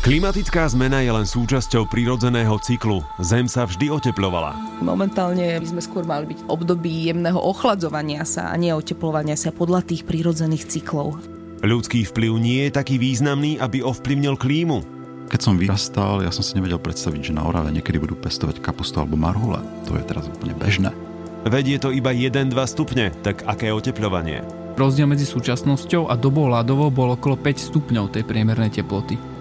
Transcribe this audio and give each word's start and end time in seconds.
Klimatická 0.00 0.64
zmena 0.64 1.04
je 1.04 1.12
len 1.12 1.28
súčasťou 1.28 1.84
prírodzeného 1.84 2.56
cyklu. 2.64 3.04
Zem 3.20 3.44
sa 3.44 3.68
vždy 3.68 3.92
oteplovala. 3.92 4.56
Momentálne 4.80 5.60
by 5.60 5.66
sme 5.68 5.84
skôr 5.84 6.08
mali 6.08 6.24
byť 6.24 6.48
období 6.48 7.12
jemného 7.12 7.36
ochladzovania 7.36 8.24
sa 8.24 8.48
a 8.48 8.56
nie 8.56 8.72
oteplovania 8.72 9.36
sa 9.36 9.52
podľa 9.52 9.84
tých 9.84 10.08
prírodzených 10.08 10.72
cyklov. 10.72 11.20
Ľudský 11.60 12.08
vplyv 12.08 12.32
nie 12.40 12.64
je 12.64 12.80
taký 12.80 12.96
významný, 12.96 13.60
aby 13.60 13.84
ovplyvnil 13.84 14.40
klímu. 14.40 14.80
Keď 15.28 15.40
som 15.44 15.60
vyrastal, 15.60 16.24
ja 16.24 16.32
som 16.32 16.40
si 16.40 16.56
nevedel 16.56 16.80
predstaviť, 16.80 17.20
že 17.20 17.36
na 17.36 17.44
Orave 17.44 17.68
niekedy 17.68 18.00
budú 18.00 18.16
pestovať 18.16 18.64
kapustu 18.64 19.04
alebo 19.04 19.20
marhule. 19.20 19.60
To 19.84 20.00
je 20.00 20.04
teraz 20.08 20.24
úplne 20.32 20.56
bežné. 20.56 20.96
Veď 21.44 21.76
je 21.76 21.78
to 21.84 21.92
iba 21.92 22.08
1-2 22.08 22.56
stupne, 22.64 23.12
tak 23.20 23.44
aké 23.44 23.68
oteplovanie? 23.68 24.48
Rozdiel 24.80 25.04
medzi 25.04 25.28
súčasnosťou 25.28 26.08
a 26.08 26.16
dobou 26.16 26.48
ľadovou 26.48 26.88
bol 26.88 27.12
okolo 27.20 27.36
5 27.36 27.68
stupňov 27.68 28.16
tej 28.16 28.24
priemernej 28.24 28.72
teploty. 28.80 29.39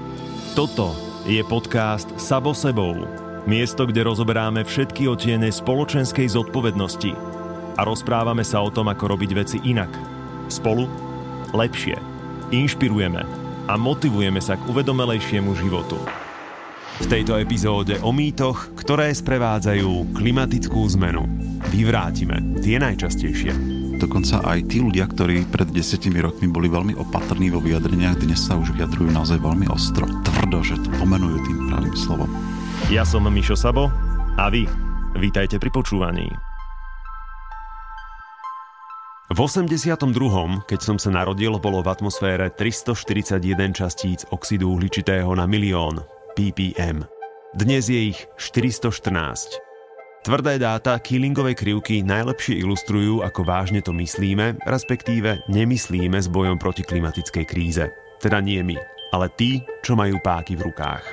Toto 0.58 0.98
je 1.30 1.46
podcast 1.46 2.10
Sabo 2.18 2.58
sebou. 2.58 3.06
Miesto, 3.46 3.86
kde 3.86 4.02
rozoberáme 4.02 4.66
všetky 4.66 5.06
otiene 5.06 5.54
spoločenskej 5.54 6.26
zodpovednosti 6.26 7.14
a 7.78 7.86
rozprávame 7.86 8.42
sa 8.42 8.66
o 8.66 8.74
tom, 8.74 8.90
ako 8.90 9.14
robiť 9.14 9.32
veci 9.38 9.58
inak. 9.62 9.94
Spolu 10.50 10.90
lepšie. 11.54 12.02
Inšpirujeme 12.50 13.22
a 13.70 13.74
motivujeme 13.78 14.42
sa 14.42 14.58
k 14.58 14.66
uvedomelejšiemu 14.74 15.54
životu. 15.54 16.02
V 17.00 17.06
tejto 17.06 17.38
epizóde 17.38 18.02
o 18.02 18.10
mýtoch, 18.10 18.74
ktoré 18.74 19.14
sprevádzajú 19.14 20.18
klimatickú 20.18 20.82
zmenu. 20.98 21.30
Vyvrátime 21.70 22.58
tie 22.66 22.82
najčastejšie. 22.82 23.79
Dokonca 24.00 24.40
aj 24.48 24.72
tí 24.72 24.80
ľudia, 24.80 25.12
ktorí 25.12 25.44
pred 25.52 25.68
desiatimi 25.76 26.24
rokmi 26.24 26.48
boli 26.48 26.72
veľmi 26.72 26.96
opatrní 26.96 27.52
vo 27.52 27.60
vyjadreniach, 27.60 28.24
dnes 28.24 28.40
sa 28.40 28.56
už 28.56 28.72
vyjadrujú 28.80 29.12
naozaj 29.12 29.44
veľmi 29.44 29.68
ostro. 29.68 30.08
Tvrdo, 30.24 30.64
že 30.64 30.80
to 30.80 30.88
pomenujú 31.04 31.36
tým 31.44 31.68
pravým 31.68 31.96
slovom. 32.00 32.32
Ja 32.88 33.04
som 33.04 33.28
Mišo 33.28 33.60
Sabo 33.60 33.92
a 34.40 34.48
vy 34.48 34.64
vítajte 35.20 35.60
pri 35.60 35.68
počúvaní. 35.68 36.32
V 39.30 39.38
82., 39.38 40.00
keď 40.64 40.80
som 40.80 40.96
sa 40.96 41.12
narodil, 41.12 41.60
bolo 41.60 41.84
v 41.84 41.92
atmosfére 41.92 42.56
341 42.56 43.44
častíc 43.76 44.24
oxidu 44.32 44.80
uhličitého 44.80 45.28
na 45.36 45.44
milión, 45.44 46.02
ppm. 46.40 47.04
Dnes 47.52 47.92
je 47.92 48.16
ich 48.16 48.20
414. 48.40 49.69
Tvrdé 50.20 50.60
dáta 50.60 51.00
Keelingovej 51.00 51.56
krivky 51.56 52.04
najlepšie 52.04 52.60
ilustrujú, 52.60 53.24
ako 53.24 53.40
vážne 53.48 53.80
to 53.80 53.96
myslíme, 53.96 54.60
respektíve 54.68 55.48
nemyslíme 55.48 56.20
s 56.20 56.28
bojom 56.28 56.60
proti 56.60 56.84
klimatickej 56.84 57.46
kríze. 57.48 57.88
Teda 58.20 58.44
nie 58.44 58.60
my, 58.60 58.76
ale 59.16 59.32
tí, 59.40 59.64
čo 59.80 59.96
majú 59.96 60.20
páky 60.20 60.60
v 60.60 60.68
rukách. 60.68 61.04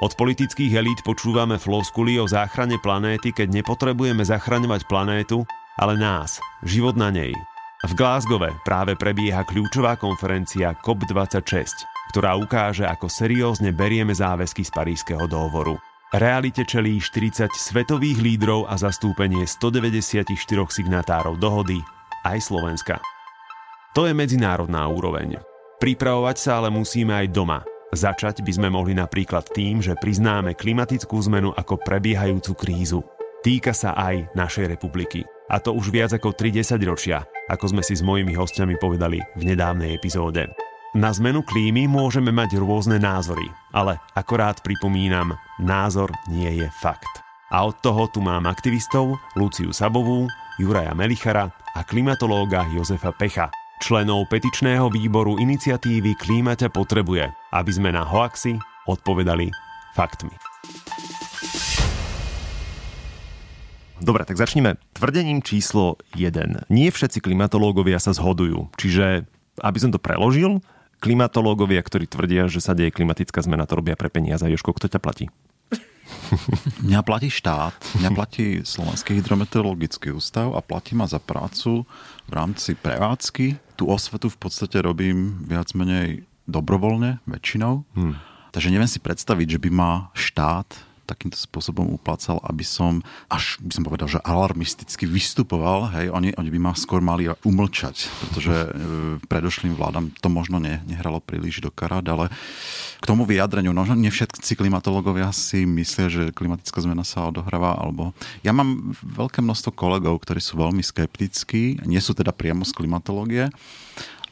Od 0.00 0.16
politických 0.16 0.80
elít 0.80 1.04
počúvame 1.04 1.60
floskuly 1.60 2.16
o 2.16 2.24
záchrane 2.24 2.80
planéty, 2.80 3.36
keď 3.36 3.62
nepotrebujeme 3.62 4.24
zachraňovať 4.24 4.88
planétu, 4.88 5.44
ale 5.76 6.00
nás, 6.00 6.40
život 6.64 6.96
na 6.96 7.12
nej. 7.12 7.36
V 7.84 7.92
Glasgowe 7.92 8.48
práve 8.64 8.96
prebieha 8.96 9.44
kľúčová 9.44 10.00
konferencia 10.00 10.72
COP26, 10.80 11.84
ktorá 12.16 12.32
ukáže, 12.40 12.88
ako 12.88 13.12
seriózne 13.12 13.76
berieme 13.76 14.16
záväzky 14.16 14.64
z 14.64 14.72
Parískeho 14.72 15.28
dohovoru. 15.28 15.76
Realite 16.14 16.62
čelí 16.62 17.02
40 17.02 17.50
svetových 17.50 18.22
lídrov 18.22 18.70
a 18.70 18.78
zastúpenie 18.78 19.50
194 19.50 20.30
signatárov 20.46 21.34
dohody, 21.42 21.82
aj 22.22 22.38
Slovenska. 22.38 23.02
To 23.98 24.06
je 24.06 24.14
medzinárodná 24.14 24.86
úroveň. 24.86 25.42
Pripravovať 25.82 26.36
sa 26.38 26.62
ale 26.62 26.70
musíme 26.70 27.18
aj 27.18 27.34
doma. 27.34 27.66
Začať 27.90 28.46
by 28.46 28.52
sme 28.54 28.70
mohli 28.70 28.94
napríklad 28.94 29.50
tým, 29.50 29.82
že 29.82 29.98
priznáme 29.98 30.54
klimatickú 30.54 31.18
zmenu 31.26 31.50
ako 31.50 31.82
prebiehajúcu 31.82 32.52
krízu. 32.62 33.02
Týka 33.42 33.74
sa 33.74 33.98
aj 33.98 34.38
našej 34.38 34.70
republiky. 34.70 35.26
A 35.50 35.58
to 35.58 35.74
už 35.74 35.90
viac 35.90 36.14
ako 36.14 36.30
30 36.30 36.78
ročia, 36.86 37.26
ako 37.50 37.74
sme 37.74 37.82
si 37.82 37.98
s 37.98 38.06
mojimi 38.06 38.38
hostiami 38.38 38.78
povedali 38.78 39.18
v 39.34 39.42
nedávnej 39.50 39.98
epizóde. 39.98 40.46
Na 40.94 41.10
zmenu 41.10 41.42
klímy 41.42 41.90
môžeme 41.90 42.30
mať 42.30 42.54
rôzne 42.62 43.02
názory, 43.02 43.50
ale 43.74 43.98
akorát 44.14 44.62
pripomínam, 44.62 45.34
názor 45.58 46.14
nie 46.30 46.46
je 46.62 46.70
fakt. 46.70 47.10
A 47.50 47.66
od 47.66 47.82
toho 47.82 48.06
tu 48.06 48.22
mám 48.22 48.46
aktivistov 48.46 49.18
Luciu 49.34 49.74
Sabovú, 49.74 50.30
Juraja 50.54 50.94
Melichara 50.94 51.50
a 51.74 51.82
klimatológa 51.82 52.70
Jozefa 52.70 53.10
Pecha, 53.10 53.50
členov 53.82 54.30
petičného 54.30 54.86
výboru 54.86 55.34
iniciatívy 55.42 56.14
Klímate 56.14 56.70
potrebuje, 56.70 57.26
aby 57.50 57.70
sme 57.74 57.90
na 57.90 58.06
hoaxy 58.06 58.54
odpovedali 58.86 59.50
faktmi. 59.98 60.30
Dobre, 63.98 64.22
tak 64.30 64.38
začneme 64.38 64.78
tvrdením 64.94 65.42
číslo 65.42 65.98
1. 66.14 66.70
Nie 66.70 66.94
všetci 66.94 67.18
klimatológovia 67.18 67.98
sa 67.98 68.14
zhodujú, 68.14 68.70
čiže 68.78 69.26
aby 69.58 69.78
som 69.78 69.90
to 69.90 69.98
preložil, 69.98 70.62
klimatológovia, 71.04 71.84
ktorí 71.84 72.08
tvrdia, 72.08 72.48
že 72.48 72.64
sa 72.64 72.72
deje 72.72 72.88
klimatická 72.88 73.44
zmena, 73.44 73.68
to 73.68 73.76
robia 73.76 73.92
pre 73.92 74.08
peniaze. 74.08 74.48
Joško, 74.48 74.72
kto 74.72 74.88
ťa 74.88 75.00
platí? 75.04 75.28
Mňa 76.88 77.00
platí 77.04 77.28
štát, 77.32 77.76
mňa 78.00 78.10
platí 78.12 78.60
Slovenský 78.64 79.16
hydrometeorologický 79.20 80.12
ústav 80.12 80.52
a 80.52 80.60
platí 80.60 80.92
ma 80.92 81.08
za 81.08 81.16
prácu 81.16 81.88
v 82.28 82.32
rámci 82.32 82.76
prevádzky. 82.76 83.76
Tú 83.76 83.88
osvetu 83.88 84.28
v 84.28 84.36
podstate 84.36 84.80
robím 84.84 85.44
viac 85.44 85.72
menej 85.72 86.28
dobrovoľne, 86.44 87.24
väčšinou. 87.24 87.88
Hmm. 87.96 88.20
Takže 88.52 88.68
neviem 88.68 88.88
si 88.88 89.00
predstaviť, 89.00 89.58
že 89.58 89.62
by 89.64 89.70
ma 89.72 89.92
štát 90.12 90.68
takýmto 91.04 91.36
spôsobom 91.36 91.86
uplácal, 91.92 92.40
aby 92.42 92.64
som 92.64 93.04
až 93.28 93.60
by 93.60 93.72
som 93.72 93.84
povedal, 93.84 94.08
že 94.08 94.24
alarmisticky 94.24 95.04
vystupoval. 95.04 95.92
Hej, 95.94 96.10
oni, 96.10 96.32
oni 96.34 96.50
by 96.50 96.58
ma 96.58 96.72
skôr 96.74 97.04
mali 97.04 97.28
umlčať, 97.44 98.08
pretože 98.24 98.54
e, 98.54 98.68
predošlým 99.28 99.76
vládam 99.76 100.10
to 100.18 100.28
možno 100.32 100.58
ne, 100.58 100.80
nehralo 100.88 101.20
príliš 101.20 101.60
do 101.60 101.70
karát, 101.70 102.04
ale 102.08 102.32
k 103.04 103.04
tomu 103.04 103.28
vyjadreniu, 103.28 103.76
no 103.76 103.84
nie 103.84 104.08
všetci 104.08 104.56
klimatológovia 104.56 105.28
si 105.28 105.68
myslia, 105.68 106.08
že 106.08 106.32
klimatická 106.32 106.80
zmena 106.80 107.04
sa 107.04 107.28
odohráva, 107.28 107.76
alebo 107.76 108.16
ja 108.40 108.56
mám 108.56 108.96
veľké 109.04 109.44
množstvo 109.44 109.76
kolegov, 109.76 110.24
ktorí 110.24 110.40
sú 110.40 110.56
veľmi 110.56 110.80
skeptickí, 110.80 111.84
nie 111.84 112.00
sú 112.00 112.16
teda 112.16 112.32
priamo 112.32 112.64
z 112.64 112.72
klimatológie, 112.72 113.52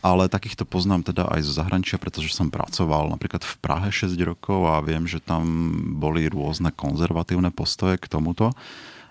ale 0.03 0.27
takýchto 0.27 0.67
poznám 0.67 1.07
teda 1.07 1.31
aj 1.31 1.47
zo 1.47 1.55
zahraničia, 1.55 2.03
pretože 2.03 2.35
som 2.35 2.51
pracoval 2.51 3.07
napríklad 3.15 3.47
v 3.47 3.55
Prahe 3.63 3.89
6 3.95 4.19
rokov 4.27 4.67
a 4.67 4.83
viem, 4.83 5.07
že 5.07 5.23
tam 5.23 5.47
boli 6.03 6.27
rôzne 6.27 6.75
konzervatívne 6.75 7.55
postoje 7.55 8.03
k 8.03 8.11
tomuto. 8.11 8.51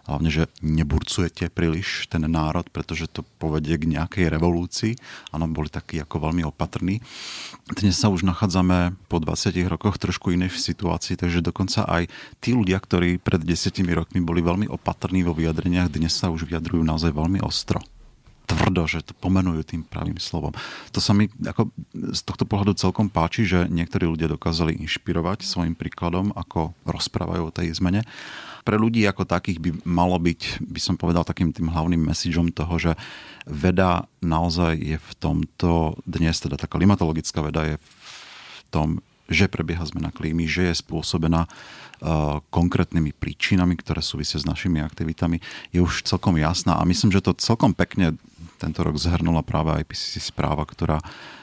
Hlavne, 0.01 0.33
že 0.33 0.49
neburcujete 0.65 1.53
príliš 1.53 2.09
ten 2.09 2.25
národ, 2.25 2.65
pretože 2.73 3.05
to 3.07 3.21
povedie 3.37 3.77
k 3.77 3.85
nejakej 3.85 4.33
revolúcii. 4.33 4.97
Áno, 5.29 5.45
boli 5.47 5.69
takí 5.69 6.01
ako 6.01 6.27
veľmi 6.27 6.41
opatrní. 6.43 6.99
Dnes 7.69 7.95
sa 7.95 8.09
už 8.09 8.25
nachádzame 8.25 8.97
po 9.07 9.21
20 9.21 9.53
rokoch 9.69 10.01
trošku 10.01 10.33
inej 10.33 10.57
situácii, 10.57 11.15
takže 11.15 11.45
dokonca 11.45 11.85
aj 11.85 12.09
tí 12.41 12.51
ľudia, 12.51 12.81
ktorí 12.81 13.21
pred 13.21 13.45
10 13.45 13.77
rokmi 13.93 14.19
boli 14.19 14.41
veľmi 14.41 14.67
opatrní 14.67 15.21
vo 15.21 15.37
vyjadreniach, 15.37 15.93
dnes 15.93 16.17
sa 16.17 16.33
už 16.33 16.49
vyjadrujú 16.49 16.81
naozaj 16.81 17.13
veľmi 17.13 17.39
ostro 17.45 17.79
tvrdo, 18.51 18.83
že 18.85 18.99
to 19.01 19.13
pomenujú 19.15 19.63
tým 19.63 19.81
pravým 19.87 20.19
slovom. 20.19 20.51
To 20.91 20.99
sa 20.99 21.15
mi 21.15 21.31
ako 21.31 21.71
z 22.11 22.21
tohto 22.27 22.43
pohľadu 22.43 22.75
celkom 22.75 23.07
páči, 23.07 23.47
že 23.47 23.71
niektorí 23.71 24.05
ľudia 24.05 24.27
dokázali 24.27 24.75
inšpirovať 24.83 25.47
svojim 25.47 25.73
príkladom, 25.73 26.35
ako 26.35 26.75
rozprávajú 26.83 27.41
o 27.47 27.55
tej 27.55 27.71
zmene. 27.77 28.03
Pre 28.61 28.77
ľudí 28.77 29.01
ako 29.09 29.25
takých 29.25 29.57
by 29.57 29.69
malo 29.89 30.21
byť, 30.21 30.61
by 30.61 30.79
som 30.83 30.95
povedal, 30.99 31.25
takým 31.25 31.49
tým 31.49 31.73
hlavným 31.73 32.01
messageom 32.13 32.53
toho, 32.53 32.77
že 32.77 32.91
veda 33.49 34.05
naozaj 34.21 34.77
je 34.77 34.97
v 35.01 35.11
tomto 35.17 35.97
dnes, 36.05 36.37
teda 36.37 36.61
tá 36.61 36.69
klimatologická 36.69 37.41
veda 37.41 37.65
je 37.65 37.75
v 37.81 38.59
tom, 38.69 38.87
že 39.31 39.49
prebieha 39.49 39.81
zmena 39.87 40.13
klímy, 40.13 40.45
že 40.45 40.69
je 40.69 40.81
spôsobená 40.83 41.49
konkrétnymi 42.49 43.13
príčinami, 43.13 43.77
ktoré 43.77 44.01
súvisia 44.01 44.41
s 44.41 44.49
našimi 44.49 44.81
aktivitami, 44.81 45.37
je 45.69 45.79
už 45.79 46.03
celkom 46.03 46.33
jasná. 46.41 46.81
A 46.81 46.83
myslím, 46.83 47.13
že 47.13 47.21
to 47.21 47.37
celkom 47.37 47.77
pekne 47.77 48.17
tento 48.57 48.81
rok 48.81 48.97
zhrnula 48.97 49.41
práve 49.41 49.73
IPCC 49.85 50.21
správa, 50.21 50.65
ktorá 50.65 51.01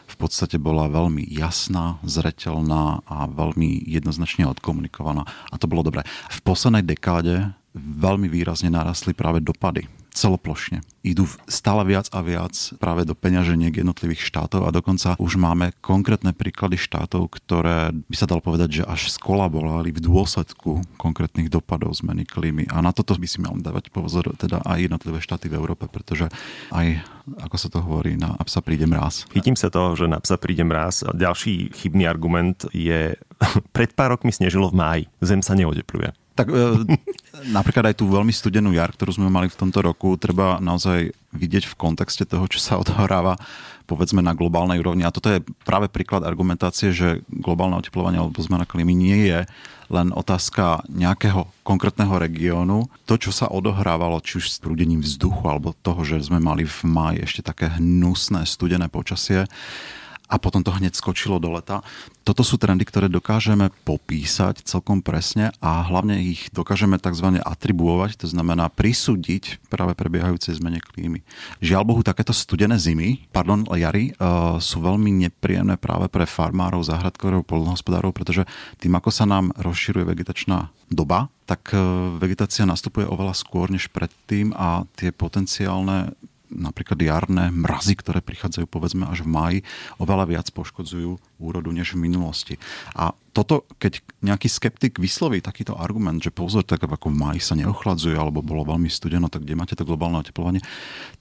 v 0.09 0.17
podstate 0.17 0.57
bola 0.57 0.89
veľmi 0.89 1.27
jasná, 1.31 2.01
zretelná 2.07 3.05
a 3.07 3.27
veľmi 3.27 3.87
jednoznačne 3.87 4.47
odkomunikovaná. 4.51 5.27
A 5.53 5.55
to 5.61 5.71
bolo 5.71 5.87
dobré. 5.87 6.07
V 6.31 6.41
poslednej 6.43 6.83
dekáde 6.87 7.55
veľmi 7.79 8.27
výrazne 8.27 8.73
narastli 8.73 9.15
práve 9.15 9.39
dopady 9.45 9.87
celoplošne. 10.19 10.83
Idú 11.07 11.31
stále 11.47 11.87
viac 11.87 12.11
a 12.11 12.21
viac 12.21 12.53
práve 12.83 13.07
do 13.07 13.15
peňaženiek 13.15 13.71
jednotlivých 13.71 14.27
štátov 14.27 14.67
a 14.67 14.75
dokonca 14.75 15.15
už 15.23 15.39
máme 15.39 15.71
konkrétne 15.79 16.35
príklady 16.35 16.75
štátov, 16.75 17.31
ktoré 17.31 17.95
by 17.95 18.17
sa 18.19 18.27
dalo 18.27 18.43
povedať, 18.43 18.83
že 18.83 18.85
až 18.85 19.15
skolaborovali 19.15 19.95
v 19.95 20.03
dôsledku 20.03 20.83
konkrétnych 20.99 21.47
dopadov 21.47 21.95
zmeny 21.95 22.27
klímy. 22.27 22.67
A 22.75 22.83
na 22.83 22.91
toto 22.91 23.15
by 23.15 23.29
si 23.31 23.39
mal 23.39 23.55
dávať 23.55 23.95
pozor 23.95 24.35
teda 24.35 24.61
aj 24.67 24.91
jednotlivé 24.91 25.23
štáty 25.23 25.47
v 25.47 25.57
Európe, 25.57 25.87
pretože 25.87 26.27
aj, 26.75 26.99
ako 27.39 27.57
sa 27.57 27.69
to 27.71 27.79
hovorí, 27.79 28.19
na 28.19 28.35
psa 28.43 28.59
príde 28.59 28.85
mráz. 28.85 29.25
Chytím 29.31 29.55
sa 29.55 29.71
toho, 29.71 29.95
že 29.95 30.11
na 30.11 30.19
psa 30.19 30.35
príde 30.35 30.67
mráz. 30.67 31.07
Ďalší 31.15 31.71
chybný 31.73 32.11
argument 32.11 32.67
je 32.75 33.15
Pred 33.75 33.95
pár 33.95 34.19
rokmi 34.19 34.35
snežilo 34.35 34.71
v 34.71 34.79
máji. 34.79 35.03
Zem 35.23 35.41
sa 35.43 35.55
neotepluje. 35.55 36.11
Tak 36.39 36.47
e, 36.55 36.87
napríklad 37.51 37.91
aj 37.91 37.99
tú 37.99 38.07
veľmi 38.07 38.31
studenú 38.31 38.71
jar, 38.71 38.95
ktorú 38.95 39.19
sme 39.19 39.27
mali 39.27 39.51
v 39.51 39.59
tomto 39.59 39.83
roku, 39.83 40.15
treba 40.15 40.63
naozaj 40.63 41.11
vidieť 41.35 41.67
v 41.67 41.75
kontexte 41.75 42.23
toho, 42.23 42.47
čo 42.47 42.63
sa 42.63 42.79
odohráva 42.83 43.35
povedzme 43.89 44.21
na 44.21 44.37
globálnej 44.37 44.79
úrovni. 44.79 45.03
A 45.03 45.11
toto 45.11 45.33
je 45.33 45.41
práve 45.65 45.89
príklad 45.89 46.21
argumentácie, 46.21 46.93
že 46.93 47.25
globálne 47.33 47.81
oteplovanie 47.81 48.21
alebo 48.21 48.37
zmena 48.45 48.69
klímy 48.69 48.93
nie 48.93 49.33
je 49.33 49.49
len 49.89 50.13
otázka 50.13 50.85
nejakého 50.93 51.49
konkrétneho 51.65 52.13
regiónu. 52.21 52.93
To, 53.09 53.17
čo 53.17 53.33
sa 53.33 53.49
odohrávalo, 53.49 54.21
či 54.21 54.45
už 54.45 54.53
s 54.53 54.61
prúdením 54.61 55.01
vzduchu, 55.01 55.41
alebo 55.49 55.73
toho, 55.81 56.05
že 56.05 56.21
sme 56.21 56.37
mali 56.37 56.69
v 56.69 56.79
máji 56.85 57.25
ešte 57.25 57.41
také 57.41 57.73
hnusné, 57.81 58.45
studené 58.45 58.93
počasie, 58.93 59.49
a 60.29 60.37
potom 60.37 60.61
to 60.61 60.71
hneď 60.71 60.93
skočilo 60.93 61.41
do 61.41 61.57
leta. 61.57 61.81
Toto 62.23 62.45
sú 62.45 62.61
trendy, 62.61 62.85
ktoré 62.85 63.09
dokážeme 63.09 63.73
popísať 63.89 64.61
celkom 64.69 65.01
presne 65.01 65.49
a 65.65 65.81
hlavne 65.81 66.21
ich 66.21 66.53
dokážeme 66.53 67.01
tzv. 67.01 67.41
atribuovať, 67.41 68.21
to 68.21 68.27
znamená 68.29 68.69
prisúdiť 68.69 69.65
práve 69.73 69.97
prebiehajúcej 69.97 70.61
zmene 70.61 70.85
klímy. 70.85 71.25
Žiaľ 71.65 71.83
Bohu, 71.89 72.05
takéto 72.05 72.37
studené 72.37 72.77
zimy, 72.77 73.25
pardon, 73.33 73.65
jary, 73.73 74.13
uh, 74.21 74.61
sú 74.61 74.85
veľmi 74.85 75.09
nepríjemné 75.25 75.81
práve 75.81 76.13
pre 76.13 76.29
farmárov, 76.29 76.85
záhradkárov, 76.85 77.49
polnohospodárov, 77.49 78.13
pretože 78.13 78.45
tým, 78.77 78.93
ako 78.93 79.09
sa 79.09 79.25
nám 79.25 79.57
rozširuje 79.57 80.05
vegetačná 80.05 80.69
doba, 80.93 81.33
tak 81.49 81.73
uh, 81.73 82.13
vegetácia 82.21 82.69
nastupuje 82.69 83.09
oveľa 83.09 83.33
skôr 83.33 83.73
než 83.73 83.89
predtým 83.89 84.53
a 84.53 84.85
tie 85.01 85.09
potenciálne 85.17 86.13
napríklad 86.51 86.99
jarné 87.01 87.53
mrazy, 87.53 87.95
ktoré 87.97 88.25
prichádzajú 88.25 88.67
povedzme 88.69 89.07
až 89.09 89.25
v 89.25 89.31
máji, 89.31 89.59
oveľa 90.01 90.25
viac 90.29 90.47
poškodzujú 90.53 91.21
úrodu 91.39 91.71
než 91.71 91.95
v 91.95 92.11
minulosti. 92.11 92.55
A 92.99 93.15
toto, 93.31 93.63
keď 93.79 94.03
nejaký 94.19 94.51
skeptik 94.51 94.99
vysloví 94.99 95.39
takýto 95.39 95.79
argument, 95.79 96.19
že 96.19 96.35
pozor, 96.35 96.67
tak 96.67 96.83
ako 96.83 97.15
v 97.15 97.21
máji 97.23 97.41
sa 97.45 97.55
neochladzuje 97.55 98.19
alebo 98.19 98.43
bolo 98.43 98.67
veľmi 98.67 98.91
studeno, 98.91 99.31
tak 99.31 99.47
kde 99.47 99.55
máte 99.55 99.79
to 99.79 99.87
globálne 99.87 100.19
oteplovanie, 100.19 100.59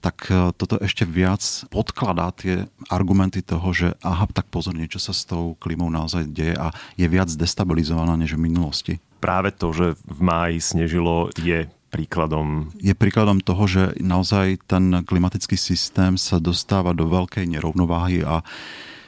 tak 0.02 0.26
e, 0.26 0.50
toto 0.58 0.82
ešte 0.82 1.06
viac 1.06 1.40
podkladá 1.70 2.34
tie 2.34 2.66
argumenty 2.90 3.38
toho, 3.46 3.70
že 3.70 3.94
aha, 4.02 4.26
tak 4.34 4.50
pozor, 4.50 4.74
niečo 4.74 4.98
sa 4.98 5.14
s 5.14 5.22
tou 5.30 5.54
klímou 5.62 5.86
naozaj 5.94 6.26
deje 6.26 6.58
a 6.58 6.74
je 6.98 7.06
viac 7.06 7.30
destabilizovaná 7.30 8.18
než 8.18 8.34
v 8.34 8.50
minulosti. 8.50 8.92
Práve 9.22 9.54
to, 9.54 9.70
že 9.70 9.86
v 10.02 10.20
máji 10.22 10.58
snežilo, 10.58 11.30
je 11.38 11.70
príkladom? 11.88 12.70
Je 12.78 12.92
príkladom 12.92 13.40
toho, 13.40 13.64
že 13.64 13.82
naozaj 13.98 14.60
ten 14.68 15.02
klimatický 15.04 15.56
systém 15.56 16.20
sa 16.20 16.36
dostáva 16.38 16.92
do 16.92 17.08
veľkej 17.08 17.48
nerovnováhy 17.48 18.22
a 18.22 18.44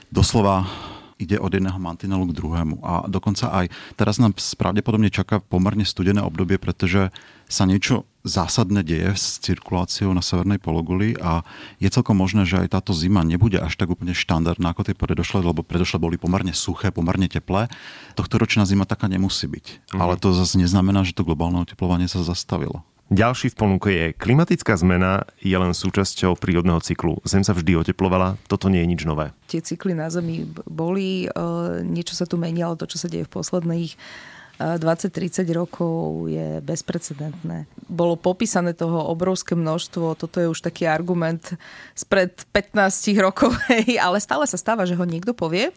doslova 0.09 0.67
ide 1.21 1.37
od 1.37 1.53
jedného 1.53 1.77
mantinelu 1.77 2.25
k 2.33 2.37
druhému. 2.41 2.81
A 2.81 3.05
dokonca 3.05 3.53
aj 3.53 3.69
teraz 3.95 4.17
nám 4.17 4.33
pravdepodobne 4.57 5.13
čaká 5.13 5.39
pomerne 5.45 5.85
studené 5.85 6.25
obdobie, 6.25 6.57
pretože 6.57 7.13
sa 7.51 7.67
niečo 7.67 8.07
zásadné 8.23 8.85
deje 8.85 9.17
s 9.17 9.41
cirkuláciou 9.43 10.13
na 10.13 10.21
severnej 10.21 10.61
pologuli 10.61 11.17
a 11.19 11.43
je 11.81 11.89
celkom 11.89 12.15
možné, 12.15 12.45
že 12.45 12.61
aj 12.61 12.79
táto 12.79 12.93
zima 12.93 13.25
nebude 13.25 13.59
až 13.59 13.75
tak 13.81 13.91
úplne 13.91 14.13
štandardná 14.13 14.71
ako 14.71 14.87
tie 14.87 14.95
predošlé, 14.95 15.41
lebo 15.43 15.65
predošlé 15.65 15.99
boli 15.99 16.17
pomerne 16.21 16.53
suché, 16.53 16.93
pomerne 16.93 17.27
teplé. 17.27 17.67
Tohto 18.15 18.37
ročná 18.39 18.69
zima 18.69 18.85
taká 18.85 19.09
nemusí 19.09 19.49
byť. 19.49 19.97
Mm. 19.97 20.01
Ale 20.01 20.15
to 20.21 20.37
zase 20.37 20.61
neznamená, 20.61 21.03
že 21.03 21.17
to 21.17 21.27
globálne 21.27 21.59
oteplovanie 21.65 22.07
sa 22.07 22.23
zastavilo. 22.23 22.85
Ďalší 23.11 23.51
v 23.51 23.59
ponuke 23.59 23.91
je 23.91 24.15
klimatická 24.15 24.79
zmena 24.79 25.27
je 25.43 25.59
len 25.59 25.75
súčasťou 25.75 26.39
prírodného 26.39 26.79
cyklu. 26.79 27.19
Zem 27.27 27.43
sa 27.43 27.51
vždy 27.51 27.83
oteplovala, 27.83 28.39
toto 28.47 28.71
nie 28.71 28.79
je 28.87 28.91
nič 28.95 29.03
nové. 29.03 29.35
Tie 29.51 29.59
cykly 29.59 29.99
na 29.99 30.07
Zemi 30.15 30.47
boli, 30.71 31.27
e, 31.27 31.29
niečo 31.83 32.15
sa 32.15 32.23
tu 32.23 32.39
menialo, 32.39 32.79
to, 32.79 32.87
čo 32.87 33.03
sa 33.03 33.11
deje 33.11 33.27
v 33.27 33.35
posledných 33.35 33.99
20-30 34.61 35.49
rokov 35.57 36.29
je 36.29 36.61
bezprecedentné. 36.61 37.65
Bolo 37.89 38.21
popísané 38.21 38.77
toho 38.77 39.09
obrovské 39.09 39.57
množstvo, 39.57 40.21
toto 40.21 40.37
je 40.37 40.53
už 40.53 40.61
taký 40.61 40.85
argument 40.85 41.57
spred 41.97 42.45
15 42.53 43.17
rokov, 43.25 43.57
ale 44.07 44.21
stále 44.21 44.45
sa 44.45 44.61
stáva, 44.61 44.85
že 44.85 44.93
ho 44.93 45.05
niekto 45.09 45.33
povie. 45.33 45.73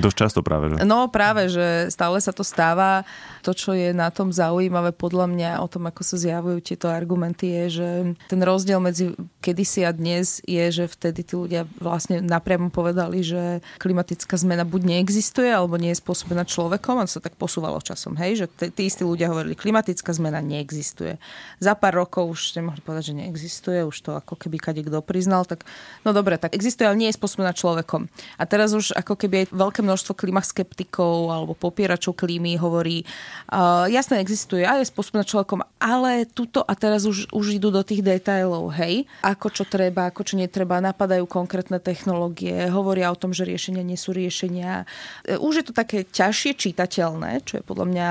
Dosť 0.00 0.16
často 0.16 0.40
práve, 0.40 0.72
že? 0.72 0.88
No 0.88 1.12
práve, 1.12 1.52
že 1.52 1.92
stále 1.92 2.16
sa 2.24 2.32
to 2.32 2.40
stáva. 2.40 3.04
To, 3.44 3.52
čo 3.52 3.76
je 3.76 3.92
na 3.92 4.08
tom 4.08 4.32
zaujímavé 4.32 4.96
podľa 4.96 5.28
mňa 5.28 5.50
o 5.60 5.68
tom, 5.68 5.84
ako 5.90 6.00
sa 6.00 6.16
zjavujú 6.16 6.64
tieto 6.64 6.88
argumenty, 6.88 7.52
je, 7.52 7.64
že 7.82 7.88
ten 8.32 8.40
rozdiel 8.40 8.80
medzi 8.80 9.12
kedysi 9.44 9.84
a 9.84 9.92
dnes 9.92 10.40
je, 10.48 10.62
že 10.72 10.88
vtedy 10.88 11.26
tí 11.26 11.34
ľudia 11.36 11.68
vlastne 11.82 12.24
napriamo 12.24 12.72
povedali, 12.72 13.20
že 13.20 13.60
klimatická 13.82 14.38
zmena 14.40 14.64
buď 14.64 14.96
neexistuje, 14.96 15.50
alebo 15.50 15.76
nie 15.76 15.92
je 15.92 16.00
spôsobená 16.00 16.46
človekom, 16.48 17.02
a 17.02 17.10
sa 17.10 17.20
tak 17.20 17.36
posúvalo 17.36 17.82
časom 17.82 18.14
hej, 18.22 18.46
že 18.46 18.46
tí 18.70 18.86
istí 18.86 19.02
ľudia 19.02 19.28
hovorili, 19.28 19.58
klimatická 19.58 20.14
zmena 20.14 20.38
neexistuje. 20.38 21.18
Za 21.58 21.74
pár 21.74 22.06
rokov 22.06 22.30
už 22.30 22.40
ste 22.54 22.60
mohli 22.62 22.78
povedať, 22.78 23.12
že 23.12 23.18
neexistuje, 23.18 23.82
už 23.82 23.96
to 23.98 24.10
ako 24.14 24.38
keby 24.38 24.62
kade 24.62 24.82
kto 24.86 25.02
priznal, 25.02 25.42
tak 25.42 25.66
no 26.06 26.14
dobre, 26.14 26.38
tak 26.38 26.54
existuje, 26.54 26.86
ale 26.86 26.98
nie 26.98 27.08
je 27.10 27.18
spôsobená 27.18 27.50
človekom. 27.52 28.06
A 28.38 28.42
teraz 28.46 28.72
už 28.72 28.94
ako 28.94 29.18
keby 29.18 29.46
aj 29.46 29.46
veľké 29.50 29.80
množstvo 29.82 30.12
klimaskeptikov 30.14 31.34
alebo 31.34 31.52
popieračov 31.58 32.14
klímy 32.14 32.54
hovorí, 32.56 33.02
uh, 33.50 33.90
jasné, 33.90 34.22
existuje 34.22 34.62
a 34.62 34.78
je 34.78 34.86
spôsobená 34.86 35.26
človekom, 35.26 35.66
ale 35.82 36.24
tuto 36.30 36.62
a 36.62 36.72
teraz 36.78 37.04
už, 37.04 37.30
už 37.34 37.58
idú 37.58 37.74
do 37.74 37.82
tých 37.82 38.00
detailov, 38.06 38.70
hej, 38.78 39.04
ako 39.26 39.48
čo 39.50 39.64
treba, 39.66 40.06
ako 40.08 40.22
čo 40.22 40.34
netreba, 40.38 40.78
napadajú 40.78 41.26
konkrétne 41.26 41.82
technológie, 41.82 42.70
hovoria 42.70 43.10
o 43.10 43.18
tom, 43.18 43.34
že 43.34 43.48
riešenia 43.48 43.82
nie 43.82 43.98
sú 43.98 44.14
riešenia. 44.14 44.84
E, 45.26 45.36
už 45.40 45.62
je 45.62 45.64
to 45.66 45.74
také 45.74 46.04
ťažšie 46.06 46.54
čitateľné, 46.54 47.42
čo 47.42 47.58
je 47.58 47.64
podľa 47.66 47.86
mňa 47.88 48.08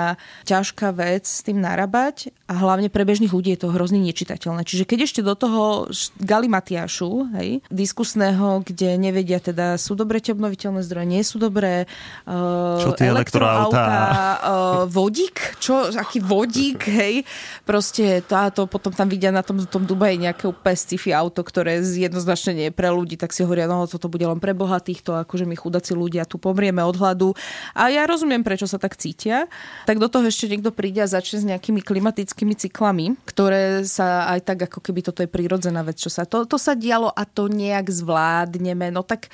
ťažká 0.48 0.92
vec 0.95 1.24
s 1.25 1.42
tým 1.45 1.62
narabať 1.62 2.33
a 2.50 2.53
hlavne 2.59 2.92
pre 2.92 3.07
bežných 3.07 3.31
ľudí 3.31 3.56
je 3.56 3.63
to 3.63 3.74
hrozne 3.74 4.01
nečitateľné. 4.03 4.68
Čiže 4.68 4.83
keď 4.83 5.00
ešte 5.07 5.21
do 5.24 5.33
toho 5.38 5.88
galimatiašu, 6.19 7.31
hej, 7.39 7.50
diskusného, 7.71 8.65
kde 8.65 9.00
nevedia 9.00 9.39
teda, 9.39 9.80
sú 9.80 9.95
dobré 9.95 10.19
tie 10.19 10.36
obnoviteľné 10.36 10.81
zdroje, 10.83 11.07
nie 11.07 11.24
sú 11.24 11.39
dobré, 11.39 11.86
uh, 12.27 12.81
čo 12.81 12.92
tie 12.98 13.09
elektroauta, 13.13 13.86
uh, 13.86 14.83
vodík, 14.89 15.62
čo, 15.63 15.89
aký 15.94 16.19
vodík, 16.19 16.83
hej, 16.89 17.24
proste 17.63 18.19
táto, 18.25 18.68
potom 18.68 18.92
tam 18.92 19.07
vidia 19.07 19.31
na 19.31 19.45
tom, 19.45 19.63
tom 19.65 19.88
Dubaji 19.88 20.19
nejaké 20.19 20.45
úplne 20.50 20.77
sci-fi 20.77 21.15
auto, 21.15 21.42
ktoré 21.42 21.80
jednoznačne 21.81 22.51
nie 22.53 22.68
je 22.69 22.74
pre 22.75 22.92
ľudí, 22.92 23.15
tak 23.15 23.31
si 23.31 23.44
hovoria, 23.44 23.69
no 23.69 23.88
toto 23.88 24.12
bude 24.12 24.27
len 24.27 24.39
pre 24.39 24.51
bohatých, 24.51 25.00
to 25.01 25.12
akože 25.15 25.48
my 25.48 25.56
chudáci 25.56 25.95
ľudia 25.95 26.27
tu 26.27 26.38
pomrieme 26.38 26.83
od 26.83 26.95
hladu. 26.98 27.30
A 27.75 27.88
ja 27.89 28.03
rozumiem, 28.06 28.44
prečo 28.44 28.68
sa 28.68 28.81
tak 28.81 29.00
cítia 29.00 29.48
tak 29.91 30.00
do 30.00 30.07
toho 30.07 30.24
ešte 30.24 30.48
niekto 30.48 30.71
príde 30.71 31.03
a 31.03 31.12
začne 31.12 31.43
s 31.43 31.50
nejakými 31.51 31.83
klimatickými 31.83 32.55
cyklami, 32.55 33.19
ktoré 33.27 33.83
sa 33.83 34.31
aj 34.31 34.39
tak 34.48 34.71
ako 34.71 34.79
keby 34.79 35.03
toto 35.03 35.19
je 35.19 35.27
prírodzená 35.27 35.83
vec, 35.83 36.00
čo 36.00 36.07
sa 36.07 36.24
to, 36.24 36.48
to 36.48 36.55
sa 36.55 36.79
dialo 36.79 37.12
a 37.12 37.27
to 37.27 37.51
nejak 37.51 37.91
zvládneme. 37.91 38.88
No 38.88 39.03
tak 39.03 39.27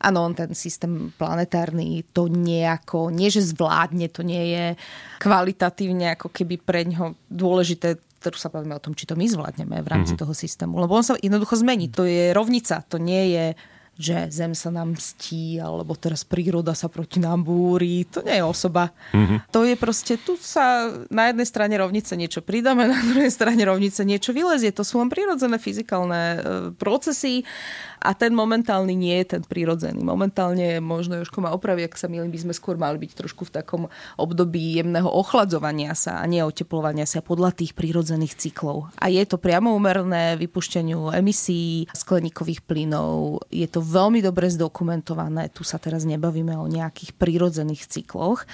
Áno, 0.00 0.32
ten 0.32 0.56
systém 0.56 1.12
planetárny 1.12 2.08
to 2.16 2.24
nejako, 2.32 3.12
nie 3.12 3.28
že 3.28 3.44
zvládne, 3.44 4.08
to 4.08 4.24
nie 4.24 4.56
je 4.56 4.64
kvalitatívne 5.20 6.16
ako 6.16 6.32
keby 6.32 6.56
pre 6.56 6.88
ňo 6.88 7.20
dôležité 7.28 8.00
tu 8.16 8.36
sa 8.40 8.52
bavíme 8.52 8.76
o 8.76 8.84
tom, 8.84 8.92
či 8.92 9.08
to 9.08 9.16
my 9.16 9.24
zvládneme 9.24 9.80
v 9.80 9.88
rámci 9.88 10.12
mm-hmm. 10.12 10.24
toho 10.24 10.36
systému. 10.36 10.76
Lebo 10.76 10.92
on 10.92 11.04
sa 11.04 11.16
jednoducho 11.16 11.56
zmení. 11.56 11.88
To 11.96 12.04
je 12.04 12.36
rovnica, 12.36 12.84
to 12.84 13.00
nie 13.00 13.32
je 13.32 13.44
že 14.00 14.32
zem 14.32 14.56
sa 14.56 14.72
nám 14.72 14.96
mstí, 14.96 15.60
alebo 15.60 15.92
teraz 15.92 16.24
príroda 16.24 16.72
sa 16.72 16.88
proti 16.88 17.20
nám 17.20 17.44
búri. 17.44 18.08
To 18.08 18.24
nie 18.24 18.40
je 18.40 18.44
osoba. 18.44 18.96
Mm-hmm. 19.12 19.52
To 19.52 19.60
je 19.68 19.76
proste, 19.76 20.16
tu 20.16 20.40
sa 20.40 20.88
na 21.12 21.28
jednej 21.28 21.44
strane 21.44 21.76
rovnice 21.76 22.16
niečo 22.16 22.40
pridáme, 22.40 22.88
na 22.96 22.96
druhej 23.12 23.28
strane 23.28 23.60
rovnice 23.60 24.00
niečo 24.08 24.32
vylezie. 24.32 24.72
To 24.72 24.80
sú 24.80 25.04
len 25.04 25.12
prírodzené 25.12 25.60
fyzikálne 25.60 26.20
e, 26.24 26.38
procesy 26.80 27.44
a 28.00 28.16
ten 28.16 28.32
momentálny 28.32 28.96
nie 28.96 29.16
je 29.20 29.36
ten 29.36 29.42
prírodzený. 29.44 30.00
Momentálne, 30.00 30.80
možno 30.80 31.20
Jožko 31.20 31.44
ma 31.44 31.52
opraví, 31.52 31.84
ak 31.84 32.00
sa 32.00 32.08
milím, 32.08 32.32
by 32.32 32.48
sme 32.48 32.54
skôr 32.56 32.80
mali 32.80 32.96
byť 32.96 33.12
trošku 33.12 33.44
v 33.46 33.54
takom 33.60 33.82
období 34.16 34.80
jemného 34.80 35.06
ochladzovania 35.06 35.92
sa 35.92 36.18
a 36.18 36.24
neoteplovania 36.24 37.04
sa 37.04 37.20
podľa 37.20 37.52
tých 37.52 37.76
prírodzených 37.76 38.40
cyklov. 38.40 38.88
A 38.96 39.12
je 39.12 39.20
to 39.28 39.36
priamo 39.36 39.76
umerné 39.76 40.40
vypušťaniu 40.40 41.12
emisí 41.12 41.84
skleníkových 41.92 42.64
plynov. 42.64 43.44
Je 43.52 43.68
to 43.68 43.84
veľmi 43.84 44.24
dobre 44.24 44.48
zdokumentované. 44.48 45.52
Tu 45.52 45.62
sa 45.62 45.76
teraz 45.76 46.08
nebavíme 46.08 46.56
o 46.56 46.64
nejakých 46.66 47.12
prírodzených 47.20 47.84
cykloch 47.84 48.48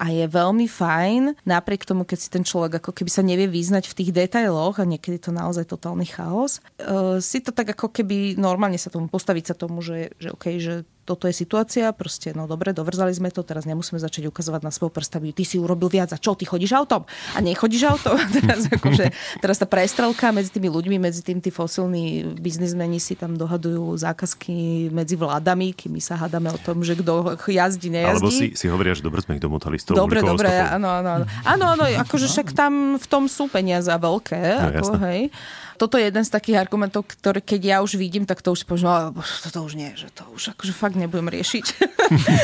a 0.00 0.08
je 0.08 0.24
veľmi 0.24 0.64
fajn, 0.64 1.44
napriek 1.44 1.84
tomu, 1.84 2.08
keď 2.08 2.18
si 2.18 2.32
ten 2.32 2.40
človek 2.40 2.80
ako 2.80 2.96
keby 2.96 3.10
sa 3.12 3.20
nevie 3.20 3.44
význať 3.44 3.84
v 3.84 3.96
tých 4.00 4.10
detailoch 4.16 4.80
a 4.80 4.88
niekedy 4.88 5.20
to 5.20 5.28
naozaj 5.28 5.68
totálny 5.68 6.08
chaos, 6.08 6.64
uh, 6.80 7.20
si 7.20 7.44
to 7.44 7.52
tak 7.52 7.76
ako 7.76 7.92
keby 7.92 8.40
normálne 8.40 8.80
sa 8.80 8.88
tomu 8.88 9.12
postaviť 9.12 9.52
sa 9.52 9.54
tomu, 9.54 9.84
že, 9.84 10.16
že 10.16 10.32
OK, 10.32 10.56
že 10.56 10.88
toto 11.10 11.26
je 11.26 11.34
situácia, 11.34 11.90
proste, 11.90 12.30
no 12.30 12.46
dobre, 12.46 12.70
dovrzali 12.70 13.10
sme 13.10 13.34
to, 13.34 13.42
teraz 13.42 13.66
nemusíme 13.66 13.98
začať 13.98 14.30
ukazovať 14.30 14.62
na 14.62 14.70
svoj 14.70 14.94
prst, 14.94 15.18
ty 15.34 15.42
si 15.42 15.58
urobil 15.58 15.90
viac 15.90 16.14
a 16.14 16.18
čo, 16.22 16.38
ty 16.38 16.46
chodíš 16.46 16.70
autom 16.78 17.02
a 17.34 17.38
nechodíš 17.42 17.82
autom. 17.90 18.14
teraz, 18.38 18.70
akože, 18.70 19.10
teraz 19.42 19.58
tá 19.58 19.66
prestrelka 19.66 20.30
medzi 20.30 20.54
tými 20.54 20.70
ľuďmi, 20.70 21.02
medzi 21.02 21.26
tým 21.26 21.42
tí 21.42 21.50
fosilní 21.50 22.38
biznismeni 22.38 23.02
si 23.02 23.18
tam 23.18 23.34
dohadujú 23.34 23.98
zákazky 23.98 24.88
medzi 24.94 25.18
vládami, 25.18 25.74
kým 25.74 25.98
my 25.98 26.02
sa 26.04 26.14
hádame 26.14 26.54
o 26.54 26.58
tom, 26.62 26.86
že 26.86 26.94
kto 26.94 27.34
jazdí, 27.50 27.90
nejazdí. 27.90 28.14
Alebo 28.14 28.30
si, 28.30 28.54
si 28.54 28.70
hovoria, 28.70 28.94
že 28.94 29.02
dobre 29.02 29.18
sme 29.26 29.34
ich 29.34 29.42
domotali 29.42 29.82
s 29.82 29.90
tou 29.90 29.98
Dobre, 29.98 30.22
dobre, 30.22 30.46
áno, 30.46 30.86
áno. 30.86 31.26
Áno, 31.42 31.64
áno, 31.74 31.84
akože 32.06 32.30
však 32.30 32.54
tam 32.54 33.02
v 33.02 33.06
tom 33.10 33.26
sú 33.26 33.50
peniaze 33.50 33.90
veľké. 33.90 34.42
No, 34.62 34.68
ako, 34.78 34.94
hej 35.10 35.34
toto 35.80 35.96
je 35.96 36.12
jeden 36.12 36.20
z 36.20 36.28
takých 36.28 36.60
argumentov, 36.60 37.08
ktoré 37.08 37.40
keď 37.40 37.60
ja 37.64 37.76
už 37.80 37.96
vidím, 37.96 38.28
tak 38.28 38.44
to 38.44 38.52
už 38.52 38.68
spôsobím, 38.68 39.16
no, 39.16 39.24
toto 39.24 39.64
už 39.64 39.80
nie, 39.80 39.88
že 39.96 40.12
to 40.12 40.28
už 40.36 40.52
akože 40.52 40.76
fakt 40.76 40.92
nebudem 41.00 41.32
riešiť. 41.32 41.66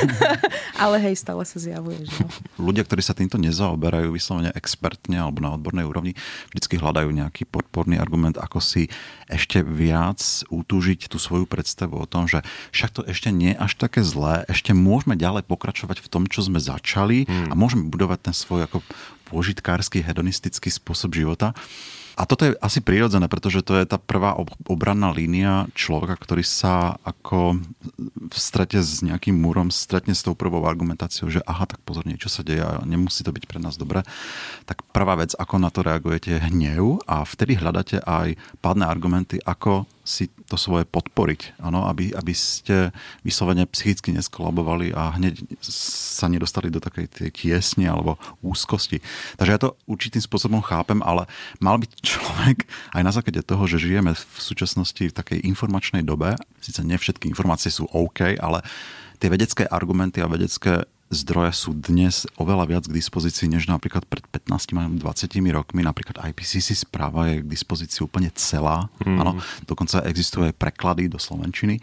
Ale 0.83 0.97
hej, 1.05 1.21
stále 1.21 1.45
sa 1.45 1.61
zjavuje. 1.61 2.09
Že... 2.09 2.17
Ľudia, 2.57 2.89
ktorí 2.89 3.05
sa 3.05 3.13
týmto 3.13 3.37
nezaoberajú 3.37 4.09
vyslovene 4.09 4.57
expertne 4.57 5.21
alebo 5.21 5.45
na 5.45 5.53
odbornej 5.53 5.85
úrovni, 5.85 6.17
vždycky 6.49 6.81
hľadajú 6.81 7.13
nejaký 7.13 7.45
podporný 7.45 8.01
argument, 8.01 8.41
ako 8.41 8.65
si 8.65 8.89
ešte 9.29 9.61
viac 9.61 10.25
utúžiť 10.49 11.13
tú 11.13 11.21
svoju 11.21 11.45
predstavu 11.45 12.01
o 12.01 12.09
tom, 12.09 12.25
že 12.25 12.41
však 12.73 12.91
to 12.97 13.01
ešte 13.05 13.29
nie 13.29 13.53
je 13.53 13.61
až 13.61 13.77
také 13.77 14.01
zlé, 14.01 14.49
ešte 14.49 14.73
môžeme 14.73 15.13
ďalej 15.13 15.45
pokračovať 15.45 16.01
v 16.01 16.09
tom, 16.09 16.25
čo 16.25 16.41
sme 16.41 16.57
začali 16.57 17.29
hmm. 17.29 17.53
a 17.53 17.55
môžeme 17.59 17.93
budovať 17.93 18.33
ten 18.33 18.35
svoj 18.35 18.65
ako 18.65 18.81
pôžitkársky, 19.29 20.01
hedonistický 20.01 20.73
spôsob 20.73 21.13
života. 21.13 21.53
A 22.17 22.25
toto 22.25 22.49
je 22.49 22.57
asi 22.65 22.81
prirodzené, 22.81 23.29
pretože 23.29 23.61
to 23.61 23.77
je 23.77 23.85
tá 23.85 24.01
prvá 24.01 24.33
obranná 24.65 25.13
línia 25.13 25.69
človeka, 25.77 26.17
ktorý 26.17 26.41
sa 26.41 26.97
ako 27.05 27.61
v 28.09 28.37
strete 28.41 28.81
s 28.81 29.05
nejakým 29.05 29.37
múrom 29.37 29.69
stretne 29.69 30.17
s 30.17 30.25
tou 30.25 30.33
prvou 30.33 30.65
argumentáciou, 30.65 31.29
že 31.29 31.45
aha, 31.45 31.69
tak 31.69 31.85
pozor, 31.85 32.09
niečo 32.09 32.33
sa 32.33 32.41
deje 32.41 32.65
a 32.65 32.81
nemusí 32.89 33.21
to 33.21 33.37
byť 33.37 33.45
pre 33.45 33.61
nás 33.61 33.77
dobré. 33.77 34.01
Tak 34.65 34.81
prvá 34.97 35.21
vec, 35.21 35.37
ako 35.37 35.61
na 35.61 35.69
to 35.69 35.85
reagujete, 35.85 36.41
je 36.41 36.45
hnev 36.49 37.05
a 37.05 37.21
vtedy 37.21 37.61
hľadáte 37.61 38.01
aj 38.01 38.41
pádne 38.65 38.89
argumenty, 38.89 39.37
ako 39.45 39.85
si 40.01 40.33
to 40.47 40.55
svoje 40.55 40.87
podporiť, 40.87 41.59
ano, 41.59 41.91
aby, 41.91 42.15
aby 42.15 42.35
ste 42.35 42.95
vyslovene 43.27 43.67
psychicky 43.67 44.15
neskolabovali 44.15 44.95
a 44.95 45.19
hneď 45.19 45.43
sa 45.67 46.31
nedostali 46.31 46.71
do 46.71 46.79
takej 46.79 47.07
tej 47.11 47.29
tiesne 47.35 47.91
alebo 47.91 48.17
úzkosti. 48.47 49.03
Takže 49.37 49.51
ja 49.51 49.61
to 49.61 49.75
určitým 49.91 50.23
spôsobom 50.23 50.63
chápem, 50.63 51.03
ale 51.03 51.27
mal 51.59 51.77
byť 51.83 51.93
človek 52.07 52.67
aj 52.95 53.03
na 53.03 53.13
základe 53.13 53.43
toho, 53.43 53.67
že 53.67 53.83
žijeme 53.83 54.15
v 54.15 54.39
súčasnosti 54.39 55.03
v 55.03 55.15
takej 55.15 55.43
informačnej 55.45 56.07
dobe, 56.07 56.39
síce 56.63 56.81
nie 56.87 56.97
všetky 56.97 57.27
informácie 57.27 57.75
sú 57.75 57.91
OK, 57.91 58.39
ale 58.39 58.63
tie 59.19 59.33
vedecké 59.33 59.67
argumenty 59.67 60.23
a 60.23 60.31
vedecké 60.31 60.87
zdroje 61.11 61.53
sú 61.55 61.71
dnes 61.75 62.27
oveľa 62.35 62.65
viac 62.67 62.85
k 62.91 62.97
dispozícii, 62.97 63.47
než 63.47 63.71
napríklad 63.71 64.03
pred 64.11 64.27
15-20 64.27 64.99
rokmi. 65.55 65.87
Napríklad 65.87 66.19
IPCC 66.19 66.75
správa 66.75 67.31
je 67.31 67.43
k 67.43 67.47
dispozícii 67.47 68.03
úplne 68.03 68.35
celá. 68.35 68.91
Mm. 69.07 69.19
Áno, 69.23 69.33
dokonca 69.65 70.03
existujú 70.03 70.51
aj 70.51 70.59
preklady 70.59 71.07
do 71.07 71.23
Slovenčiny. 71.23 71.79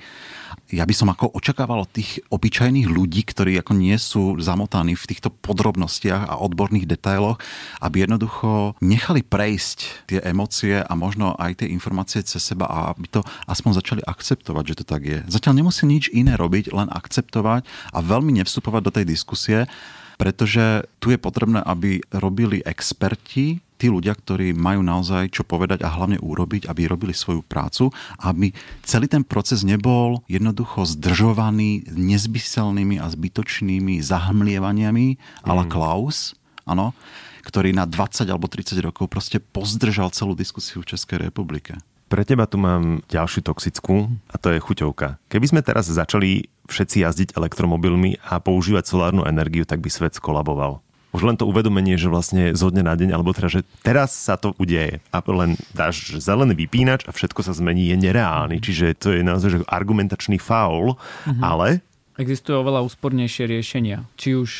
Ja 0.73 0.83
by 0.83 0.93
som 0.95 1.07
ako 1.11 1.37
očakával 1.37 1.85
od 1.85 1.91
tých 1.91 2.19
obyčajných 2.33 2.89
ľudí, 2.89 3.23
ktorí 3.23 3.55
ako 3.61 3.73
nie 3.77 3.95
sú 3.95 4.41
zamotaní 4.41 4.97
v 4.97 5.07
týchto 5.07 5.29
podrobnostiach 5.29 6.27
a 6.27 6.39
odborných 6.41 6.89
detailoch, 6.89 7.39
aby 7.79 8.03
jednoducho 8.03 8.73
nechali 8.81 9.21
prejsť 9.21 10.09
tie 10.09 10.19
emócie 10.25 10.81
a 10.81 10.93
možno 10.97 11.37
aj 11.37 11.63
tie 11.63 11.67
informácie 11.69 12.25
cez 12.25 12.41
seba 12.41 12.65
a 12.67 12.79
aby 12.91 13.07
to 13.07 13.21
aspoň 13.45 13.71
začali 13.79 14.01
akceptovať, 14.03 14.63
že 14.73 14.77
to 14.81 14.85
tak 14.87 15.01
je. 15.05 15.19
Zatiaľ 15.29 15.63
nemusí 15.63 15.85
nič 15.85 16.09
iné 16.11 16.35
robiť, 16.35 16.73
len 16.73 16.89
akceptovať 16.89 17.63
a 17.93 17.99
veľmi 18.01 18.33
nevstupovať 18.41 18.81
do 18.81 18.91
tej 18.91 19.05
diskusie, 19.13 19.69
pretože 20.17 20.85
tu 20.97 21.13
je 21.13 21.19
potrebné, 21.21 21.61
aby 21.61 22.01
robili 22.13 22.65
experti, 22.65 23.61
tí 23.83 23.91
ľudia, 23.91 24.15
ktorí 24.15 24.55
majú 24.55 24.79
naozaj 24.79 25.27
čo 25.35 25.43
povedať 25.43 25.83
a 25.83 25.91
hlavne 25.91 26.15
urobiť, 26.23 26.71
aby 26.71 26.87
robili 26.87 27.11
svoju 27.11 27.43
prácu, 27.43 27.91
aby 28.23 28.55
celý 28.87 29.11
ten 29.11 29.27
proces 29.27 29.67
nebol 29.67 30.23
jednoducho 30.31 30.87
zdržovaný 30.87 31.83
nezbyselnými 31.91 33.03
a 33.03 33.11
zbytočnými 33.11 33.99
zahmlievaniami 33.99 35.07
mm. 35.19 35.51
la 35.51 35.65
Klaus, 35.67 36.31
ano, 36.63 36.95
ktorý 37.43 37.75
na 37.75 37.83
20 37.83 38.23
alebo 38.31 38.47
30 38.47 38.79
rokov 38.79 39.11
proste 39.11 39.43
pozdržal 39.43 40.15
celú 40.15 40.31
diskusiu 40.31 40.79
v 40.79 40.95
Českej 40.95 41.27
republike. 41.27 41.75
Pre 42.13 42.21
teba 42.21 42.45
tu 42.45 42.61
mám 42.61 43.01
ďalšiu 43.09 43.41
toxickú 43.41 44.05
a 44.29 44.37
to 44.37 44.53
je 44.53 44.61
chuťovka. 44.61 45.17
Keby 45.33 45.49
sme 45.49 45.65
teraz 45.65 45.89
začali 45.89 46.45
všetci 46.69 47.01
jazdiť 47.01 47.29
elektromobilmi 47.33 48.21
a 48.29 48.37
používať 48.37 48.85
solárnu 48.85 49.25
energiu, 49.25 49.65
tak 49.65 49.81
by 49.81 49.89
svet 49.89 50.13
skolaboval. 50.13 50.85
Už 51.09 51.25
len 51.25 51.41
to 51.41 51.49
uvedomenie, 51.49 51.97
že 51.97 52.13
vlastne 52.13 52.53
zo 52.53 52.69
dňa 52.69 52.85
na 52.85 52.93
deň, 52.93 53.17
alebo 53.17 53.33
teda, 53.33 53.49
že 53.49 53.65
teraz 53.81 54.13
sa 54.13 54.37
to 54.37 54.53
udeje 54.61 55.01
a 55.09 55.17
len 55.25 55.57
dáš 55.73 56.21
zelený 56.21 56.53
vypínač 56.53 57.09
a 57.09 57.17
všetko 57.17 57.49
sa 57.49 57.57
zmení, 57.57 57.89
je 57.89 57.97
nereálny. 57.97 58.61
Čiže 58.61 58.93
to 58.93 59.09
je 59.09 59.25
naozaj 59.25 59.49
že 59.49 59.59
argumentačný 59.65 60.37
faul, 60.37 60.93
mm-hmm. 60.93 61.41
ale 61.41 61.81
Existujú 62.13 62.61
oveľa 62.61 62.85
úspornejšie 62.85 63.49
riešenia. 63.49 64.05
Či 64.21 64.37
už 64.37 64.51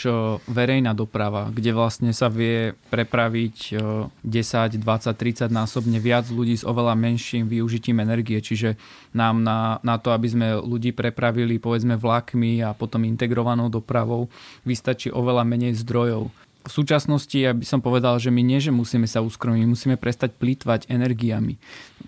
verejná 0.49 0.97
doprava, 0.97 1.53
kde 1.53 1.69
vlastne 1.69 2.09
sa 2.09 2.25
vie 2.25 2.73
prepraviť 2.89 3.77
10, 4.25 4.81
20, 4.81 4.81
30 4.81 5.53
násobne 5.53 6.01
viac 6.01 6.25
ľudí 6.33 6.57
s 6.57 6.65
oveľa 6.65 6.97
menším 6.97 7.45
využitím 7.45 8.01
energie. 8.01 8.41
Čiže 8.41 8.73
nám 9.13 9.45
na, 9.45 9.77
na 9.85 10.01
to, 10.01 10.09
aby 10.17 10.33
sme 10.33 10.47
ľudí 10.65 10.97
prepravili 10.97 11.61
povedzme 11.61 11.93
vlakmi 11.93 12.65
a 12.65 12.73
potom 12.73 13.05
integrovanou 13.05 13.69
dopravou, 13.69 14.33
vystačí 14.65 15.13
oveľa 15.13 15.45
menej 15.45 15.77
zdrojov 15.77 16.33
v 16.63 16.71
súčasnosti 16.71 17.35
ja 17.35 17.51
by 17.51 17.65
som 17.67 17.83
povedal, 17.83 18.15
že 18.23 18.31
my 18.31 18.39
nie, 18.39 18.63
že 18.63 18.71
musíme 18.71 19.03
sa 19.03 19.19
uskromiť, 19.19 19.67
musíme 19.67 19.95
prestať 19.99 20.31
plýtvať 20.39 20.87
energiami. 20.87 21.59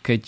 Keď 0.06 0.26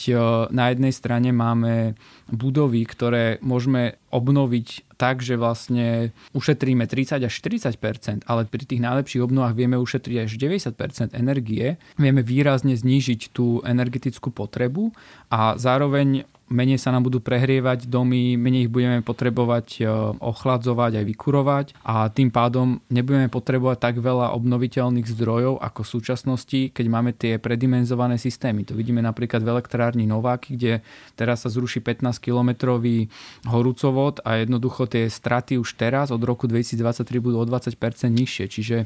na 0.50 0.74
jednej 0.74 0.90
strane 0.90 1.30
máme 1.30 1.94
budovy, 2.34 2.82
ktoré 2.82 3.38
môžeme 3.46 4.02
obnoviť 4.10 4.98
tak, 4.98 5.22
že 5.22 5.38
vlastne 5.38 6.10
ušetríme 6.34 6.90
30 6.90 7.22
až 7.22 7.34
40% 7.46 8.26
ale 8.26 8.50
pri 8.50 8.66
tých 8.66 8.82
najlepších 8.82 9.22
obnovách 9.22 9.54
vieme 9.54 9.78
ušetriť 9.78 10.18
až 10.26 10.32
90% 10.42 11.14
energie, 11.14 11.78
vieme 12.02 12.26
výrazne 12.26 12.74
znížiť 12.74 13.30
tú 13.30 13.62
energetickú 13.62 14.34
potrebu 14.34 14.92
a 15.30 15.54
zároveň 15.62 16.26
menej 16.48 16.80
sa 16.80 16.96
nám 16.96 17.08
budú 17.08 17.20
prehrievať 17.20 17.92
domy, 17.92 18.40
menej 18.40 18.68
ich 18.68 18.72
budeme 18.72 19.04
potrebovať 19.04 19.68
e, 19.80 19.84
ochladzovať 20.20 21.04
aj 21.04 21.06
vykurovať 21.06 21.66
a 21.84 22.08
tým 22.08 22.32
pádom 22.32 22.80
nebudeme 22.88 23.28
potrebovať 23.28 23.78
tak 23.78 23.96
veľa 24.00 24.32
obnoviteľných 24.36 25.08
zdrojov 25.08 25.60
ako 25.60 25.80
v 25.84 25.92
súčasnosti, 25.92 26.60
keď 26.72 26.86
máme 26.88 27.12
tie 27.12 27.36
predimenzované 27.38 28.16
systémy. 28.16 28.64
To 28.68 28.74
vidíme 28.76 29.04
napríklad 29.04 29.44
v 29.44 29.52
elektrárni 29.60 30.08
Nováky, 30.08 30.56
kde 30.56 30.74
teraz 31.20 31.44
sa 31.44 31.50
zruší 31.52 31.84
15-kilometrový 31.84 33.12
horúcovod 33.48 34.24
a 34.24 34.40
jednoducho 34.40 34.88
tie 34.88 35.12
straty 35.12 35.60
už 35.60 35.76
teraz 35.76 36.10
od 36.16 36.24
roku 36.24 36.48
2023 36.48 37.04
budú 37.20 37.44
o 37.44 37.46
20% 37.46 37.76
nižšie. 38.08 38.46
Čiže 38.48 38.78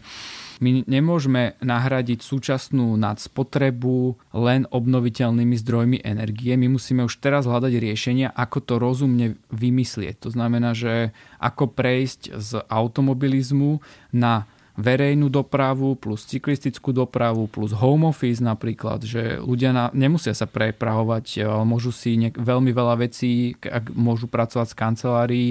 my 0.61 0.85
nemôžeme 0.85 1.57
nahradiť 1.57 2.21
súčasnú 2.21 2.93
nadspotrebu 2.93 4.13
len 4.37 4.69
obnoviteľnými 4.69 5.57
zdrojmi 5.57 5.97
energie. 6.05 6.53
My 6.53 6.69
musíme 6.69 7.01
už 7.09 7.17
teraz 7.17 7.49
hľadať 7.49 7.73
riešenia, 7.81 8.29
ako 8.29 8.57
to 8.61 8.73
rozumne 8.77 9.41
vymyslieť. 9.49 10.21
To 10.21 10.29
znamená, 10.29 10.77
že 10.77 11.17
ako 11.41 11.73
prejsť 11.73 12.37
z 12.37 12.61
automobilizmu 12.69 13.81
na 14.13 14.45
verejnú 14.79 15.27
dopravu 15.27 15.99
plus 15.99 16.23
cyklistickú 16.23 16.95
dopravu 16.95 17.51
plus 17.51 17.75
home 17.75 18.07
office 18.07 18.39
napríklad, 18.39 19.03
že 19.03 19.43
ľudia 19.43 19.75
na, 19.75 19.85
nemusia 19.91 20.31
sa 20.31 20.47
preprahovať, 20.47 21.43
ale 21.43 21.63
môžu 21.67 21.91
si 21.91 22.15
nek- 22.15 22.39
veľmi 22.39 22.71
veľa 22.71 22.95
vecí, 23.03 23.59
ak 23.59 23.91
môžu 23.91 24.31
pracovať 24.31 24.71
z 24.71 24.75
kancelárií, 24.79 25.47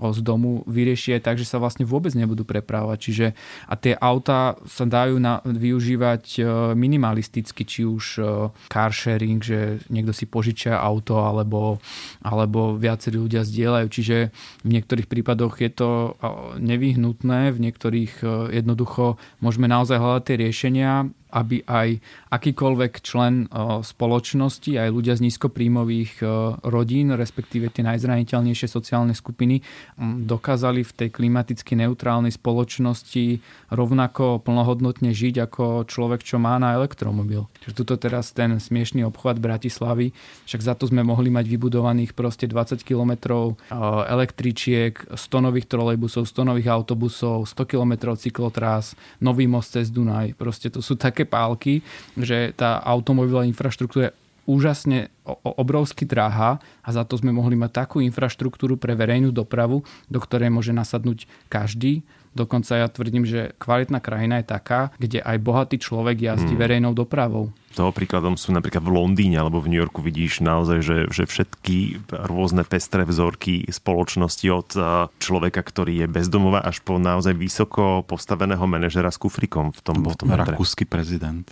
z 0.00 0.20
domu 0.24 0.64
vyriešiť 0.64 1.20
tak, 1.20 1.36
že 1.36 1.44
sa 1.44 1.60
vlastne 1.60 1.84
vôbec 1.84 2.16
nebudú 2.16 2.48
prepravovať. 2.48 2.98
Čiže 2.98 3.26
a 3.68 3.74
tie 3.76 3.92
auta 3.92 4.56
sa 4.64 4.88
dajú 4.88 5.20
na, 5.20 5.44
využívať 5.44 6.24
e, 6.38 6.42
minimalisticky, 6.72 7.62
či 7.68 7.84
už 7.84 8.04
e, 8.16 8.22
car 8.72 8.92
sharing, 8.94 9.44
že 9.44 9.84
niekto 9.92 10.16
si 10.16 10.24
požičia 10.24 10.80
auto 10.80 11.20
alebo, 11.20 11.76
alebo 12.24 12.80
viacerí 12.80 13.20
ľudia 13.20 13.44
zdieľajú. 13.44 13.86
Čiže 13.92 14.16
v 14.64 14.68
niektorých 14.68 15.10
prípadoch 15.10 15.60
je 15.60 15.70
to 15.70 15.90
nevyhnutné, 16.56 17.52
v 17.52 17.58
niektorých 17.68 18.12
je 18.48 18.61
jednoducho 18.62 19.18
môžeme 19.42 19.66
naozaj 19.66 19.98
hľadať 19.98 20.22
tie 20.22 20.36
riešenia 20.38 20.90
aby 21.32 21.64
aj 21.64 21.98
akýkoľvek 22.28 22.92
člen 23.00 23.48
spoločnosti, 23.82 24.76
aj 24.76 24.92
ľudia 24.92 25.16
z 25.16 25.32
nízkopríjmových 25.32 26.20
rodín, 26.62 27.16
respektíve 27.16 27.72
tie 27.72 27.82
najzraniteľnejšie 27.88 28.68
sociálne 28.68 29.16
skupiny, 29.16 29.64
dokázali 30.28 30.84
v 30.84 30.92
tej 30.92 31.08
klimaticky 31.08 31.74
neutrálnej 31.74 32.30
spoločnosti 32.36 33.40
rovnako 33.72 34.44
plnohodnotne 34.44 35.16
žiť 35.16 35.34
ako 35.48 35.64
človek, 35.88 36.20
čo 36.20 36.36
má 36.36 36.60
na 36.60 36.76
elektromobil. 36.76 37.48
Čiže 37.64 37.74
tuto 37.80 37.96
teraz 37.96 38.36
ten 38.36 38.60
smiešný 38.60 39.08
obchvat 39.08 39.40
Bratislavy, 39.40 40.12
však 40.44 40.60
za 40.60 40.74
to 40.76 40.92
sme 40.92 41.00
mohli 41.00 41.32
mať 41.32 41.48
vybudovaných 41.48 42.12
proste 42.12 42.44
20 42.44 42.84
kilometrov 42.84 43.56
električiek, 44.06 45.16
100 45.16 45.46
nových 45.48 45.66
trolejbusov, 45.72 46.28
100 46.28 46.50
nových 46.52 46.68
autobusov, 46.68 47.48
100 47.48 47.64
kilometrov 47.64 48.20
cyklotrás, 48.20 48.92
nový 49.24 49.48
most 49.48 49.72
cez 49.72 49.88
Dunaj. 49.88 50.36
Proste 50.36 50.68
to 50.68 50.84
sú 50.84 51.00
také 51.00 51.21
pálky, 51.28 51.82
že 52.18 52.52
tá 52.56 52.78
automobilová 52.82 53.46
infraštruktúra 53.46 54.10
je 54.10 54.16
úžasne 54.42 55.06
obrovský 55.46 56.02
dráha 56.02 56.58
a 56.82 56.88
za 56.90 57.06
to 57.06 57.14
sme 57.14 57.30
mohli 57.30 57.54
mať 57.54 57.86
takú 57.86 58.02
infraštruktúru 58.02 58.74
pre 58.74 58.98
verejnú 58.98 59.30
dopravu, 59.30 59.86
do 60.10 60.18
ktorej 60.18 60.50
môže 60.50 60.74
nasadnúť 60.74 61.30
každý. 61.46 62.02
Dokonca 62.32 62.80
ja 62.80 62.88
tvrdím, 62.88 63.28
že 63.28 63.52
kvalitná 63.60 64.00
krajina 64.00 64.40
je 64.40 64.46
taká, 64.48 64.88
kde 64.96 65.20
aj 65.20 65.36
bohatý 65.40 65.76
človek 65.76 66.16
jazdí 66.16 66.56
hmm. 66.56 66.62
verejnou 66.62 66.92
dopravou. 66.96 67.52
Toho 67.72 67.88
príkladom 67.88 68.36
sú 68.36 68.52
napríklad 68.52 68.84
v 68.84 68.92
Londýne 68.92 69.40
alebo 69.40 69.56
v 69.60 69.72
New 69.72 69.80
Yorku 69.80 70.04
vidíš 70.04 70.44
naozaj, 70.44 70.78
že, 70.84 70.98
že 71.08 71.24
všetky 71.24 72.04
rôzne 72.12 72.68
pestré 72.68 73.08
vzorky 73.08 73.64
spoločnosti 73.64 74.46
od 74.52 74.68
človeka, 75.16 75.64
ktorý 75.64 76.04
je 76.04 76.06
bezdomová 76.08 76.60
až 76.60 76.84
po 76.84 77.00
naozaj 77.00 77.32
vysoko 77.32 78.04
postaveného 78.04 78.64
manažera 78.68 79.08
s 79.08 79.16
kufrikom 79.16 79.72
v 79.72 79.80
tom, 79.80 80.04
v 80.04 80.16
tom 80.16 80.28
Rakúsky 80.36 80.84
prezident 80.84 81.48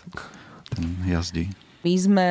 ten 0.71 0.85
jazdí. 1.09 1.49
My 1.81 1.95
sme 1.97 2.29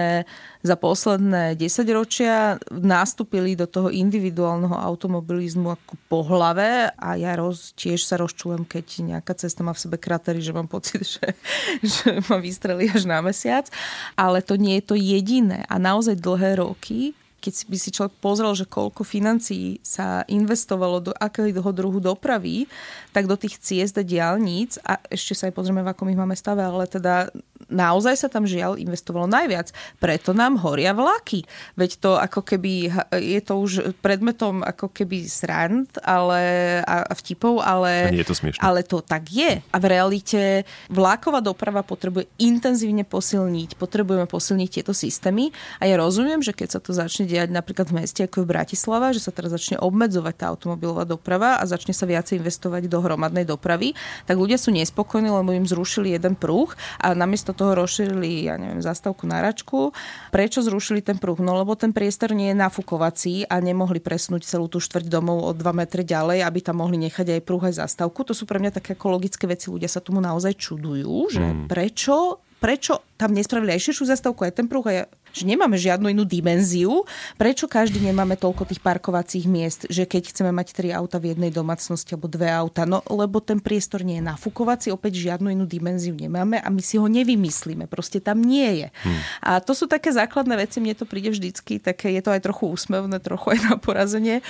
za 0.60 0.76
posledné 0.76 1.56
10 1.56 1.98
ročia 1.98 2.60
nastúpili 2.70 3.56
do 3.56 3.66
toho 3.66 3.90
individuálneho 3.90 4.76
automobilizmu 4.76 5.74
ako 5.74 5.94
po 6.12 6.20
hlave 6.28 6.92
a 6.94 7.16
ja 7.16 7.34
roz, 7.40 7.72
tiež 7.74 8.04
sa 8.04 8.20
rozčujem, 8.20 8.68
keď 8.68 8.86
nejaká 9.16 9.34
cesta 9.34 9.64
má 9.64 9.72
v 9.72 9.84
sebe 9.88 9.98
kratery, 9.98 10.44
že 10.44 10.52
mám 10.52 10.68
pocit, 10.68 11.02
že, 11.18 11.34
že 11.82 12.20
ma 12.28 12.38
vystrelí 12.38 12.92
až 12.92 13.08
na 13.08 13.24
mesiac. 13.24 13.72
Ale 14.20 14.44
to 14.44 14.60
nie 14.60 14.78
je 14.78 14.84
to 14.84 14.96
jediné. 15.00 15.64
A 15.72 15.80
naozaj 15.80 16.20
dlhé 16.20 16.60
roky 16.60 17.18
keď 17.40 17.54
by 17.72 17.78
si 17.80 17.90
človek 17.96 18.14
pozrel, 18.20 18.52
že 18.54 18.68
koľko 18.68 19.08
financií 19.08 19.80
sa 19.80 20.28
investovalo 20.28 21.00
do 21.00 21.12
akého 21.16 21.72
druhu 21.72 22.04
dopravy, 22.04 22.68
tak 23.16 23.26
do 23.26 23.40
tých 23.40 23.58
ciest 23.64 23.96
a 23.96 24.04
diálnic, 24.04 24.76
a 24.84 25.00
ešte 25.08 25.34
sa 25.34 25.48
aj 25.48 25.56
pozrieme, 25.56 25.82
v 25.82 25.92
akom 25.96 26.12
ich 26.12 26.20
máme 26.20 26.36
stave, 26.36 26.62
ale 26.62 26.86
teda 26.86 27.32
naozaj 27.70 28.18
sa 28.18 28.28
tam 28.28 28.50
žiaľ 28.50 28.76
investovalo 28.82 29.30
najviac. 29.30 29.72
Preto 30.02 30.34
nám 30.34 30.58
horia 30.66 30.92
vlaky. 30.92 31.46
Veď 31.78 31.92
to 32.02 32.12
ako 32.18 32.42
keby, 32.42 32.90
je 33.16 33.42
to 33.46 33.54
už 33.62 33.72
predmetom 34.02 34.66
ako 34.66 34.90
keby 34.90 35.30
srand 35.30 35.88
ale, 36.02 36.42
a, 36.84 37.14
vtipov, 37.14 37.62
ale, 37.62 38.10
a 38.10 38.12
nie 38.12 38.26
je 38.26 38.32
to 38.34 38.38
smiešné. 38.38 38.60
ale 38.60 38.82
to 38.82 39.00
tak 39.06 39.30
je. 39.30 39.62
A 39.62 39.78
v 39.78 39.86
realite 39.86 40.42
vláková 40.90 41.40
doprava 41.46 41.86
potrebuje 41.86 42.28
intenzívne 42.42 43.06
posilniť, 43.06 43.78
potrebujeme 43.78 44.26
posilniť 44.26 44.70
tieto 44.82 44.92
systémy 44.92 45.54
a 45.78 45.86
ja 45.86 45.96
rozumiem, 46.02 46.42
že 46.42 46.58
keď 46.58 46.68
sa 46.76 46.80
to 46.82 46.92
začne 46.92 47.29
diať 47.30 47.54
napríklad 47.54 47.94
v 47.94 48.02
meste 48.02 48.26
ako 48.26 48.42
je 48.42 48.48
Bratislava, 48.50 49.14
že 49.14 49.22
sa 49.22 49.30
teraz 49.30 49.54
začne 49.54 49.78
obmedzovať 49.78 50.34
tá 50.34 50.46
automobilová 50.50 51.06
doprava 51.06 51.62
a 51.62 51.64
začne 51.70 51.94
sa 51.94 52.10
viacej 52.10 52.42
investovať 52.42 52.90
do 52.90 52.98
hromadnej 52.98 53.46
dopravy, 53.46 53.94
tak 54.26 54.42
ľudia 54.42 54.58
sú 54.58 54.74
nespokojní, 54.74 55.30
lebo 55.30 55.54
im 55.54 55.70
zrušili 55.70 56.18
jeden 56.18 56.34
prúh 56.34 56.74
a 56.98 57.14
namiesto 57.14 57.54
toho 57.54 57.78
rozšírili, 57.78 58.50
ja 58.50 58.58
neviem, 58.58 58.82
zastavku 58.82 59.30
na 59.30 59.46
račku. 59.46 59.94
Prečo 60.34 60.66
zrušili 60.66 61.06
ten 61.06 61.22
pruh? 61.22 61.38
No 61.38 61.54
lebo 61.54 61.78
ten 61.78 61.94
priestor 61.94 62.34
nie 62.34 62.50
je 62.50 62.58
nafukovací 62.58 63.46
a 63.46 63.62
nemohli 63.62 64.02
presnúť 64.02 64.50
celú 64.50 64.66
tú 64.66 64.82
štvrť 64.82 65.06
domov 65.06 65.46
o 65.46 65.52
2 65.54 65.62
metre 65.78 66.02
ďalej, 66.02 66.42
aby 66.42 66.60
tam 66.66 66.82
mohli 66.82 66.98
nechať 66.98 67.38
aj 67.38 67.46
pruh 67.46 67.62
aj 67.62 67.78
zastavku. 67.86 68.26
To 68.26 68.34
sú 68.34 68.50
pre 68.50 68.58
mňa 68.58 68.82
také 68.82 68.98
ekologické 68.98 69.46
veci. 69.46 69.70
Ľudia 69.70 69.92
sa 69.92 70.02
tomu 70.02 70.18
naozaj 70.24 70.58
čudujú, 70.58 71.30
že 71.30 71.46
mm. 71.46 71.68
prečo 71.70 72.42
prečo 72.60 73.08
tam 73.16 73.32
nespravili 73.32 73.72
aj 73.72 73.82
širšiu 73.88 74.06
zastavku, 74.12 74.44
aj 74.44 74.60
ten 74.60 74.68
pruh, 74.68 74.84
aj 74.84 75.08
že 75.32 75.44
nemáme 75.46 75.78
žiadnu 75.78 76.12
inú 76.12 76.24
dimenziu. 76.26 77.06
Prečo 77.36 77.70
každý 77.70 78.02
nemáme 78.02 78.36
toľko 78.36 78.70
tých 78.70 78.82
parkovacích 78.82 79.46
miest, 79.46 79.86
že 79.88 80.06
keď 80.06 80.34
chceme 80.34 80.52
mať 80.54 80.74
tri 80.76 80.90
auta 80.94 81.22
v 81.22 81.34
jednej 81.36 81.54
domácnosti 81.54 82.14
alebo 82.16 82.32
dve 82.32 82.50
auta, 82.50 82.86
no 82.86 83.02
lebo 83.08 83.40
ten 83.40 83.62
priestor 83.62 84.02
nie 84.02 84.20
je 84.20 84.28
nafúkovací, 84.28 84.90
opäť 84.90 85.20
žiadnu 85.20 85.54
inú 85.54 85.66
dimenziu 85.70 86.14
nemáme 86.18 86.60
a 86.60 86.68
my 86.68 86.82
si 86.82 86.98
ho 86.98 87.08
nevymyslíme, 87.08 87.86
proste 87.86 88.22
tam 88.22 88.42
nie 88.42 88.86
je. 88.86 88.88
Hmm. 89.06 89.20
A 89.42 89.52
to 89.62 89.74
sú 89.78 89.86
také 89.86 90.10
základné 90.14 90.56
veci, 90.60 90.82
mne 90.82 90.98
to 90.98 91.06
príde 91.06 91.32
vždycky, 91.32 91.78
také 91.78 92.14
je 92.16 92.22
to 92.22 92.34
aj 92.34 92.42
trochu 92.44 92.70
úsmevné, 92.70 93.22
trochu 93.22 93.58
aj 93.58 93.60
na 93.70 93.76
porazenie, 93.78 94.42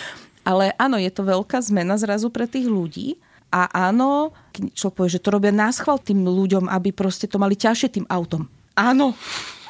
ale 0.48 0.72
áno, 0.80 0.96
je 0.96 1.12
to 1.12 1.28
veľká 1.28 1.60
zmena 1.62 2.00
zrazu 2.00 2.32
pre 2.32 2.48
tých 2.48 2.66
ľudí, 2.66 3.20
a 3.50 3.90
áno, 3.90 4.30
čo 4.78 4.94
povie, 4.94 5.18
že 5.18 5.26
to 5.26 5.34
robia 5.34 5.50
náschval 5.50 5.98
tým 5.98 6.22
ľuďom, 6.22 6.70
aby 6.70 6.94
proste 6.94 7.26
to 7.26 7.42
mali 7.42 7.58
ťažšie 7.58 7.98
tým 7.98 8.06
autom. 8.06 8.46
Áno, 8.78 9.18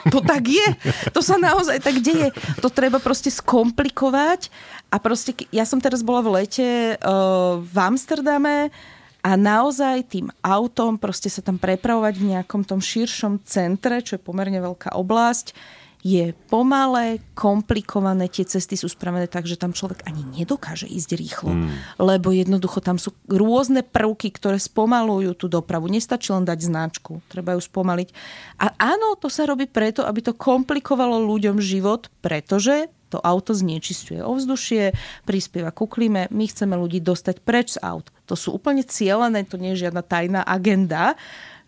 to 0.08 0.24
tak 0.24 0.48
je. 0.48 0.68
To 1.12 1.20
sa 1.20 1.36
naozaj 1.36 1.84
tak 1.84 2.00
deje. 2.00 2.32
To 2.64 2.72
treba 2.72 3.04
proste 3.04 3.28
skomplikovať. 3.28 4.48
A 4.90 4.98
proste, 4.98 5.36
ja 5.54 5.68
som 5.68 5.78
teraz 5.78 6.02
bola 6.02 6.24
v 6.24 6.42
lete 6.42 6.98
uh, 6.98 7.60
v 7.62 7.78
Amsterdame 7.78 8.74
a 9.20 9.36
naozaj 9.36 10.08
tým 10.08 10.32
autom 10.40 10.96
proste 10.96 11.28
sa 11.28 11.44
tam 11.44 11.60
prepravovať 11.60 12.14
v 12.16 12.28
nejakom 12.34 12.64
tom 12.64 12.80
širšom 12.80 13.44
centre, 13.44 14.00
čo 14.00 14.16
je 14.16 14.22
pomerne 14.24 14.58
veľká 14.64 14.96
oblasť, 14.96 15.52
je 16.00 16.32
pomalé, 16.48 17.20
komplikované, 17.36 18.32
tie 18.32 18.48
cesty 18.48 18.80
sú 18.80 18.88
spravené 18.88 19.28
tak, 19.28 19.44
že 19.44 19.60
tam 19.60 19.76
človek 19.76 20.08
ani 20.08 20.24
nedokáže 20.24 20.88
ísť 20.88 21.10
rýchlo, 21.20 21.52
mm. 21.52 22.00
lebo 22.00 22.32
jednoducho 22.32 22.80
tam 22.80 22.96
sú 22.96 23.12
rôzne 23.28 23.84
prvky, 23.84 24.32
ktoré 24.32 24.56
spomalujú 24.56 25.36
tú 25.36 25.52
dopravu. 25.52 25.92
Nestačí 25.92 26.32
len 26.32 26.48
dať 26.48 26.72
značku, 26.72 27.20
treba 27.28 27.60
ju 27.60 27.62
spomaliť. 27.62 28.10
A 28.64 28.72
áno, 28.80 29.20
to 29.20 29.28
sa 29.28 29.44
robí 29.44 29.68
preto, 29.68 30.08
aby 30.08 30.24
to 30.24 30.32
komplikovalo 30.32 31.20
ľuďom 31.20 31.60
život, 31.60 32.08
pretože 32.24 32.88
to 33.10 33.18
auto 33.20 33.58
znečistuje 33.58 34.22
ovzdušie, 34.22 34.94
prispieva 35.26 35.74
ku 35.74 35.90
klíme, 35.90 36.30
my 36.30 36.46
chceme 36.46 36.78
ľudí 36.78 37.02
dostať 37.02 37.42
preč 37.42 37.76
z 37.76 37.82
aut. 37.82 38.08
To 38.30 38.38
sú 38.38 38.54
úplne 38.54 38.86
cieľené, 38.86 39.44
to 39.50 39.58
nie 39.58 39.74
je 39.74 39.90
žiadna 39.90 40.06
tajná 40.06 40.46
agenda, 40.46 41.18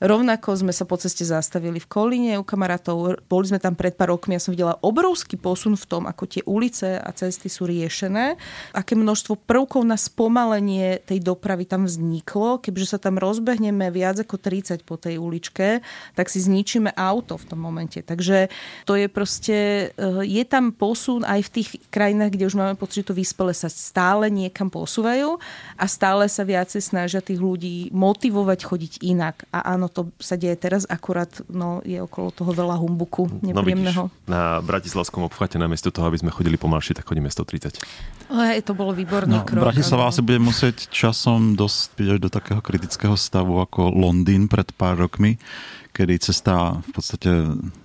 Rovnako 0.02 0.58
sme 0.58 0.74
sa 0.74 0.90
po 0.90 0.98
ceste 0.98 1.22
zastavili 1.22 1.78
v 1.78 1.86
Kolíne 1.86 2.34
u 2.42 2.42
kamarátov. 2.42 3.22
Boli 3.30 3.46
sme 3.46 3.62
tam 3.62 3.78
pred 3.78 3.94
pár 3.94 4.18
rokmi. 4.18 4.34
Ja 4.34 4.42
som 4.42 4.50
videla 4.50 4.82
obrovský 4.82 5.38
posun 5.38 5.78
v 5.78 5.86
tom, 5.86 6.10
ako 6.10 6.26
tie 6.26 6.42
ulice 6.50 6.98
a 6.98 7.14
cesty 7.14 7.54
sú 7.54 7.70
riešené. 7.70 8.34
Aké 8.74 8.98
množstvo 8.98 9.46
prvkov 9.46 9.86
na 9.86 9.94
spomalenie 10.02 11.06
tej 11.06 11.22
dopravy 11.22 11.70
tam 11.70 11.86
vzniklo. 11.86 12.66
Keďže 12.66 12.98
sa 12.98 12.98
tam 12.98 13.22
rozbehneme 13.22 13.94
viac 13.94 14.18
ako 14.26 14.42
30 14.42 14.82
po 14.90 14.98
tej 14.98 15.22
uličke, 15.22 15.86
tak 16.18 16.34
si 16.34 16.42
zničíme 16.42 16.98
auto 16.98 17.38
v 17.38 17.46
tom 17.54 17.62
momente. 17.62 18.02
Takže 18.02 18.50
to 18.90 18.98
je 18.98 19.06
proste, 19.06 19.58
eh, 19.94 20.22
je 20.26 20.44
tam 20.50 20.74
posun 20.74 21.22
aj 21.30 21.46
v 21.46 21.54
tých 21.62 21.70
krajinách, 21.94 22.34
kde 22.34 22.50
už 22.50 22.58
máme 22.58 22.74
pocit, 22.74 23.06
že 23.06 23.14
to 23.14 23.22
vyspele 23.22 23.54
sa 23.54 23.70
stále 23.70 24.34
niekam 24.34 24.66
posúvajú 24.66 25.38
a 25.78 25.86
stále 25.86 26.26
sa 26.26 26.42
viacej 26.42 26.82
snažia 26.82 27.22
tých 27.22 27.38
ľudí 27.38 27.94
motivovať 27.94 28.66
chodiť 28.66 28.94
inak. 29.06 29.46
A 29.54 29.78
áno, 29.78 29.91
to 29.92 30.10
sa 30.18 30.40
deje 30.40 30.56
teraz, 30.56 30.88
akurát 30.88 31.30
no, 31.52 31.84
je 31.84 32.00
okolo 32.00 32.32
toho 32.32 32.56
veľa 32.56 32.80
humbuku 32.80 33.28
no, 33.28 33.52
nepríjemného. 33.52 34.08
No, 34.08 34.12
vidíš, 34.12 34.32
na 34.32 34.64
Bratislavskom 34.64 35.28
obchvate 35.28 35.60
namiesto 35.60 35.92
toho, 35.92 36.08
aby 36.08 36.18
sme 36.24 36.32
chodili 36.32 36.56
pomalšie, 36.56 36.96
tak 36.96 37.06
chodíme 37.06 37.28
130. 37.28 37.84
Hej, 38.32 38.64
to 38.64 38.72
bolo 38.72 38.96
výborný 38.96 39.44
no, 39.44 39.46
krok. 39.46 39.68
Bratislava 39.68 40.08
asi 40.08 40.24
bude 40.24 40.40
musieť 40.40 40.88
časom 40.88 41.60
dospieť 41.60 42.16
až 42.16 42.20
do 42.24 42.30
takého 42.32 42.64
kritického 42.64 43.20
stavu 43.20 43.60
ako 43.60 43.92
Londýn 43.92 44.48
pred 44.48 44.72
pár 44.72 44.96
rokmi, 44.96 45.36
kedy 45.92 46.32
cesta 46.32 46.80
v 46.80 46.90
podstate 46.96 47.32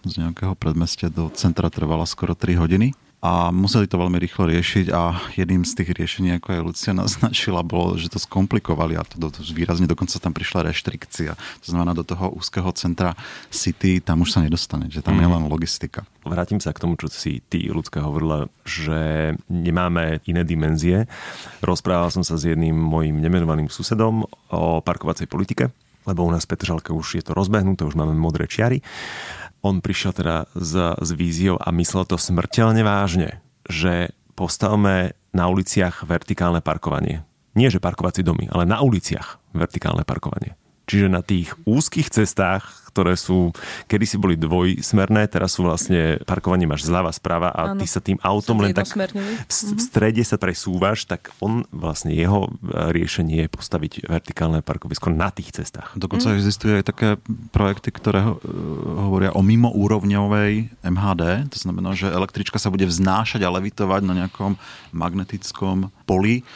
z 0.07 0.13
nejakého 0.23 0.55
predmestia 0.55 1.11
do 1.11 1.27
centra 1.35 1.67
trvala 1.69 2.07
skoro 2.07 2.39
3 2.39 2.55
hodiny 2.63 2.95
a 3.25 3.49
museli 3.49 3.89
to 3.89 3.97
veľmi 3.97 4.21
rýchlo 4.21 4.45
riešiť 4.53 4.93
a 4.93 5.17
jedným 5.35 5.65
z 5.65 5.73
tých 5.83 5.91
riešení, 5.97 6.37
ako 6.37 6.49
aj 6.53 6.61
Lucia 6.61 6.93
naznačila, 6.93 7.65
bolo, 7.65 7.97
že 7.97 8.13
to 8.13 8.21
skomplikovali 8.21 8.95
a 8.95 9.03
to, 9.03 9.17
to 9.33 9.41
výrazne 9.57 9.89
dokonca 9.89 10.21
tam 10.21 10.37
prišla 10.37 10.69
reštrikcia. 10.69 11.33
To 11.35 11.67
znamená, 11.67 11.97
do 11.97 12.05
toho 12.05 12.29
úzkeho 12.37 12.69
centra 12.77 13.17
City 13.49 14.05
tam 14.05 14.21
už 14.23 14.37
sa 14.37 14.45
nedostane, 14.45 14.93
že 14.93 15.01
tam 15.01 15.17
mm. 15.17 15.23
je 15.25 15.29
len 15.33 15.45
logistika. 15.49 16.05
Vrátim 16.29 16.61
sa 16.61 16.77
k 16.77 16.83
tomu, 16.85 17.01
čo 17.01 17.09
si 17.09 17.41
ty, 17.49 17.67
ľudská, 17.73 18.05
hovorila, 18.05 18.53
že 18.69 19.33
nemáme 19.49 20.21
iné 20.29 20.45
dimenzie. 20.45 21.09
Rozprával 21.65 22.13
som 22.13 22.21
sa 22.21 22.37
s 22.37 22.45
jedným 22.45 22.77
mojim 22.77 23.17
nemenovaným 23.17 23.73
susedom 23.73 24.29
o 24.53 24.63
parkovacej 24.85 25.25
politike, 25.25 25.73
lebo 26.05 26.23
u 26.23 26.31
nás 26.31 26.45
v 26.45 26.55
Petržalke 26.55 26.93
už 26.95 27.19
je 27.19 27.25
to 27.25 27.33
rozbehnuté, 27.35 27.83
už 27.83 27.99
máme 27.99 28.15
modré 28.15 28.47
čiary 28.47 28.85
on 29.67 29.83
prišiel 29.83 30.15
teda 30.15 30.37
s, 30.55 30.73
s 30.97 31.11
víziou 31.13 31.59
a 31.59 31.75
myslel 31.75 32.07
to 32.07 32.15
smrteľne 32.15 32.87
vážne, 32.87 33.43
že 33.67 34.15
postavme 34.39 35.19
na 35.35 35.51
uliciach 35.51 36.07
vertikálne 36.07 36.63
parkovanie. 36.63 37.27
Nie, 37.57 37.73
že 37.73 37.83
parkovacie 37.83 38.23
domy, 38.23 38.47
ale 38.53 38.69
na 38.69 38.85
uliciach 38.85 39.43
vertikálne 39.57 40.07
parkovanie. 40.07 40.55
Čiže 40.87 41.09
na 41.11 41.25
tých 41.25 41.57
úzkých 41.67 42.13
cestách, 42.15 42.86
ktoré 42.97 43.13
sú, 43.13 43.53
kedysi 43.93 44.17
boli 44.17 44.41
dvojsmerné, 44.41 45.29
teraz 45.29 45.61
sú 45.61 45.69
vlastne, 45.69 46.17
parkovanie 46.25 46.65
máš 46.65 46.89
zľava, 46.89 47.13
správa 47.13 47.53
a 47.53 47.77
ano. 47.77 47.85
ty 47.85 47.85
sa 47.85 48.01
tým 48.01 48.17
autom 48.25 48.65
len 48.65 48.73
tak 48.73 48.89
v, 48.89 49.53
v 49.53 49.81
strede 49.85 50.25
sa 50.25 50.41
presúvaš, 50.41 51.05
tak 51.05 51.29
on 51.45 51.69
vlastne 51.69 52.17
jeho 52.17 52.49
riešenie 52.65 53.45
je 53.45 53.53
postaviť 53.53 53.93
vertikálne 54.09 54.65
parkovisko 54.65 55.13
na 55.13 55.29
tých 55.29 55.53
cestách. 55.53 55.93
Dokonca 55.93 56.33
mm. 56.33 56.37
existuje 56.41 56.73
aj 56.81 56.85
také 56.89 57.09
projekty, 57.53 57.93
ktoré 57.93 58.25
hovoria 58.97 59.37
o 59.37 59.45
mimoúrovňovej 59.45 60.73
MHD, 60.81 61.53
to 61.53 61.59
znamená, 61.61 61.93
že 61.93 62.09
električka 62.09 62.57
sa 62.57 62.73
bude 62.73 62.89
vznášať 62.89 63.45
a 63.45 63.53
levitovať 63.53 64.01
na 64.09 64.25
nejakom 64.25 64.57
magnetickom 64.97 65.93
poli 66.09 66.49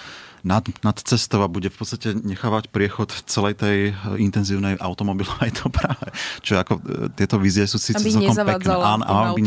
nad, 0.43 0.65
nad 0.81 0.97
cestou 0.97 1.45
a 1.45 1.49
bude 1.49 1.69
v 1.69 1.77
podstate 1.77 2.17
nechávať 2.17 2.73
priechod 2.73 3.13
celej 3.29 3.61
tej 3.61 3.79
eh, 3.91 3.95
intenzívnej 4.21 4.77
automobilovej 4.81 5.51
doprave. 5.61 6.09
Čo 6.41 6.61
ako 6.61 6.73
eh, 6.79 6.83
tieto 7.15 7.37
vízie 7.37 7.65
sú 7.69 7.77
síce 7.77 8.01
celkom 8.01 8.35
pekné. 8.35 8.75
Áno, 8.75 9.05
aby 9.35 9.41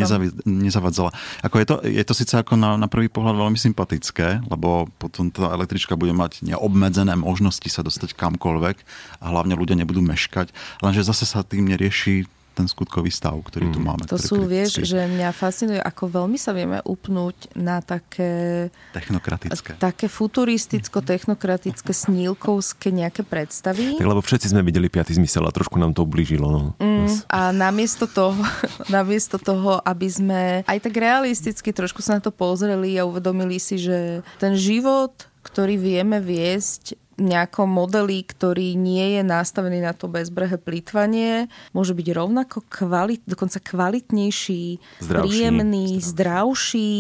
nezavadzala. 0.45 1.12
Ako 1.41 1.56
je, 1.62 1.65
to, 1.65 1.75
je 1.84 2.03
to 2.03 2.13
síce 2.13 2.34
ako 2.34 2.56
na, 2.56 2.75
na 2.77 2.88
prvý 2.88 3.10
pohľad 3.10 3.38
veľmi 3.38 3.60
sympatické, 3.60 4.45
lebo 4.47 4.89
potom 5.01 5.29
tá 5.34 5.51
električka 5.53 5.97
bude 5.97 6.13
mať 6.13 6.45
neobmedzené 6.45 7.17
možnosti 7.17 7.65
sa 7.67 7.82
dostať 7.82 8.13
kamkoľvek 8.13 8.77
a 9.21 9.25
hlavne 9.32 9.58
ľudia 9.58 9.79
nebudú 9.79 10.03
meškať, 10.03 10.53
lenže 10.86 11.06
zase 11.08 11.25
sa 11.25 11.41
tým 11.41 11.65
nerieši 11.69 12.29
ten 12.54 12.70
skutkový 12.70 13.10
stav, 13.10 13.34
ktorý 13.42 13.74
tu 13.74 13.82
mm. 13.82 13.86
máme. 13.86 14.04
To 14.06 14.22
sú, 14.22 14.46
vieš, 14.46 14.86
že 14.86 15.10
mňa 15.10 15.34
fascinuje, 15.34 15.82
ako 15.82 16.24
veľmi 16.24 16.38
sa 16.38 16.54
vieme 16.54 16.80
upnúť 16.86 17.58
na 17.58 17.82
také... 17.82 18.70
Technokratické. 18.94 19.76
Také 19.82 20.06
futuristicko-technokratické, 20.06 21.92
snílkovské 22.06 22.94
nejaké 22.94 23.26
predstavy. 23.26 23.98
Tak 23.98 24.06
lebo 24.06 24.22
všetci 24.22 24.54
sme 24.54 24.62
videli 24.62 24.88
piatý 24.88 25.18
zmysel 25.18 25.50
a 25.50 25.52
trošku 25.52 25.82
nám 25.82 25.98
to 25.98 26.06
ublížilo. 26.06 26.48
No. 26.48 26.62
Mm, 26.78 27.10
a 27.28 27.50
namiesto 27.50 28.06
toho, 28.06 28.38
namiesto 28.94 29.42
toho, 29.42 29.82
aby 29.82 30.08
sme 30.08 30.42
aj 30.70 30.80
tak 30.80 30.94
realisticky 30.94 31.74
trošku 31.74 32.06
sa 32.06 32.18
na 32.18 32.22
to 32.22 32.30
pozreli 32.30 32.94
a 33.02 33.10
uvedomili 33.10 33.58
si, 33.58 33.82
že 33.82 34.22
ten 34.38 34.54
život 34.54 35.34
ktorý 35.44 35.76
vieme 35.76 36.24
viesť 36.24 36.96
nejakom 37.24 37.66
modeli, 37.66 38.22
ktorý 38.22 38.76
nie 38.76 39.18
je 39.18 39.22
nastavený 39.24 39.80
na 39.80 39.96
to 39.96 40.12
bezbrehé 40.12 40.60
plýtvanie, 40.60 41.48
môže 41.72 41.96
byť 41.96 42.08
rovnako 42.12 42.68
kvalit, 42.68 43.24
dokonca 43.24 43.64
kvalitnejší, 43.64 44.78
zdravší, 45.00 45.24
príjemný, 45.24 45.88
zdravší. 45.98 46.10
zdravší, 46.12 46.94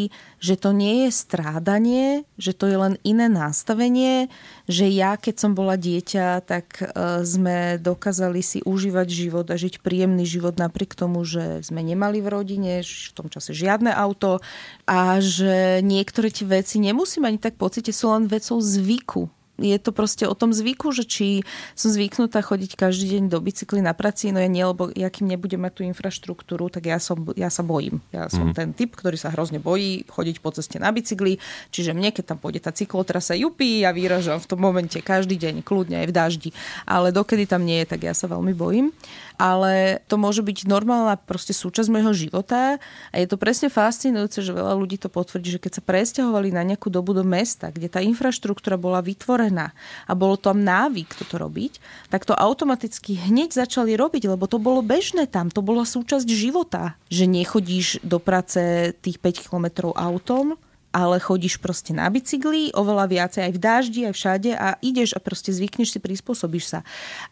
že 0.43 0.55
to 0.59 0.69
nie 0.75 1.07
je 1.07 1.09
strádanie, 1.11 2.07
že 2.35 2.51
to 2.51 2.67
je 2.67 2.77
len 2.79 2.95
iné 3.07 3.31
nastavenie, 3.31 4.27
že 4.67 4.87
ja, 4.91 5.15
keď 5.15 5.35
som 5.39 5.51
bola 5.55 5.79
dieťa, 5.79 6.43
tak 6.43 6.79
e, 6.79 6.85
sme 7.23 7.79
dokázali 7.79 8.43
si 8.43 8.59
užívať 8.63 9.07
život 9.07 9.47
a 9.47 9.55
žiť 9.55 9.79
príjemný 9.79 10.27
život 10.27 10.59
napriek 10.59 10.95
tomu, 10.95 11.23
že 11.23 11.63
sme 11.63 11.79
nemali 11.79 12.19
v 12.19 12.31
rodine 12.31 12.83
v 12.83 13.11
tom 13.15 13.31
čase 13.31 13.55
žiadne 13.55 13.91
auto 13.91 14.43
a 14.87 15.19
že 15.23 15.79
niektoré 15.83 16.31
tie 16.31 16.47
veci 16.47 16.79
nemusím 16.79 17.23
ani 17.23 17.39
tak 17.39 17.55
pocite, 17.55 17.95
sú 17.95 18.11
len 18.11 18.27
vecou 18.27 18.59
zvyku 18.59 19.31
je 19.61 19.77
to 19.77 19.93
proste 19.93 20.25
o 20.25 20.33
tom 20.33 20.49
zvyku, 20.49 20.89
že 20.89 21.05
či 21.05 21.45
som 21.77 21.93
zvyknutá 21.93 22.41
chodiť 22.41 22.73
každý 22.73 23.17
deň 23.17 23.29
do 23.29 23.37
bicykly 23.37 23.85
na 23.85 23.93
praci, 23.93 24.33
no 24.33 24.41
ja 24.41 24.49
nie, 24.49 24.65
lebo 24.65 24.89
ja 24.97 25.13
kým 25.13 25.29
nebudem 25.29 25.61
mať 25.61 25.73
tú 25.77 25.81
infraštruktúru, 25.85 26.73
tak 26.73 26.89
ja, 26.89 26.97
som, 26.97 27.21
ja 27.37 27.53
sa 27.53 27.61
bojím. 27.61 28.01
Ja 28.09 28.33
som 28.33 28.49
mm. 28.49 28.55
ten 28.57 28.69
typ, 28.73 28.97
ktorý 28.97 29.13
sa 29.13 29.29
hrozne 29.29 29.61
bojí 29.61 30.09
chodiť 30.09 30.41
po 30.41 30.49
ceste 30.49 30.81
na 30.81 30.89
bicykli, 30.89 31.37
čiže 31.69 31.93
mne, 31.93 32.09
keď 32.09 32.33
tam 32.33 32.37
pôjde 32.41 32.65
tá 32.65 32.73
cyklotrasa, 32.73 33.37
jupí, 33.37 33.85
ja 33.85 33.93
vyražam 33.93 34.41
v 34.41 34.49
tom 34.49 34.57
momente 34.57 34.97
každý 34.97 35.37
deň, 35.37 35.61
kľudne 35.61 36.01
aj 36.01 36.07
v 36.09 36.13
daždi. 36.13 36.49
Ale 36.89 37.13
dokedy 37.13 37.45
tam 37.45 37.61
nie 37.61 37.85
je, 37.85 37.93
tak 37.93 38.01
ja 38.09 38.17
sa 38.17 38.25
veľmi 38.25 38.57
bojím 38.57 38.89
ale 39.37 40.03
to 40.07 40.15
môže 40.19 40.45
byť 40.45 40.69
normálna 40.69 41.17
proste 41.17 41.51
súčasť 41.51 41.89
môjho 41.89 42.13
života 42.13 42.77
a 43.09 43.15
je 43.17 43.27
to 43.27 43.37
presne 43.37 43.67
fascinujúce, 43.67 44.39
že 44.41 44.53
veľa 44.53 44.77
ľudí 44.77 44.99
to 45.01 45.09
potvrdí, 45.09 45.57
že 45.57 45.61
keď 45.61 45.79
sa 45.79 45.83
presťahovali 45.83 46.53
na 46.53 46.63
nejakú 46.63 46.87
dobu 46.87 47.17
do 47.17 47.25
mesta, 47.25 47.73
kde 47.73 47.89
tá 47.89 47.99
infraštruktúra 47.99 48.77
bola 48.77 49.01
vytvorená 49.01 49.73
a 50.05 50.11
bolo 50.13 50.37
tam 50.37 50.61
návyk 50.61 51.17
toto 51.17 51.41
robiť, 51.41 51.79
tak 52.09 52.23
to 52.23 52.37
automaticky 52.37 53.17
hneď 53.17 53.53
začali 53.53 53.97
robiť, 53.97 54.29
lebo 54.29 54.45
to 54.45 54.61
bolo 54.61 54.85
bežné 54.85 55.25
tam, 55.29 55.49
to 55.49 55.65
bola 55.65 55.85
súčasť 55.85 56.27
života, 56.29 56.95
že 57.09 57.29
nechodíš 57.29 58.01
do 58.05 58.17
práce 58.17 58.93
tých 59.01 59.17
5 59.17 59.49
kilometrov 59.49 59.91
autom, 59.93 60.57
ale 60.93 61.17
chodíš 61.17 61.57
proste 61.57 61.89
na 61.89 62.05
bicykli, 62.05 62.69
oveľa 62.77 63.09
viacej 63.09 63.41
aj 63.49 63.51
v 63.51 63.59
dáždi, 63.59 63.99
aj 64.05 64.13
všade 64.13 64.51
a 64.53 64.77
ideš 64.85 65.17
a 65.17 65.19
proste 65.19 65.49
zvykneš 65.49 65.97
si, 65.97 65.99
prispôsobíš 65.99 66.65
sa. 66.69 66.79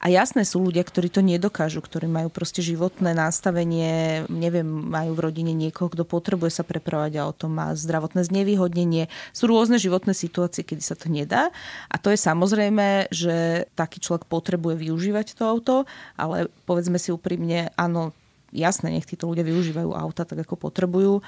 A 0.02 0.10
jasné 0.10 0.42
sú 0.50 0.66
ľudia, 0.66 0.82
ktorí 0.82 1.14
to 1.14 1.22
nedokážu, 1.22 1.78
ktorí 1.86 2.10
majú 2.10 2.34
proste 2.34 2.66
životné 2.66 3.14
nastavenie, 3.14 4.26
neviem, 4.34 4.66
majú 4.66 5.14
v 5.14 5.24
rodine 5.30 5.54
niekoho, 5.54 5.94
kto 5.94 6.02
potrebuje 6.10 6.58
sa 6.58 6.64
prepravať 6.66 7.22
a 7.22 7.30
o 7.30 7.38
tom 7.38 7.54
má 7.54 7.70
zdravotné 7.78 8.26
znevýhodnenie. 8.26 9.14
Sú 9.30 9.46
rôzne 9.46 9.78
životné 9.78 10.18
situácie, 10.18 10.66
kedy 10.66 10.82
sa 10.82 10.98
to 10.98 11.14
nedá. 11.14 11.54
A 11.86 12.02
to 12.02 12.10
je 12.10 12.18
samozrejme, 12.18 13.14
že 13.14 13.70
taký 13.78 14.02
človek 14.02 14.26
potrebuje 14.26 14.74
využívať 14.90 15.38
to 15.38 15.44
auto, 15.46 15.76
ale 16.18 16.50
povedzme 16.66 16.98
si 16.98 17.14
úprimne, 17.14 17.70
áno, 17.78 18.10
jasné, 18.50 18.92
nech 18.92 19.08
títo 19.08 19.30
ľudia 19.30 19.46
využívajú 19.48 19.94
auta 19.96 20.28
tak, 20.28 20.44
ako 20.44 20.58
potrebujú 20.60 21.24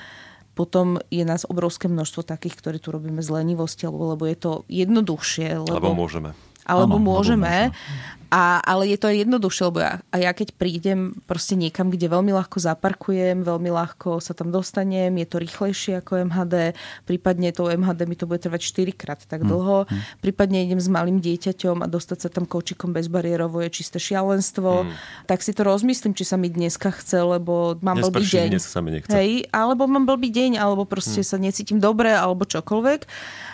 potom 0.53 1.01
je 1.09 1.25
nás 1.25 1.49
obrovské 1.49 1.89
množstvo 1.89 2.21
takých, 2.25 2.55
ktorí 2.61 2.77
tu 2.77 2.93
robíme 2.93 3.21
z 3.25 3.29
lenivosti, 3.33 3.89
alebo 3.89 4.13
lebo 4.13 4.23
je 4.29 4.37
to 4.37 4.51
jednoduchšie. 4.69 5.65
Lebo, 5.65 5.73
alebo 5.73 5.97
môžeme. 5.97 6.31
Alebo 6.63 6.95
ano, 6.95 7.03
môžeme. 7.03 7.49
Alebo 7.49 7.73
môžeme. 7.73 8.22
A, 8.33 8.57
ale 8.65 8.89
je 8.89 8.97
to 8.97 9.13
jednoduchšie, 9.13 9.63
lebo 9.69 9.79
ja, 9.85 10.01
a 10.09 10.15
ja 10.17 10.33
keď 10.33 10.57
prídem 10.57 11.13
proste 11.29 11.53
niekam, 11.53 11.93
kde 11.93 12.09
veľmi 12.09 12.33
ľahko 12.33 12.57
zaparkujem, 12.57 13.45
veľmi 13.45 13.69
ľahko 13.69 14.17
sa 14.17 14.33
tam 14.33 14.49
dostanem, 14.49 15.13
je 15.21 15.27
to 15.29 15.37
rýchlejšie 15.37 16.01
ako 16.01 16.25
MHD, 16.33 16.73
prípadne 17.05 17.53
to 17.53 17.69
MHD 17.69 18.09
mi 18.09 18.17
to 18.17 18.25
bude 18.25 18.41
trvať 18.41 18.89
4 18.89 18.89
krát 18.97 19.21
tak 19.21 19.45
hm, 19.45 19.53
dlho, 19.53 19.77
mm. 19.85 20.25
prípadne 20.25 20.65
idem 20.65 20.81
s 20.81 20.89
malým 20.89 21.21
dieťaťom 21.21 21.85
a 21.85 21.87
dostať 21.87 22.25
sa 22.25 22.29
tam 22.33 22.49
kočikom 22.49 22.89
bezbariérovo 22.89 23.61
je 23.61 23.69
čisté 23.69 24.01
šialenstvo, 24.01 24.89
mm. 24.89 25.29
tak 25.29 25.45
si 25.45 25.53
to 25.53 25.61
rozmyslím, 25.61 26.17
či 26.17 26.25
sa 26.25 26.33
mi 26.33 26.49
dneska 26.49 26.89
chce, 26.89 27.21
lebo 27.21 27.77
mám 27.85 28.01
Nesprší, 28.01 28.17
blbý 28.17 28.25
deň. 28.33 28.47
Dnes 28.49 28.65
sa 28.65 28.81
mi 28.81 28.97
nechce. 28.97 29.13
Hej, 29.13 29.45
alebo 29.53 29.85
mám 29.85 30.09
blbý 30.09 30.33
deň, 30.33 30.57
alebo 30.57 30.89
proste 30.89 31.21
mm. 31.21 31.27
sa 31.29 31.37
necítim 31.37 31.77
dobre, 31.77 32.09
alebo 32.09 32.49
čokoľvek. 32.49 33.05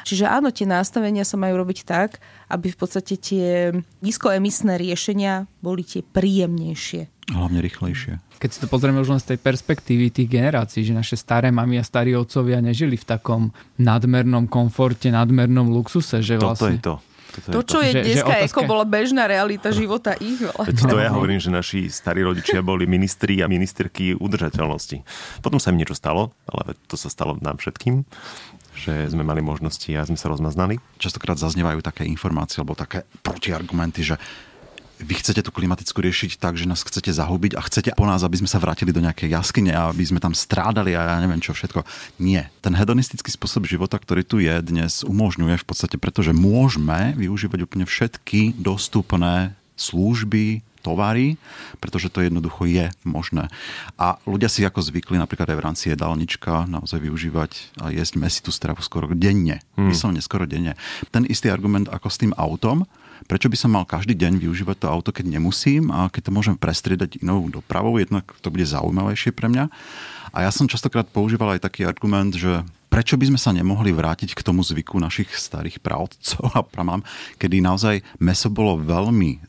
Čiže 0.07 0.25
áno, 0.25 0.55
tie 0.55 0.63
nastavenia 0.63 1.27
sa 1.27 1.35
majú 1.35 1.59
robiť 1.59 1.83
tak, 1.83 2.23
aby 2.49 2.73
v 2.73 2.77
podstate 2.79 3.13
tie 3.19 3.75
nízkoemisné 4.01 4.68
riešenia 4.75 5.49
boli 5.63 5.81
tie 5.81 6.03
príjemnejšie. 6.03 7.31
Hlavne 7.33 7.61
rýchlejšie. 7.61 8.19
Keď 8.41 8.49
si 8.49 8.59
to 8.63 8.67
pozrieme 8.71 9.01
už 9.01 9.09
len 9.13 9.21
z 9.21 9.35
tej 9.35 9.39
perspektívy 9.39 10.09
tých 10.09 10.29
generácií, 10.29 10.81
že 10.81 10.97
naše 10.97 11.13
staré 11.13 11.53
mami 11.53 11.77
a 11.77 11.85
starí 11.85 12.17
otcovia 12.17 12.57
nežili 12.57 12.97
v 12.97 13.05
takom 13.05 13.53
nadmernom 13.77 14.49
komforte, 14.49 15.13
nadmernom 15.13 15.69
luxuse. 15.69 16.25
Že 16.25 16.41
vlastne... 16.41 16.75
Toto 16.75 16.75
je 16.75 16.81
to. 16.81 16.95
Toto 17.29 17.61
to, 17.61 17.61
čo 17.61 17.79
je, 17.85 17.91
to. 17.93 17.97
je 18.01 18.03
dneska 18.09 18.33
že, 18.33 18.41
otázka... 18.49 18.65
bola 18.65 18.85
bežná 18.89 19.29
realita 19.29 19.69
života 19.69 20.17
ich. 20.17 20.41
Veď 20.41 20.89
to 20.89 20.97
ja 20.97 21.13
hovorím, 21.13 21.37
že 21.37 21.53
naši 21.53 21.85
starí 21.85 22.25
rodičia 22.25 22.65
boli 22.65 22.89
ministri 22.89 23.45
a 23.45 23.47
ministerky 23.47 24.17
udržateľnosti. 24.17 25.05
Potom 25.45 25.61
sa 25.61 25.69
im 25.69 25.77
niečo 25.77 25.93
stalo, 25.93 26.33
ale 26.49 26.73
to 26.89 26.97
sa 26.97 27.07
stalo 27.13 27.37
nám 27.37 27.61
všetkým 27.61 28.01
že 28.79 29.11
sme 29.11 29.27
mali 29.27 29.43
možnosti 29.43 29.91
a 29.91 30.07
sme 30.07 30.15
sa 30.15 30.31
rozmaznali. 30.31 30.79
Častokrát 30.95 31.35
zaznievajú 31.35 31.83
také 31.83 32.07
informácie 32.07 32.63
alebo 32.63 32.79
také 32.79 33.03
protiargumenty, 33.19 34.07
že 34.07 34.15
vy 34.99 35.13
chcete 35.15 35.39
tú 35.41 35.55
klimatickú 35.55 36.03
riešiť 36.03 36.35
tak, 36.37 36.59
že 36.59 36.67
nás 36.67 36.83
chcete 36.83 37.09
zahubiť 37.15 37.55
a 37.55 37.63
chcete 37.63 37.95
po 37.95 38.03
nás, 38.03 38.21
aby 38.21 38.43
sme 38.43 38.51
sa 38.51 38.59
vrátili 38.59 38.91
do 38.91 38.99
nejakej 38.99 39.31
jaskyne 39.31 39.71
a 39.71 39.89
aby 39.89 40.03
sme 40.03 40.19
tam 40.19 40.35
strádali 40.35 40.91
a 40.93 41.15
ja 41.15 41.23
neviem 41.23 41.39
čo 41.39 41.55
všetko. 41.55 41.87
Nie. 42.19 42.51
Ten 42.59 42.75
hedonistický 42.75 43.31
spôsob 43.31 43.63
života, 43.63 43.95
ktorý 43.95 44.27
tu 44.27 44.43
je 44.43 44.51
dnes, 44.59 45.07
umožňuje 45.07 45.55
v 45.55 45.65
podstate, 45.65 45.95
pretože 45.95 46.35
môžeme 46.35 47.15
využívať 47.15 47.63
úplne 47.63 47.87
všetky 47.87 48.59
dostupné 48.59 49.55
služby, 49.79 50.67
tovary, 50.79 51.35
pretože 51.83 52.07
to 52.07 52.23
jednoducho 52.23 52.63
je 52.63 52.87
možné. 53.03 53.51
A 53.99 54.15
ľudia 54.23 54.47
si 54.47 54.63
ako 54.63 54.79
zvykli 54.79 55.19
napríklad 55.19 55.51
aj 55.51 55.57
v 55.59 55.65
rámci 55.65 55.85
jedálnička 55.91 56.71
naozaj 56.71 57.03
využívať 57.03 57.51
a 57.83 57.91
jesť 57.91 58.15
mesitú 58.15 58.49
stravu 58.49 58.79
skoro 58.79 59.11
denne. 59.11 59.59
Hmm. 59.75 59.91
Vyslovene 59.91 60.23
skoro 60.23 60.47
denne. 60.47 60.79
Ten 61.11 61.27
istý 61.27 61.51
argument 61.51 61.91
ako 61.91 62.07
s 62.07 62.19
tým 62.23 62.31
autom, 62.39 62.87
prečo 63.29 63.45
by 63.45 63.57
som 63.61 63.69
mal 63.77 63.85
každý 63.85 64.17
deň 64.17 64.41
využívať 64.41 64.81
to 64.81 64.87
auto, 64.89 65.13
keď 65.13 65.37
nemusím 65.37 65.93
a 65.93 66.09
keď 66.09 66.27
to 66.27 66.35
môžem 66.35 66.55
prestriedať 66.57 67.21
inou 67.21 67.45
dopravou, 67.53 68.01
jednak 68.01 68.25
to 68.41 68.49
bude 68.49 68.65
zaujímavejšie 68.65 69.29
pre 69.37 69.45
mňa. 69.45 69.69
A 70.33 70.37
ja 70.45 70.49
som 70.49 70.65
častokrát 70.65 71.05
používal 71.05 71.53
aj 71.53 71.69
taký 71.69 71.85
argument, 71.85 72.33
že 72.33 72.65
prečo 72.89 73.21
by 73.21 73.29
sme 73.29 73.39
sa 73.39 73.53
nemohli 73.53 73.93
vrátiť 73.93 74.33
k 74.33 74.41
tomu 74.41 74.65
zvyku 74.65 74.97
našich 74.97 75.29
starých 75.37 75.77
právcov 75.77 76.49
a 76.57 76.65
pramám, 76.65 77.05
kedy 77.37 77.61
naozaj 77.61 78.01
meso 78.17 78.49
bolo 78.49 78.81
veľmi 78.81 79.48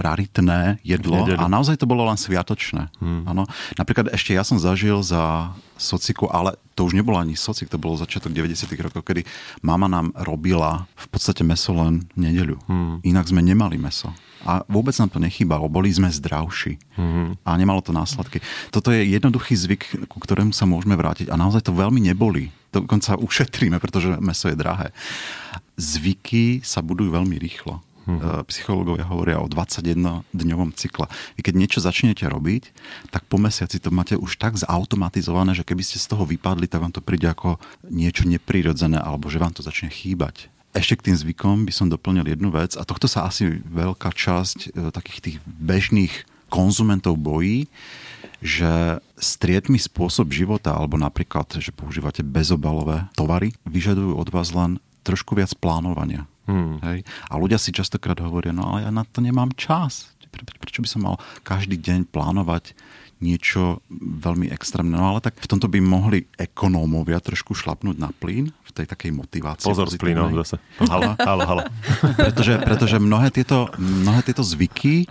raritné 0.00 0.82
jedlo 0.82 1.24
a 1.24 1.46
naozaj 1.46 1.80
to 1.80 1.86
bolo 1.88 2.06
len 2.06 2.16
sviatočné. 2.16 2.90
Hmm. 3.02 3.24
Ano. 3.26 3.44
Napríklad 3.76 4.12
ešte 4.14 4.34
ja 4.34 4.42
som 4.42 4.58
zažil 4.60 5.00
za 5.04 5.52
sociku, 5.78 6.26
ale 6.30 6.58
to 6.74 6.86
už 6.86 6.94
nebolo 6.94 7.18
ani 7.18 7.38
socik, 7.38 7.70
to 7.70 7.78
bolo 7.78 7.94
začiatok 7.98 8.34
90. 8.34 8.66
rokov, 8.82 9.02
kedy 9.06 9.22
mama 9.62 9.86
nám 9.86 10.10
robila 10.14 10.90
v 10.98 11.06
podstate 11.10 11.46
meso 11.46 11.70
len 11.74 12.06
v 12.18 12.30
nedeľu. 12.30 12.56
Hmm. 12.66 12.98
Inak 13.06 13.30
sme 13.30 13.42
nemali 13.42 13.78
meso. 13.78 14.10
A 14.46 14.62
vôbec 14.70 14.94
nám 15.02 15.10
to 15.10 15.18
nechýbalo, 15.18 15.66
boli 15.66 15.90
sme 15.90 16.06
zdravší 16.06 16.78
mm-hmm. 16.94 17.42
a 17.42 17.50
nemalo 17.58 17.82
to 17.82 17.90
následky. 17.90 18.38
Toto 18.70 18.94
je 18.94 19.02
jednoduchý 19.02 19.58
zvyk, 19.58 20.06
ku 20.06 20.22
ktorému 20.22 20.54
sa 20.54 20.62
môžeme 20.62 20.94
vrátiť 20.94 21.26
a 21.26 21.34
naozaj 21.34 21.66
to 21.66 21.74
veľmi 21.74 21.98
neboli. 21.98 22.54
Dokonca 22.70 23.18
ušetríme, 23.18 23.82
pretože 23.82 24.14
meso 24.22 24.46
je 24.46 24.54
drahé. 24.54 24.94
Zvyky 25.74 26.62
sa 26.62 26.84
budujú 26.84 27.10
veľmi 27.10 27.34
rýchlo. 27.34 27.82
Hmm. 28.08 28.40
Psychológovia 28.48 29.04
hovoria 29.04 29.36
o 29.36 29.52
21-dňovom 29.52 30.72
cykle. 30.72 31.12
Vy 31.36 31.44
keď 31.44 31.54
niečo 31.60 31.84
začnete 31.84 32.24
robiť, 32.24 32.72
tak 33.12 33.28
po 33.28 33.36
mesiaci 33.36 33.76
to 33.76 33.92
máte 33.92 34.16
už 34.16 34.40
tak 34.40 34.56
zautomatizované, 34.56 35.52
že 35.52 35.60
keby 35.60 35.84
ste 35.84 36.00
z 36.00 36.08
toho 36.08 36.24
vypadli, 36.24 36.64
tak 36.64 36.80
vám 36.80 36.96
to 36.96 37.04
príde 37.04 37.28
ako 37.28 37.60
niečo 37.92 38.24
neprirodzené 38.24 38.96
alebo 38.96 39.28
že 39.28 39.36
vám 39.36 39.52
to 39.52 39.60
začne 39.60 39.92
chýbať. 39.92 40.48
Ešte 40.72 40.96
k 40.96 41.04
tým 41.12 41.16
zvykom 41.20 41.68
by 41.68 41.72
som 41.72 41.92
doplnil 41.92 42.24
jednu 42.24 42.48
vec 42.48 42.80
a 42.80 42.88
tohto 42.88 43.04
sa 43.04 43.28
asi 43.28 43.60
veľká 43.68 44.08
časť 44.08 44.58
e, 44.72 44.88
takých 44.88 45.20
tých 45.20 45.36
bežných 45.44 46.12
konzumentov 46.48 47.20
bojí, 47.20 47.68
že 48.40 49.02
striedmy 49.20 49.76
spôsob 49.76 50.32
života, 50.32 50.72
alebo 50.72 50.96
napríklad, 50.96 51.60
že 51.60 51.74
používate 51.76 52.24
bezobalové 52.24 53.04
tovary, 53.12 53.52
vyžadujú 53.68 54.16
od 54.16 54.28
vás 54.32 54.48
len 54.56 54.80
trošku 55.04 55.36
viac 55.36 55.52
plánovania. 55.58 56.24
Hmm. 56.48 56.80
Hej? 56.80 57.04
A 57.28 57.36
ľudia 57.36 57.60
si 57.60 57.70
častokrát 57.70 58.16
hovoria, 58.24 58.56
no 58.56 58.64
ale 58.74 58.88
ja 58.88 58.90
na 58.90 59.04
to 59.04 59.20
nemám 59.20 59.52
čas. 59.54 60.16
Pre, 60.28 60.44
prečo 60.44 60.80
by 60.80 60.88
som 60.88 61.00
mal 61.04 61.16
každý 61.44 61.76
deň 61.76 62.08
plánovať 62.08 62.72
niečo 63.18 63.82
veľmi 63.90 64.46
extrémne. 64.54 64.94
No 64.94 65.14
ale 65.14 65.18
tak 65.18 65.42
v 65.42 65.50
tomto 65.50 65.66
by 65.66 65.82
mohli 65.82 66.30
ekonómovia 66.38 67.18
trošku 67.18 67.52
šlapnúť 67.54 67.96
na 67.98 68.14
plyn 68.14 68.54
v 68.54 68.70
tej 68.70 68.86
takej 68.86 69.10
motivácii. 69.10 69.66
Pozor 69.66 69.90
s 69.90 69.98
plynom 69.98 70.30
zase. 70.42 70.62
Halo, 70.86 71.18
halo, 71.28 71.42
halo. 71.44 71.62
pretože, 72.14 72.54
pretože 72.62 72.96
mnohé, 73.02 73.34
tieto, 73.34 73.66
mnohé 73.78 74.22
tieto 74.22 74.46
zvyky 74.46 75.10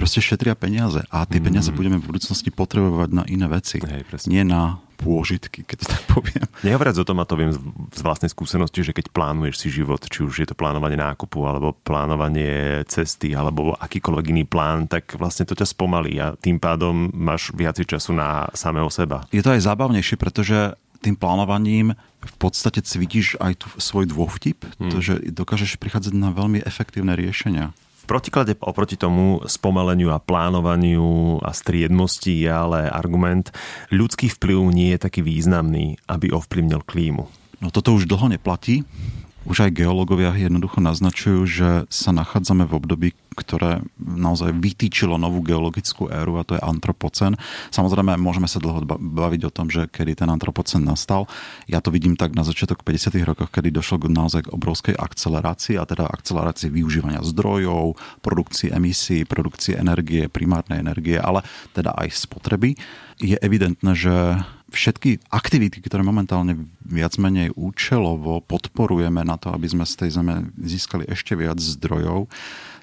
proste 0.00 0.24
šetria 0.24 0.56
peniaze 0.56 1.04
a 1.12 1.28
tie 1.28 1.38
peniaze 1.38 1.68
mm. 1.70 1.76
budeme 1.76 1.98
v 2.00 2.08
budúcnosti 2.08 2.48
potrebovať 2.48 3.10
na 3.12 3.24
iné 3.28 3.46
veci. 3.46 3.78
Hej, 3.84 4.08
Nie 4.26 4.48
na 4.48 4.80
pôžitky, 5.02 5.66
keď 5.66 5.76
to 5.82 5.86
tak 5.90 6.02
poviem. 6.06 6.46
Nehovoriac 6.62 6.96
o 7.02 7.06
tom, 7.06 7.18
a 7.18 7.26
to 7.26 7.34
viem 7.34 7.50
z 7.90 8.00
vlastnej 8.00 8.30
skúsenosti, 8.30 8.86
že 8.86 8.94
keď 8.94 9.10
plánuješ 9.10 9.66
si 9.66 9.68
život, 9.74 9.98
či 10.06 10.22
už 10.22 10.34
je 10.42 10.48
to 10.48 10.54
plánovanie 10.54 10.94
nákupu, 10.94 11.42
alebo 11.42 11.74
plánovanie 11.82 12.86
cesty, 12.86 13.34
alebo 13.34 13.74
akýkoľvek 13.74 14.24
iný 14.30 14.44
plán, 14.46 14.86
tak 14.86 15.18
vlastne 15.18 15.42
to 15.42 15.58
ťa 15.58 15.66
spomalí 15.66 16.14
a 16.22 16.38
tým 16.38 16.62
pádom 16.62 17.10
máš 17.10 17.50
viac 17.52 17.74
času 17.82 18.14
na 18.14 18.46
samého 18.54 18.88
seba. 18.88 19.26
Je 19.34 19.42
to 19.42 19.50
aj 19.50 19.66
zábavnejšie, 19.66 20.14
pretože 20.14 20.78
tým 21.02 21.18
plánovaním 21.18 21.98
v 22.22 22.34
podstate 22.38 22.78
cvitíš 22.86 23.34
aj 23.42 23.58
tu 23.58 23.66
svoj 23.82 24.06
dôvtip, 24.06 24.62
hmm. 24.78 24.90
to, 24.94 25.02
že 25.02 25.14
dokážeš 25.34 25.82
prichádzať 25.82 26.14
na 26.14 26.30
veľmi 26.30 26.62
efektívne 26.62 27.18
riešenia. 27.18 27.74
Protiklade 28.12 28.52
oproti 28.60 29.00
tomu 29.00 29.40
spomaleniu 29.48 30.12
a 30.12 30.20
plánovaniu 30.20 31.40
a 31.40 31.48
striedmosti 31.56 32.44
je 32.44 32.52
ale 32.52 32.84
argument, 32.84 33.48
ľudský 33.88 34.28
vplyv 34.28 34.68
nie 34.68 34.92
je 34.92 35.00
taký 35.00 35.24
významný, 35.24 35.96
aby 36.12 36.28
ovplyvnil 36.28 36.84
klímu. 36.84 37.24
No 37.64 37.72
toto 37.72 37.96
už 37.96 38.04
dlho 38.04 38.36
neplatí. 38.36 38.84
Už 39.42 39.68
aj 39.68 39.74
geológovia 39.74 40.30
jednoducho 40.38 40.78
naznačujú, 40.78 41.40
že 41.50 41.68
sa 41.90 42.14
nachádzame 42.14 42.62
v 42.62 42.78
období, 42.78 43.08
ktoré 43.34 43.82
naozaj 43.98 44.54
vytýčilo 44.54 45.18
novú 45.18 45.42
geologickú 45.42 46.06
éru 46.06 46.38
a 46.38 46.46
to 46.46 46.54
je 46.54 46.62
antropocen. 46.62 47.34
Samozrejme, 47.74 48.14
môžeme 48.22 48.46
sa 48.46 48.62
dlho 48.62 48.86
baviť 48.86 49.42
o 49.48 49.50
tom, 49.50 49.66
že 49.66 49.90
kedy 49.90 50.22
ten 50.22 50.30
antropocen 50.30 50.86
nastal. 50.86 51.26
Ja 51.66 51.82
to 51.82 51.90
vidím 51.90 52.14
tak 52.14 52.38
na 52.38 52.46
začiatok 52.46 52.86
50. 52.86 53.18
rokoch, 53.26 53.50
kedy 53.50 53.74
došlo 53.74 54.06
k 54.06 54.14
naozaj 54.14 54.46
k 54.46 54.52
obrovskej 54.54 54.94
akcelerácii 54.94 55.74
a 55.74 55.88
teda 55.90 56.06
akcelerácii 56.06 56.70
využívania 56.70 57.24
zdrojov, 57.26 57.98
produkcie 58.22 58.70
emisí, 58.70 59.26
produkcie 59.26 59.74
energie, 59.74 60.30
primárnej 60.30 60.80
energie, 60.80 61.18
ale 61.18 61.42
teda 61.74 61.90
aj 61.98 62.14
spotreby. 62.14 62.78
Je 63.18 63.34
evidentné, 63.42 63.90
že 63.98 64.14
všetky 64.72 65.28
aktivity, 65.28 65.84
ktoré 65.84 66.00
momentálne 66.00 66.66
viac 66.82 67.14
menej 67.20 67.52
účelovo 67.54 68.40
podporujeme 68.42 69.22
na 69.22 69.36
to, 69.36 69.52
aby 69.52 69.68
sme 69.68 69.84
z 69.84 69.94
tej 70.04 70.10
zeme 70.18 70.48
získali 70.56 71.06
ešte 71.06 71.36
viac 71.36 71.60
zdrojov, 71.60 72.32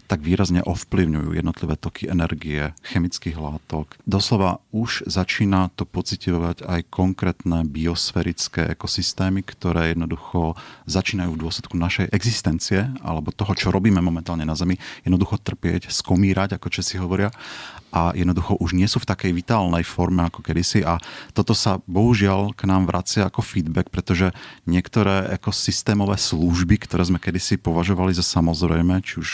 tak 0.09 0.25
výrazne 0.25 0.65
ovplyvňujú 0.65 1.37
jednotlivé 1.37 1.77
toky 1.77 2.09
energie, 2.09 2.73
chemických 2.81 3.37
látok. 3.37 3.93
Doslova 4.09 4.57
už 4.73 5.05
začína 5.05 5.69
to 5.77 5.85
pocitovať 5.85 6.65
aj 6.65 6.89
konkrétne 6.89 7.61
biosférické 7.69 8.73
ekosystémy, 8.73 9.45
ktoré 9.45 9.93
jednoducho 9.93 10.57
začínajú 10.89 11.37
v 11.37 11.41
dôsledku 11.45 11.77
našej 11.77 12.09
existencie 12.09 12.89
alebo 13.05 13.29
toho, 13.29 13.53
čo 13.53 13.69
robíme 13.69 14.01
momentálne 14.01 14.49
na 14.49 14.57
Zemi, 14.57 14.81
jednoducho 15.05 15.37
trpieť, 15.37 15.93
skomírať, 15.93 16.57
ako 16.57 16.73
Česi 16.73 16.97
hovoria 16.97 17.29
a 17.89 18.13
jednoducho 18.13 18.57
už 18.61 18.77
nie 18.77 18.85
sú 18.85 19.01
v 19.01 19.09
takej 19.09 19.31
vitálnej 19.33 19.81
forme 19.81 20.25
ako 20.29 20.45
kedysi 20.45 20.85
a 20.85 21.01
toto 21.33 21.57
sa 21.57 21.81
bohužiaľ 21.89 22.53
k 22.53 22.69
nám 22.69 22.85
vracia 22.85 23.25
ako 23.25 23.41
feedback, 23.41 23.89
pretože 23.89 24.29
niektoré 24.69 25.33
ekosystémové 25.33 26.17
služby, 26.17 26.77
ktoré 26.85 27.05
sme 27.05 27.17
kedysi 27.17 27.57
považovali 27.57 28.13
za 28.13 28.21
samozrejme, 28.21 29.01
či 29.01 29.21
už 29.21 29.29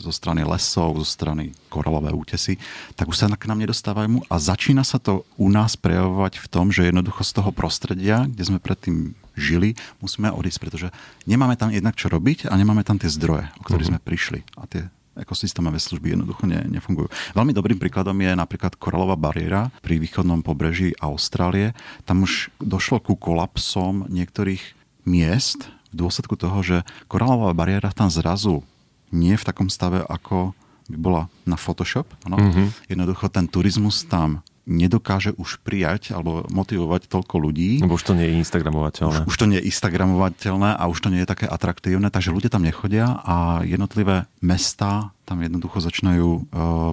zo 0.00 0.12
strany 0.12 0.44
lesov, 0.44 1.00
zo 1.00 1.08
strany 1.08 1.56
koralové 1.72 2.12
útesy, 2.12 2.60
tak 2.94 3.08
už 3.08 3.16
sa 3.16 3.26
k 3.32 3.48
nám 3.48 3.60
nedostávajú 3.64 4.28
a 4.28 4.34
začína 4.36 4.84
sa 4.84 5.00
to 5.00 5.24
u 5.40 5.48
nás 5.48 5.76
prejavovať 5.76 6.40
v 6.40 6.46
tom, 6.52 6.68
že 6.68 6.88
jednoducho 6.88 7.24
z 7.24 7.32
toho 7.40 7.50
prostredia, 7.52 8.28
kde 8.28 8.44
sme 8.44 8.58
predtým 8.60 9.16
žili, 9.36 9.76
musíme 10.00 10.32
odísť, 10.32 10.58
pretože 10.58 10.88
nemáme 11.28 11.54
tam 11.60 11.68
jednak 11.68 11.94
čo 11.94 12.08
robiť 12.08 12.48
a 12.48 12.56
nemáme 12.56 12.82
tam 12.82 12.96
tie 12.96 13.12
zdroje, 13.12 13.52
o 13.60 13.62
ktorých 13.64 13.92
uh-huh. 13.92 14.00
sme 14.00 14.08
prišli. 14.08 14.40
A 14.56 14.64
tie 14.64 14.88
ekosystémové 15.16 15.80
služby 15.80 16.12
jednoducho 16.14 16.44
ne, 16.44 16.62
nefungujú. 16.68 17.08
Veľmi 17.32 17.52
dobrým 17.56 17.80
príkladom 17.80 18.16
je 18.20 18.32
napríklad 18.36 18.76
koralová 18.76 19.16
bariéra 19.16 19.72
pri 19.80 19.96
východnom 19.96 20.44
pobreží 20.44 20.92
Austrálie. 21.00 21.72
Tam 22.04 22.22
už 22.22 22.52
došlo 22.60 23.00
ku 23.00 23.16
kolapsom 23.16 24.06
niektorých 24.12 24.62
miest 25.08 25.72
v 25.92 26.04
dôsledku 26.06 26.36
toho, 26.36 26.60
že 26.60 26.76
koralová 27.08 27.56
bariéra 27.56 27.90
tam 27.94 28.12
zrazu 28.12 28.60
nie 29.14 29.38
v 29.38 29.46
takom 29.46 29.72
stave, 29.72 30.02
ako 30.04 30.52
by 30.86 30.96
bola 30.98 31.22
na 31.48 31.58
Photoshop. 31.58 32.06
Ano? 32.26 32.38
Mm-hmm. 32.38 32.66
Jednoducho 32.90 33.26
ten 33.30 33.46
turizmus 33.50 34.06
tam 34.06 34.42
nedokáže 34.66 35.30
už 35.38 35.62
prijať 35.62 36.10
alebo 36.10 36.42
motivovať 36.50 37.06
toľko 37.06 37.38
ľudí. 37.38 37.78
Lebo 37.78 37.94
už 37.94 38.12
to 38.12 38.18
nie 38.18 38.26
je 38.26 38.34
instagramovateľné. 38.42 39.24
Už, 39.24 39.30
už 39.30 39.36
to 39.38 39.46
nie 39.46 39.62
je 39.62 39.70
instagramovateľné 39.70 40.74
a 40.74 40.82
už 40.90 40.98
to 41.06 41.08
nie 41.14 41.22
je 41.22 41.30
také 41.30 41.46
atraktívne, 41.46 42.10
takže 42.10 42.34
ľudia 42.34 42.50
tam 42.50 42.66
nechodia 42.66 43.22
a 43.22 43.62
jednotlivé 43.62 44.26
mesta 44.42 45.14
tam 45.22 45.42
jednoducho 45.42 45.78
začínajú 45.82 46.28
uh, 46.28 46.42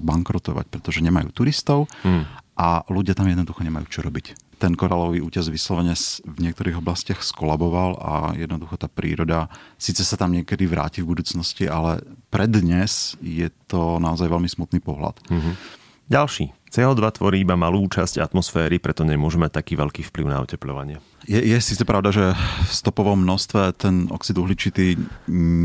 bankrotovať, 0.02 0.66
pretože 0.70 1.02
nemajú 1.02 1.30
turistov 1.34 1.90
hmm. 2.06 2.56
a 2.58 2.82
ľudia 2.90 3.14
tam 3.18 3.26
jednoducho 3.30 3.62
nemajú 3.66 3.86
čo 3.90 4.02
robiť. 4.06 4.54
Ten 4.54 4.78
koralový 4.78 5.18
útes 5.18 5.50
vyslovene 5.50 5.98
v 6.22 6.38
niektorých 6.46 6.78
oblastiach 6.78 7.26
skolaboval 7.26 7.98
a 7.98 8.12
jednoducho 8.38 8.78
tá 8.78 8.86
príroda 8.86 9.50
síce 9.78 10.06
sa 10.06 10.14
tam 10.14 10.30
niekedy 10.30 10.66
vráti 10.70 11.02
v 11.02 11.10
budúcnosti, 11.10 11.66
ale 11.66 12.06
pre 12.30 12.46
dnes 12.46 13.18
je 13.18 13.50
to 13.66 13.98
naozaj 13.98 14.30
veľmi 14.30 14.46
smutný 14.46 14.78
pohľad. 14.78 15.18
Mm-hmm. 15.26 15.54
Ďalší. 16.10 16.63
CO2 16.74 16.98
tvorí 17.14 17.46
iba 17.46 17.54
malú 17.54 17.86
časť 17.86 18.18
atmosféry, 18.18 18.82
preto 18.82 19.06
nemôžeme 19.06 19.46
taký 19.46 19.78
veľký 19.78 20.10
vplyv 20.10 20.26
na 20.26 20.42
oteplovanie. 20.42 20.98
Je, 21.22 21.38
je 21.38 21.58
síce 21.62 21.86
pravda, 21.86 22.10
že 22.10 22.34
v 22.34 22.72
stopovom 22.74 23.22
množstve 23.22 23.78
ten 23.78 24.10
oxid 24.10 24.34
uhličitý 24.34 24.98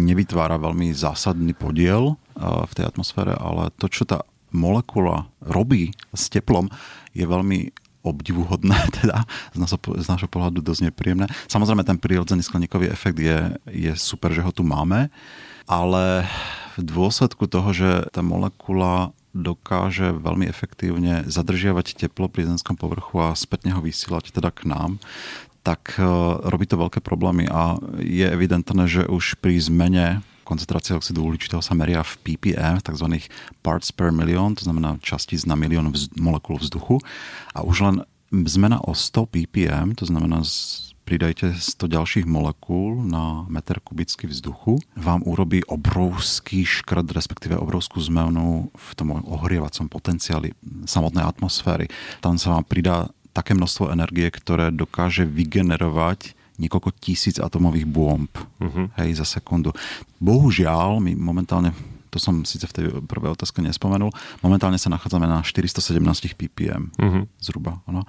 nevytvára 0.05 0.61
veľmi 0.61 0.93
zásadný 0.93 1.57
podiel 1.57 2.13
v 2.37 2.71
tej 2.77 2.85
atmosfére, 2.85 3.33
ale 3.33 3.73
to, 3.81 3.89
čo 3.89 4.05
tá 4.05 4.21
molekula 4.53 5.25
robí 5.41 5.89
s 6.13 6.29
teplom, 6.29 6.69
je 7.17 7.25
veľmi 7.25 7.73
obdivuhodné, 8.05 8.77
teda 9.01 9.25
z 9.53 9.57
našho, 9.57 9.79
z 9.97 10.05
našho 10.05 10.29
pohľadu 10.29 10.61
dosť 10.61 10.93
nepríjemné. 10.93 11.25
Samozrejme, 11.49 11.81
ten 11.89 11.97
prírodzený 11.97 12.45
skleníkový 12.45 12.85
efekt 12.93 13.17
je, 13.17 13.57
je 13.65 13.91
super, 13.97 14.29
že 14.29 14.45
ho 14.45 14.53
tu 14.53 14.61
máme, 14.61 15.09
ale 15.65 16.29
v 16.77 16.81
dôsledku 16.85 17.49
toho, 17.49 17.69
že 17.73 17.89
tá 18.13 18.21
molekula 18.21 19.11
dokáže 19.39 20.11
veľmi 20.13 20.45
efektívne 20.45 21.23
zadržiavať 21.25 21.95
teplo 22.05 22.27
pri 22.27 22.45
zemskom 22.51 22.75
povrchu 22.75 23.23
a 23.23 23.37
spätne 23.37 23.73
ho 23.73 23.81
vysielať 23.81 24.35
teda 24.35 24.51
k 24.51 24.67
nám, 24.67 24.99
tak 25.63 25.95
e, 25.99 26.03
robí 26.47 26.67
to 26.67 26.79
veľké 26.79 26.99
problémy 27.03 27.47
a 27.47 27.79
je 27.99 28.27
evidentné, 28.27 28.83
že 28.87 29.03
už 29.07 29.39
pri 29.39 29.59
zmene 29.59 30.23
koncentrácia 30.49 30.97
oxidu 30.97 31.21
uhličitého 31.29 31.61
sa 31.61 31.77
meria 31.77 32.01
v 32.01 32.17
ppm, 32.25 32.81
tzv. 32.81 33.05
parts 33.61 33.93
per 33.93 34.09
million, 34.09 34.57
to 34.57 34.65
znamená 34.65 34.97
častíc 35.05 35.45
na 35.45 35.53
milión 35.53 35.93
vz- 35.93 36.09
molekul 36.17 36.57
vzduchu. 36.57 36.97
A 37.53 37.61
už 37.61 37.85
len 37.85 37.95
zmena 38.33 38.81
o 38.81 38.97
100 38.97 39.29
ppm, 39.29 39.93
to 39.93 40.09
znamená 40.09 40.41
pridajte 41.09 41.57
100 41.57 41.89
ďalších 41.89 42.29
molekúl 42.29 43.01
na 43.01 43.41
meter 43.49 43.81
kubický 43.81 44.29
vzduchu, 44.29 44.77
vám 44.93 45.25
urobí 45.25 45.65
obrovský 45.65 46.61
škrt, 46.61 47.09
respektíve 47.09 47.57
obrovskú 47.57 47.97
zmenu 48.13 48.69
v 48.69 48.89
tom 48.93 49.17
ohrievacom 49.17 49.89
potenciáli 49.89 50.53
samotnej 50.85 51.25
atmosféry. 51.25 51.89
Tam 52.21 52.37
sa 52.37 52.53
vám 52.53 52.61
pridá 52.61 53.09
také 53.33 53.57
množstvo 53.57 53.89
energie, 53.89 54.29
ktoré 54.29 54.69
dokáže 54.69 55.25
vygenerovať 55.25 56.37
niekoľko 56.61 56.93
tisíc 57.01 57.41
atomových 57.41 57.89
bomb 57.89 58.29
uh-huh. 58.61 58.93
hej, 59.01 59.17
za 59.17 59.25
sekundu. 59.25 59.73
Bohužiaľ, 60.21 61.01
my 61.01 61.17
momentálne 61.17 61.73
to 62.13 62.21
som 62.21 62.41
síce 62.45 62.65
v 62.69 62.73
tej 62.73 62.85
prvej 63.05 63.33
otázke 63.33 63.61
nespomenul, 63.65 64.13
momentálne 64.45 64.77
sa 64.81 64.93
nachádzame 64.93 65.25
na 65.25 65.41
417 65.41 66.37
ppm 66.37 66.93
uh-huh. 66.93 67.25
zhruba. 67.41 67.81
Ano. 67.89 68.05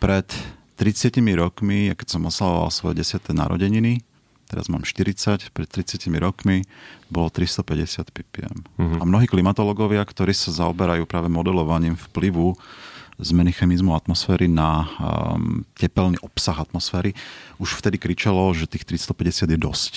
Pred 0.00 0.32
30 0.78 1.18
rokmi, 1.34 1.90
keď 1.98 2.06
som 2.06 2.22
oslavoval 2.22 2.70
svoje 2.70 3.02
10. 3.02 3.34
narodeniny, 3.34 3.98
teraz 4.46 4.70
mám 4.70 4.86
40, 4.86 5.50
pred 5.50 5.68
30 5.68 6.06
rokmi 6.22 6.62
bolo 7.10 7.28
350 7.28 8.14
ppm. 8.14 8.62
Uh-huh. 8.78 9.02
A 9.02 9.04
mnohí 9.04 9.26
klimatológovia, 9.26 10.06
ktorí 10.06 10.30
sa 10.30 10.54
zaoberajú 10.54 11.04
práve 11.04 11.26
modelovaním 11.26 11.98
vplyvu 11.98 12.54
zmeny 13.18 13.50
chemizmu 13.50 13.98
atmosféry 13.98 14.46
na 14.46 14.86
um, 14.86 15.66
tepelný 15.74 16.22
obsah 16.22 16.54
atmosféry, 16.54 17.18
už 17.58 17.74
vtedy 17.82 17.98
kričalo, 17.98 18.54
že 18.54 18.70
tých 18.70 18.86
350 18.86 19.50
je 19.50 19.58
dosť 19.58 19.94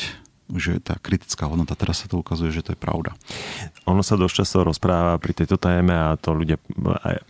že 0.56 0.82
tá 0.84 0.98
kritická 1.00 1.48
hodnota, 1.48 1.78
teraz 1.78 2.04
sa 2.04 2.08
to 2.12 2.20
ukazuje, 2.20 2.52
že 2.52 2.64
to 2.66 2.74
je 2.76 2.80
pravda. 2.80 3.16
Ono 3.88 4.02
sa 4.02 4.20
dosť 4.20 4.36
často 4.44 4.58
rozpráva 4.66 5.16
pri 5.22 5.34
tejto 5.38 5.56
téme 5.56 5.94
a 5.94 6.18
to 6.20 6.36
ľudia, 6.36 6.58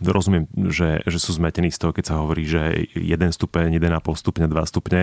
rozumiem, 0.02 0.48
že, 0.70 1.02
že 1.06 1.18
sú 1.18 1.36
zmetení 1.36 1.70
z 1.70 1.78
toho, 1.78 1.92
keď 1.94 2.04
sa 2.14 2.20
hovorí, 2.22 2.46
že 2.46 2.88
1 2.94 3.18
stupeň, 3.34 3.78
1,5 3.78 4.02
stupňa, 4.02 4.46
2 4.50 4.72
stupne 4.72 5.00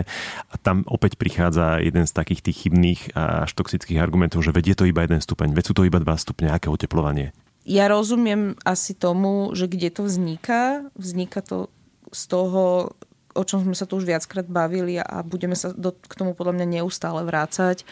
a 0.50 0.56
tam 0.60 0.84
opäť 0.88 1.16
prichádza 1.16 1.80
jeden 1.80 2.04
z 2.08 2.12
takých 2.12 2.42
tých 2.46 2.58
chybných 2.68 3.02
až 3.16 3.52
toxických 3.56 4.00
argumentov, 4.02 4.44
že 4.44 4.56
vedie 4.56 4.76
to 4.76 4.88
iba 4.88 5.06
1 5.06 5.22
stupeň, 5.24 5.52
veď 5.54 5.66
sú 5.70 5.74
to 5.76 5.88
iba 5.88 6.00
2 6.00 6.08
stupne, 6.20 6.52
aké 6.52 6.72
oteplovanie? 6.72 7.32
Ja 7.70 7.86
rozumiem 7.86 8.58
asi 8.66 8.98
tomu, 8.98 9.54
že 9.54 9.70
kde 9.70 9.94
to 9.94 10.02
vzniká. 10.10 10.90
Vzniká 10.98 11.46
to 11.46 11.70
z 12.10 12.24
toho, 12.26 12.98
o 13.40 13.48
čom 13.48 13.64
sme 13.64 13.72
sa 13.72 13.88
tu 13.88 13.96
už 13.96 14.04
viackrát 14.04 14.44
bavili 14.44 15.00
a 15.00 15.24
budeme 15.24 15.56
sa 15.56 15.72
do, 15.72 15.96
k 15.96 16.14
tomu 16.14 16.36
podľa 16.36 16.60
mňa 16.60 16.84
neustále 16.84 17.24
vrácať, 17.24 17.88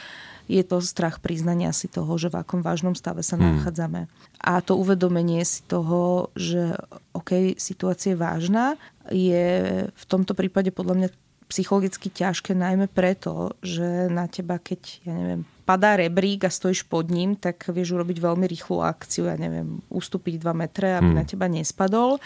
je 0.47 0.63
to 0.63 0.79
strach 0.79 1.19
priznania 1.19 1.75
si 1.75 1.91
toho, 1.91 2.15
že 2.15 2.31
v 2.31 2.39
akom 2.39 2.63
vážnom 2.63 2.95
stave 2.95 3.19
sa 3.19 3.35
hmm. 3.35 3.43
nachádzame. 3.59 4.07
A 4.39 4.63
to 4.63 4.79
uvedomenie 4.79 5.43
si 5.43 5.59
toho, 5.67 6.31
že 6.39 6.71
OK, 7.11 7.59
situácia 7.59 8.15
je 8.15 8.19
vážna, 8.19 8.79
je 9.11 9.47
v 9.91 10.05
tomto 10.07 10.31
prípade 10.31 10.71
podľa 10.71 10.95
mňa 10.95 11.09
psychologicky 11.47 12.11
ťažké 12.11 12.51
najmä 12.51 12.91
preto, 12.91 13.55
že 13.63 14.11
na 14.11 14.27
teba, 14.27 14.59
keď, 14.59 14.81
ja 15.07 15.15
neviem, 15.15 15.41
padá 15.63 15.95
rebrík 15.95 16.47
a 16.47 16.51
stojíš 16.51 16.87
pod 16.87 17.07
ním, 17.07 17.35
tak 17.39 17.71
vieš 17.71 17.95
urobiť 17.95 18.19
veľmi 18.19 18.47
rýchlu 18.47 18.83
akciu, 18.83 19.31
ja 19.31 19.35
neviem, 19.39 19.83
ustúpiť 19.87 20.43
2 20.43 20.63
metre, 20.63 20.95
aby 20.95 21.11
hmm. 21.11 21.19
na 21.19 21.23
teba 21.27 21.47
nespadol. 21.51 22.19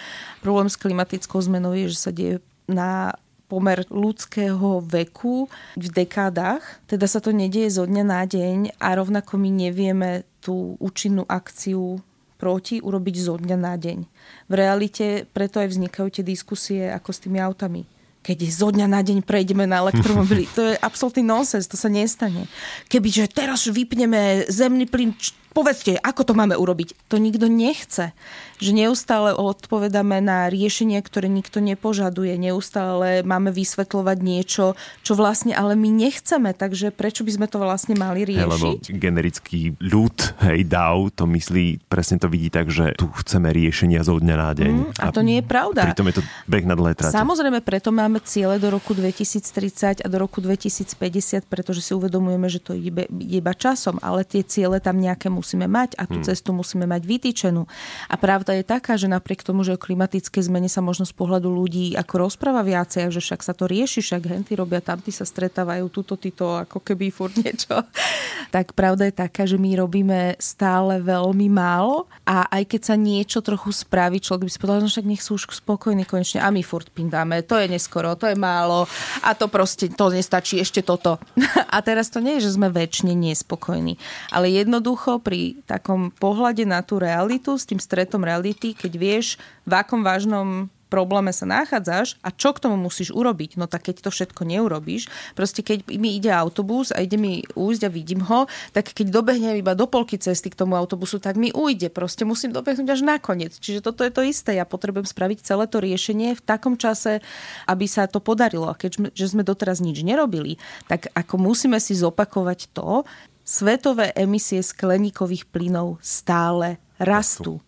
Problém 0.46 0.70
s 0.70 0.78
klimatickou 0.78 1.38
zmenou 1.42 1.74
je, 1.74 1.90
že 1.90 1.98
sa 1.98 2.14
deje 2.14 2.42
na 2.72 3.16
pomer 3.52 3.84
ľudského 3.92 4.80
veku 4.88 5.52
v 5.76 5.88
dekádach. 5.92 6.64
Teda 6.88 7.04
sa 7.04 7.20
to 7.20 7.36
nedieje 7.36 7.76
zo 7.76 7.84
dňa 7.84 8.04
na 8.08 8.24
deň 8.24 8.80
a 8.80 8.96
rovnako 8.96 9.36
my 9.36 9.52
nevieme 9.52 10.24
tú 10.40 10.80
účinnú 10.80 11.28
akciu 11.28 12.00
proti 12.40 12.80
urobiť 12.80 13.16
zo 13.20 13.36
dňa 13.36 13.58
na 13.60 13.76
deň. 13.76 14.00
V 14.48 14.54
realite 14.56 15.28
preto 15.36 15.60
aj 15.60 15.68
vznikajú 15.68 16.08
tie 16.10 16.24
diskusie 16.24 16.88
ako 16.88 17.12
s 17.12 17.22
tými 17.28 17.44
autami 17.44 17.84
keď 18.22 18.38
zo 18.54 18.70
dňa 18.70 18.86
na 18.86 19.02
deň 19.02 19.26
prejdeme 19.26 19.66
na 19.66 19.82
elektromobily. 19.82 20.46
To 20.56 20.62
je 20.62 20.78
absolútny 20.78 21.26
nonsens, 21.26 21.66
to 21.66 21.74
sa 21.74 21.90
nestane. 21.90 22.46
Kebyže 22.86 23.34
teraz 23.34 23.66
vypneme 23.66 24.46
zemný 24.46 24.86
plyn, 24.86 25.18
povedzte, 25.52 26.00
ako 26.00 26.22
to 26.28 26.34
máme 26.34 26.56
urobiť? 26.56 27.12
To 27.12 27.20
nikto 27.20 27.52
nechce 27.52 28.16
že 28.62 28.78
neustále 28.78 29.34
odpovedáme 29.34 30.22
na 30.22 30.46
riešenia, 30.46 31.02
ktoré 31.02 31.26
nikto 31.26 31.58
nepožaduje. 31.58 32.38
Neustále 32.38 33.26
máme 33.26 33.50
vysvetľovať 33.50 34.18
niečo, 34.22 34.78
čo 35.02 35.18
vlastne 35.18 35.58
ale 35.58 35.74
my 35.74 35.90
nechceme, 35.90 36.54
takže 36.54 36.94
prečo 36.94 37.26
by 37.26 37.32
sme 37.34 37.48
to 37.50 37.58
vlastne 37.58 37.98
mali 37.98 38.22
riešiť? 38.22 38.46
Hey, 38.46 38.54
lebo 38.54 38.68
generický 39.02 39.62
ľud, 39.82 40.14
hej, 40.46 40.70
DAO, 40.70 41.10
to 41.10 41.26
myslí, 41.26 41.90
presne 41.90 42.22
to 42.22 42.30
vidí 42.30 42.54
tak, 42.54 42.70
že 42.70 42.94
tu 43.02 43.10
chceme 43.26 43.50
riešenia 43.50 44.06
zo 44.06 44.22
dňa 44.22 44.36
na 44.38 44.50
deň. 44.54 44.74
Mm, 44.78 44.94
a, 45.02 45.10
a 45.10 45.12
to 45.12 45.26
nie 45.26 45.42
je 45.42 45.46
pravda. 45.50 45.90
Pritom 45.90 46.08
je 46.14 46.22
to 46.22 46.24
beh 46.46 46.66
na 46.70 46.78
dlhé 46.78 46.94
trate. 46.94 47.18
Samozrejme, 47.18 47.66
preto 47.66 47.90
máme 47.90 48.22
ciele 48.22 48.62
do 48.62 48.70
roku 48.70 48.94
2030 48.94 50.06
a 50.06 50.08
do 50.08 50.18
roku 50.22 50.38
2050, 50.38 51.50
pretože 51.50 51.82
si 51.82 51.98
uvedomujeme, 51.98 52.46
že 52.46 52.62
to 52.62 52.78
je 52.78 52.94
iba 53.10 53.54
časom, 53.58 53.98
ale 54.06 54.22
tie 54.22 54.46
ciele 54.46 54.78
tam 54.78 55.02
nejaké 55.02 55.34
musíme 55.42 55.66
mať 55.66 55.98
a 55.98 56.06
tú 56.06 56.22
mm. 56.22 56.26
cestu 56.30 56.54
musíme 56.54 56.86
mať 56.86 57.02
vytýčenú. 57.02 57.66
A 58.06 58.16
pravda 58.22 58.54
je 58.54 58.62
taká, 58.62 58.94
že 58.96 59.10
napriek 59.10 59.42
tomu, 59.42 59.66
že 59.66 59.74
o 59.74 59.82
klimatické 59.82 60.38
zmene 60.38 60.70
sa 60.70 60.86
možno 60.86 61.10
z 61.10 61.18
pohľadu 61.18 61.50
ľudí 61.50 61.98
ako 61.98 62.30
rozpráva 62.30 62.62
viacej, 62.62 63.10
že 63.10 63.18
však 63.18 63.42
sa 63.42 63.58
to 63.58 63.66
rieši, 63.66 64.06
však 64.06 64.30
henty 64.30 64.54
robia, 64.54 64.86
tamty 64.86 65.10
sa 65.10 65.26
stretávajú, 65.26 65.90
tuto, 65.90 66.14
títo, 66.14 66.62
ako 66.62 66.86
keby 66.86 67.10
furt 67.10 67.34
niečo. 67.42 67.82
tak 68.56 68.78
pravda 68.78 69.10
je 69.10 69.16
taká, 69.18 69.50
že 69.50 69.58
my 69.58 69.82
robíme 69.82 70.38
stále 70.38 71.02
veľmi 71.02 71.48
málo 71.50 72.06
a 72.28 72.46
aj 72.52 72.64
keď 72.68 72.82
sa 72.86 72.96
niečo 73.00 73.40
trochu 73.42 73.74
spraví, 73.74 74.22
človek 74.22 74.46
by 74.46 74.52
si 74.52 74.60
povedal, 74.62 74.80
že 74.84 74.86
no 74.86 74.94
však 74.94 75.08
nech 75.08 75.24
sú 75.24 75.32
už 75.40 75.44
spokojní 75.50 76.04
konečne 76.06 76.44
a 76.44 76.54
my 76.54 76.62
furt 76.62 76.92
pindáme, 76.92 77.42
to 77.48 77.58
je 77.58 77.72
neskoro, 77.72 78.14
to 78.20 78.30
je 78.30 78.38
málo 78.38 78.86
a 79.26 79.34
to 79.34 79.48
proste, 79.48 79.90
to 79.90 80.12
nestačí, 80.12 80.60
ešte 80.60 80.84
toto. 80.86 81.18
a 81.76 81.78
teraz 81.82 82.12
to 82.12 82.20
nie 82.20 82.38
je, 82.38 82.52
že 82.52 82.60
sme 82.60 82.68
väčšine 82.70 83.16
nespokojní, 83.16 83.96
ale 84.30 84.52
jednoducho 84.52 85.24
pri 85.32 85.64
takom 85.64 86.12
pohľade 86.12 86.68
na 86.68 86.84
tú 86.84 87.00
realitu 87.00 87.56
s 87.56 87.64
tým 87.64 87.80
stretom 87.80 88.28
reality 88.28 88.76
keď 88.76 88.92
vieš, 89.00 89.40
v 89.64 89.80
akom 89.80 90.04
vážnom 90.04 90.68
probléme 90.92 91.32
sa 91.32 91.48
nachádzaš 91.48 92.20
a 92.20 92.36
čo 92.36 92.52
k 92.52 92.68
tomu 92.68 92.76
musíš 92.76 93.16
urobiť. 93.16 93.56
No 93.56 93.72
tak 93.72 93.88
keď 93.88 94.04
to 94.04 94.10
všetko 94.12 94.44
neurobíš, 94.44 95.08
proste 95.40 95.64
keď 95.64 95.88
mi 95.96 96.20
ide 96.20 96.28
autobus 96.36 96.92
a 96.92 97.00
ide 97.00 97.16
mi 97.16 97.48
újsť 97.56 97.82
a 97.88 97.90
vidím 97.90 98.28
ho, 98.28 98.52
tak 98.76 98.92
keď 98.92 99.08
dobehnem 99.08 99.56
iba 99.56 99.72
do 99.72 99.88
polky 99.88 100.20
cesty 100.20 100.52
k 100.52 100.60
tomu 100.60 100.76
autobusu, 100.76 101.24
tak 101.24 101.40
mi 101.40 101.56
ujde. 101.56 101.88
Proste 101.88 102.28
musím 102.28 102.52
dobehnúť 102.52 102.92
až 102.92 103.02
nakoniec. 103.08 103.56
Čiže 103.56 103.80
toto 103.80 104.04
je 104.04 104.12
to 104.12 104.28
isté. 104.28 104.60
Ja 104.60 104.68
potrebujem 104.68 105.08
spraviť 105.08 105.48
celé 105.48 105.64
to 105.72 105.80
riešenie 105.80 106.36
v 106.36 106.44
takom 106.44 106.76
čase, 106.76 107.24
aby 107.72 107.88
sa 107.88 108.12
to 108.12 108.20
podarilo. 108.20 108.68
A 108.68 108.76
keďže 108.76 109.16
že 109.16 109.32
sme 109.32 109.48
doteraz 109.48 109.80
nič 109.80 110.04
nerobili, 110.04 110.60
tak 110.92 111.08
ako 111.16 111.40
musíme 111.40 111.80
si 111.80 111.96
zopakovať 111.96 112.76
to, 112.76 113.08
svetové 113.52 114.16
emisie 114.16 114.64
skleníkových 114.64 115.44
plynov 115.52 116.00
stále 116.00 116.80
rastú. 116.96 117.60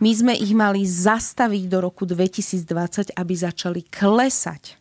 My 0.00 0.16
sme 0.16 0.32
ich 0.32 0.56
mali 0.56 0.88
zastaviť 0.88 1.68
do 1.68 1.84
roku 1.84 2.08
2020, 2.08 3.12
aby 3.12 3.34
začali 3.36 3.84
klesať. 3.84 4.80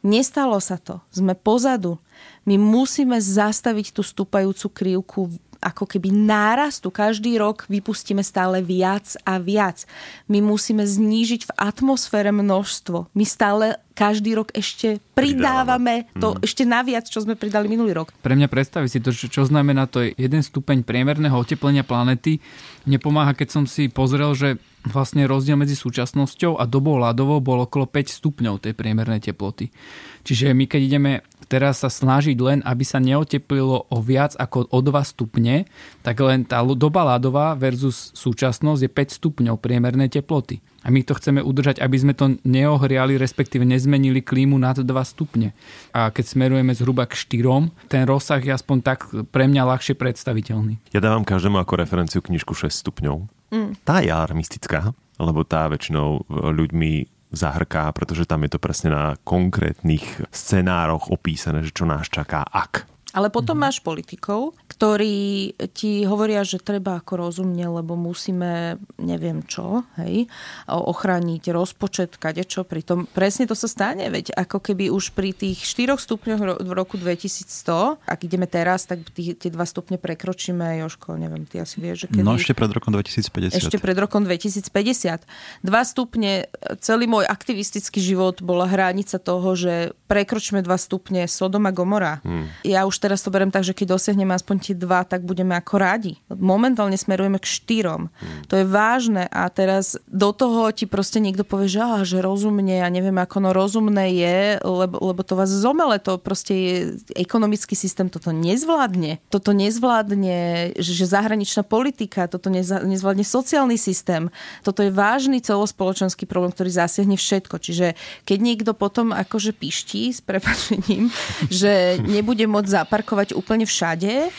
Nestalo 0.00 0.56
sa 0.56 0.80
to. 0.80 1.04
Sme 1.12 1.36
pozadu. 1.36 2.00
My 2.48 2.56
musíme 2.56 3.20
zastaviť 3.20 3.92
tú 3.92 4.00
stúpajúcu 4.00 4.66
krivku 4.72 5.28
ako 5.58 5.84
keby 5.86 6.14
nárastu. 6.14 6.90
Každý 6.90 7.38
rok 7.38 7.66
vypustíme 7.66 8.22
stále 8.22 8.62
viac 8.62 9.18
a 9.26 9.42
viac. 9.42 9.84
My 10.30 10.38
musíme 10.42 10.86
znížiť 10.86 11.50
v 11.50 11.54
atmosfére 11.58 12.30
množstvo. 12.30 13.10
My 13.14 13.24
stále 13.26 13.78
každý 13.98 14.38
rok 14.38 14.54
ešte 14.54 15.02
pridávame 15.18 16.06
to 16.22 16.38
mm. 16.38 16.46
ešte 16.46 16.62
naviac, 16.62 17.10
čo 17.10 17.18
sme 17.18 17.34
pridali 17.34 17.66
minulý 17.66 17.98
rok. 17.98 18.14
Pre 18.22 18.38
mňa 18.38 18.46
predstaviť 18.46 18.90
si 18.94 18.98
to, 19.02 19.10
čo, 19.10 19.26
čo 19.26 19.42
znamená 19.42 19.90
to 19.90 20.06
je 20.06 20.14
jeden 20.14 20.38
stupeň 20.38 20.86
priemerného 20.86 21.34
oteplenia 21.34 21.82
planety. 21.82 22.38
Nepomáha, 22.86 23.34
keď 23.34 23.48
som 23.50 23.64
si 23.66 23.90
pozrel, 23.90 24.30
že 24.38 24.62
vlastne 24.86 25.26
rozdiel 25.26 25.58
medzi 25.58 25.74
súčasnosťou 25.74 26.62
a 26.62 26.64
dobou 26.70 27.02
ľadovou 27.02 27.42
bol 27.42 27.66
okolo 27.66 27.90
5 27.90 28.22
stupňov 28.22 28.62
tej 28.62 28.78
priemernej 28.78 29.18
teploty. 29.18 29.74
Čiže 30.22 30.54
my 30.54 30.70
keď 30.70 30.80
ideme 30.86 31.12
teraz 31.48 31.80
sa 31.82 31.88
snažiť 31.88 32.36
len, 32.38 32.58
aby 32.62 32.84
sa 32.84 33.00
neoteplilo 33.00 33.88
o 33.88 33.98
viac 34.04 34.36
ako 34.36 34.68
o 34.68 34.78
2 34.84 34.92
stupne, 35.02 35.64
tak 36.04 36.20
len 36.20 36.44
tá 36.44 36.60
doba 36.62 37.16
ľadová 37.16 37.56
versus 37.56 38.12
súčasnosť 38.14 38.80
je 38.84 38.90
5 38.92 39.18
stupňov 39.18 39.56
priemernej 39.58 40.12
teploty. 40.12 40.60
A 40.86 40.94
my 40.94 41.02
to 41.02 41.18
chceme 41.18 41.42
udržať, 41.42 41.82
aby 41.82 41.96
sme 41.98 42.14
to 42.14 42.38
neohriali, 42.46 43.18
respektíve 43.18 43.66
nezmenili 43.66 44.22
klímu 44.22 44.54
nad 44.60 44.78
2 44.78 44.86
stupne. 45.04 45.56
A 45.90 46.12
keď 46.14 46.24
smerujeme 46.36 46.72
zhruba 46.76 47.08
k 47.08 47.18
4, 47.18 47.90
ten 47.90 48.06
rozsah 48.06 48.38
je 48.38 48.54
aspoň 48.54 48.76
tak 48.84 49.08
pre 49.34 49.50
mňa 49.50 49.68
ľahšie 49.74 49.98
predstaviteľný. 49.98 50.78
Ja 50.94 51.02
dávam 51.02 51.26
každému 51.26 51.58
ako 51.58 51.82
referenciu 51.82 52.20
knižku 52.22 52.54
6 52.54 52.70
stupňov. 52.70 53.26
Mm. 53.48 53.72
Tá 53.82 54.04
je 54.04 54.12
alarmistická, 54.12 54.92
lebo 55.18 55.42
tá 55.42 55.66
väčšinou 55.66 56.28
ľuďmi 56.30 57.17
zahrká, 57.32 57.92
pretože 57.92 58.24
tam 58.24 58.44
je 58.44 58.50
to 58.56 58.60
presne 58.60 58.88
na 58.92 59.04
konkrétnych 59.22 60.24
scenároch 60.32 61.12
opísané, 61.12 61.64
že 61.64 61.74
čo 61.74 61.84
nás 61.84 62.08
čaká, 62.08 62.44
ak. 62.44 62.88
Ale 63.18 63.34
potom 63.34 63.58
mm-hmm. 63.58 63.74
máš 63.74 63.82
politikov, 63.82 64.54
ktorí 64.70 65.50
ti 65.74 66.06
hovoria, 66.06 66.46
že 66.46 66.62
treba 66.62 67.02
ako 67.02 67.26
rozumne, 67.26 67.66
lebo 67.66 67.98
musíme 67.98 68.78
neviem 69.02 69.42
čo, 69.42 69.82
hej, 69.98 70.30
ochrániť 70.70 71.50
rozpočet, 71.50 72.14
kadečo, 72.14 72.62
pritom 72.62 73.10
presne 73.10 73.50
to 73.50 73.58
sa 73.58 73.66
stane, 73.66 74.06
veď 74.06 74.38
ako 74.38 74.62
keby 74.62 74.86
už 74.94 75.10
pri 75.18 75.34
tých 75.34 75.66
4 75.66 75.98
stupňoch 75.98 76.62
v 76.62 76.70
roku 76.70 76.94
2100, 76.94 77.98
ak 78.06 78.20
ideme 78.22 78.46
teraz, 78.46 78.86
tak 78.86 79.02
tí, 79.10 79.34
tie 79.34 79.50
2 79.50 79.58
stupne 79.66 79.98
prekročíme, 79.98 80.78
Joško, 80.86 81.18
neviem, 81.18 81.42
ty 81.42 81.58
asi 81.58 81.82
vieš, 81.82 82.06
že 82.06 82.14
kedy... 82.14 82.22
No 82.22 82.38
ešte 82.38 82.54
pred 82.54 82.70
rokom 82.70 82.94
2050. 82.94 83.58
Ešte 83.58 83.82
pred 83.82 83.98
rokom 83.98 84.22
2050. 84.22 85.26
2 85.66 85.66
stupne, 85.90 86.46
celý 86.78 87.10
môj 87.10 87.26
aktivistický 87.26 87.98
život 87.98 88.38
bola 88.46 88.70
hranica 88.70 89.18
toho, 89.18 89.58
že 89.58 89.90
prekročíme 90.06 90.62
2 90.62 90.68
stupne 90.78 91.26
Sodom 91.26 91.64
a 91.64 91.72
Gomora. 91.72 92.20
Hmm. 92.22 92.52
Ja 92.62 92.84
už 92.84 93.00
teraz 93.00 93.07
to 93.16 93.32
berem 93.32 93.48
tak, 93.48 93.64
že 93.64 93.72
keď 93.72 93.96
dosiahneme 93.96 94.36
aspoň 94.36 94.56
tie 94.60 94.74
dva, 94.76 95.06
tak 95.08 95.24
budeme 95.24 95.56
ako 95.56 95.74
radi. 95.80 96.20
Momentálne 96.28 97.00
smerujeme 97.00 97.40
k 97.40 97.48
štyrom. 97.48 98.12
Hmm. 98.12 98.42
To 98.52 98.60
je 98.60 98.64
vážne 98.68 99.24
a 99.32 99.48
teraz 99.48 99.96
do 100.04 100.36
toho 100.36 100.68
ti 100.76 100.84
proste 100.84 101.22
niekto 101.22 101.48
povie, 101.48 101.72
že, 101.72 101.80
aha, 101.80 102.04
že 102.04 102.20
rozumne, 102.20 102.84
ja 102.84 102.88
neviem, 102.92 103.16
ako 103.16 103.48
no 103.48 103.50
rozumné 103.56 104.12
je, 104.12 104.38
lebo, 104.60 105.00
lebo 105.00 105.20
to 105.24 105.38
vás 105.38 105.48
zomele, 105.48 105.96
to 106.02 106.20
proste 106.20 106.52
je, 106.52 106.76
ekonomický 107.16 107.72
systém 107.78 108.12
toto 108.12 108.34
nezvládne. 108.34 109.22
Toto 109.32 109.56
nezvládne, 109.56 110.72
že 110.76 111.04
zahraničná 111.08 111.62
politika, 111.64 112.28
toto 112.28 112.52
nezvládne 112.52 113.24
sociálny 113.24 113.78
systém. 113.78 114.28
Toto 114.66 114.82
je 114.84 114.90
vážny 114.92 115.38
celospoločenský 115.40 116.26
problém, 116.26 116.50
ktorý 116.50 116.70
zasiahne 116.74 117.16
všetko. 117.16 117.56
Čiže 117.62 117.86
keď 118.26 118.38
niekto 118.42 118.70
potom 118.74 119.14
akože 119.14 119.54
piští 119.54 120.10
s 120.10 120.20
prepačením, 120.20 121.08
že 121.60 122.02
nebude 122.02 122.44
môcť 122.44 122.70
zaparkovať 122.88 123.36
úplne 123.36 123.68
všade, 123.68 124.32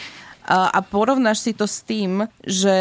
a 0.50 0.82
porovnáš 0.82 1.46
si 1.46 1.52
to 1.54 1.70
s 1.70 1.86
tým, 1.86 2.26
že 2.42 2.74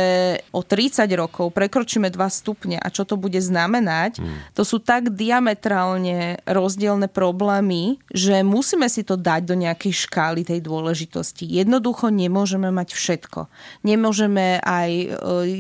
o 0.57 0.65
30 0.65 1.05
rokov 1.21 1.53
prekročíme 1.53 2.09
2 2.09 2.17
stupne 2.33 2.81
a 2.81 2.89
čo 2.89 3.05
to 3.05 3.21
bude 3.21 3.37
znamenať, 3.37 4.25
mm. 4.25 4.57
to 4.57 4.65
sú 4.65 4.81
tak 4.81 5.13
diametrálne 5.13 6.41
rozdielne 6.49 7.13
problémy, 7.13 8.01
že 8.09 8.41
musíme 8.41 8.89
si 8.89 9.05
to 9.05 9.21
dať 9.21 9.45
do 9.45 9.53
nejakej 9.53 10.09
škály 10.09 10.49
tej 10.49 10.65
dôležitosti. 10.65 11.45
Jednoducho 11.45 12.09
nemôžeme 12.09 12.73
mať 12.73 12.97
všetko. 12.97 13.53
Nemôžeme 13.85 14.65
aj 14.65 14.91
e, 14.91 15.07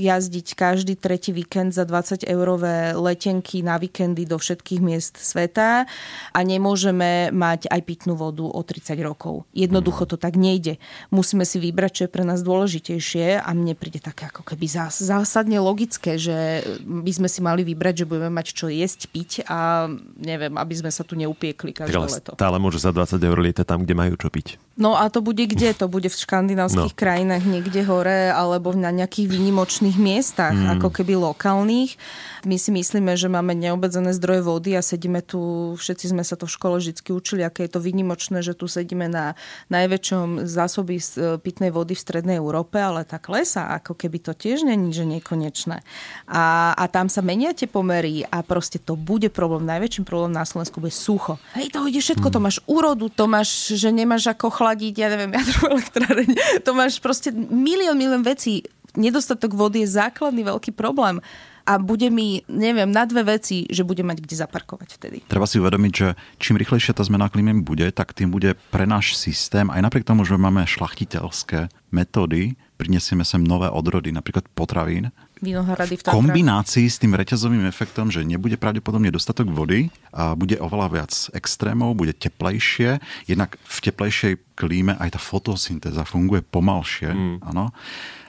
jazdiť 0.08 0.56
každý 0.56 0.96
tretí 0.96 1.36
víkend 1.36 1.76
za 1.76 1.84
20 1.84 2.24
eurové 2.24 2.96
letenky 2.96 3.60
na 3.60 3.76
víkendy 3.76 4.24
do 4.24 4.40
všetkých 4.40 4.80
miest 4.80 5.20
sveta 5.20 5.84
a 6.32 6.38
nemôžeme 6.40 7.28
mať 7.36 7.68
aj 7.68 7.80
pitnú 7.84 8.16
vodu 8.16 8.48
o 8.48 8.60
30 8.64 8.96
rokov. 9.04 9.44
Jednoducho 9.52 10.08
to 10.08 10.16
tak 10.16 10.40
nejde. 10.40 10.80
Musíme 11.12 11.44
si 11.44 11.60
vybrať, 11.60 11.97
čo 11.98 12.06
je 12.06 12.14
pre 12.14 12.22
nás 12.22 12.46
dôležitejšie 12.46 13.42
a 13.42 13.50
mne 13.50 13.74
príde 13.74 13.98
také 13.98 14.30
ako 14.30 14.46
keby 14.46 14.70
zás, 14.70 15.02
zásadne 15.02 15.58
logické, 15.58 16.14
že 16.14 16.62
by 16.86 17.10
sme 17.10 17.26
si 17.26 17.42
mali 17.42 17.66
vybrať, 17.66 18.06
že 18.06 18.06
budeme 18.06 18.30
mať 18.30 18.54
čo 18.54 18.70
jesť, 18.70 19.10
piť 19.10 19.42
a 19.50 19.90
neviem, 20.14 20.54
aby 20.54 20.74
sme 20.78 20.94
sa 20.94 21.02
tu 21.02 21.18
neupiekli 21.18 21.74
každé 21.74 21.98
ale 21.98 22.06
leto. 22.06 22.38
Stále 22.38 22.62
môže 22.62 22.78
za 22.78 22.94
20 22.94 23.18
eur 23.18 23.38
lietať 23.42 23.66
tam, 23.66 23.82
kde 23.82 23.98
majú 23.98 24.14
čo 24.14 24.30
piť. 24.30 24.62
No 24.78 24.94
a 24.94 25.10
to 25.10 25.18
bude 25.18 25.42
kde? 25.42 25.74
To 25.74 25.90
bude 25.90 26.06
v 26.06 26.14
škandinávskych 26.14 26.94
no. 26.94 27.00
krajinách 27.02 27.42
niekde 27.42 27.82
hore 27.82 28.30
alebo 28.30 28.70
na 28.70 28.94
nejakých 28.94 29.26
výnimočných 29.26 29.98
miestach, 29.98 30.54
mm. 30.54 30.78
ako 30.78 30.94
keby 30.94 31.18
lokálnych. 31.18 31.98
My 32.46 32.54
si 32.62 32.70
myslíme, 32.70 33.18
že 33.18 33.26
máme 33.26 33.58
neobmedzené 33.58 34.14
zdroje 34.14 34.46
vody 34.46 34.78
a 34.78 34.82
sedíme 34.86 35.18
tu, 35.26 35.74
všetci 35.74 36.14
sme 36.14 36.22
sa 36.22 36.38
to 36.38 36.46
v 36.46 36.54
škole 36.54 36.76
vždy 36.78 36.94
učili, 37.10 37.42
aké 37.42 37.66
je 37.66 37.74
to 37.74 37.82
výnimočné, 37.82 38.38
že 38.38 38.54
tu 38.54 38.70
sedíme 38.70 39.10
na 39.10 39.34
najväčšom 39.74 40.46
zásoby 40.46 41.02
pitnej 41.42 41.74
vody 41.74 41.77
v 41.84 42.00
strednej 42.00 42.36
Európe, 42.40 42.80
ale 42.80 43.04
tá 43.04 43.20
klesa, 43.20 43.68
ako 43.76 43.94
keby 43.94 44.18
to 44.24 44.32
tiež 44.32 44.64
není, 44.64 44.90
že 44.90 45.04
nekonečné. 45.04 45.84
A, 46.26 46.72
a 46.72 46.84
tam 46.88 47.12
sa 47.12 47.20
menia 47.20 47.52
tie 47.52 47.68
pomery 47.68 48.24
a 48.26 48.40
proste 48.40 48.80
to 48.80 48.96
bude 48.96 49.28
problém. 49.30 49.68
Najväčším 49.68 50.08
problém 50.08 50.32
na 50.32 50.48
Slovensku 50.48 50.80
bude 50.80 50.94
sucho. 50.94 51.36
Hej, 51.54 51.74
to 51.74 51.86
ide 51.86 52.00
všetko, 52.00 52.32
to 52.32 52.40
máš 52.40 52.58
úrodu, 52.64 53.12
to 53.12 53.28
máš, 53.28 53.76
že 53.76 53.92
nemáš 53.92 54.26
ako 54.32 54.48
chladiť, 54.48 54.94
ja 54.96 55.08
neviem, 55.12 55.34
jadrovú 55.38 55.78
elektráreň, 55.78 56.28
to 56.64 56.70
máš 56.72 56.98
proste 56.98 57.30
milión, 57.36 57.94
milión 57.94 58.24
vecí. 58.24 58.64
Nedostatok 58.98 59.54
vody 59.54 59.84
je 59.84 59.94
základný 60.00 60.42
veľký 60.48 60.72
problém 60.74 61.20
a 61.68 61.76
bude 61.76 62.08
mi, 62.08 62.40
neviem, 62.48 62.88
na 62.88 63.04
dve 63.04 63.36
veci, 63.36 63.68
že 63.68 63.84
bude 63.84 64.00
mať 64.00 64.24
kde 64.24 64.40
zaparkovať 64.40 64.88
vtedy. 64.96 65.16
Treba 65.28 65.44
si 65.44 65.60
uvedomiť, 65.60 65.92
že 65.92 66.16
čím 66.40 66.56
rýchlejšia 66.56 66.96
tá 66.96 67.04
zmena 67.04 67.28
klímy 67.28 67.60
bude, 67.60 67.84
tak 67.92 68.16
tým 68.16 68.32
bude 68.32 68.56
pre 68.72 68.88
náš 68.88 69.20
systém, 69.20 69.68
aj 69.68 69.84
napriek 69.84 70.08
tomu, 70.08 70.24
že 70.24 70.40
máme 70.40 70.64
šlachtiteľské 70.64 71.68
metódy, 71.92 72.56
prinesieme 72.80 73.20
sem 73.20 73.44
nové 73.44 73.68
odrody, 73.68 74.08
napríklad 74.16 74.48
potravín, 74.56 75.12
v 75.38 76.02
kombinácii 76.02 76.90
s 76.90 76.98
tým 76.98 77.14
reťazovým 77.14 77.62
efektom, 77.70 78.10
že 78.10 78.26
nebude 78.26 78.58
pravdepodobne 78.58 79.14
dostatok 79.14 79.46
vody 79.54 79.86
a 80.10 80.34
bude 80.34 80.58
oveľa 80.58 80.88
viac 80.90 81.12
extrémov, 81.30 81.94
bude 81.94 82.10
teplejšie. 82.10 82.98
Jednak 83.30 83.54
v 83.62 83.78
teplejšej 83.78 84.58
klíme 84.58 84.98
aj 84.98 85.14
tá 85.14 85.20
fotosyntéza 85.22 86.02
funguje 86.02 86.42
pomalšie. 86.42 87.14
Mm. 87.14 87.38
Áno. 87.54 87.70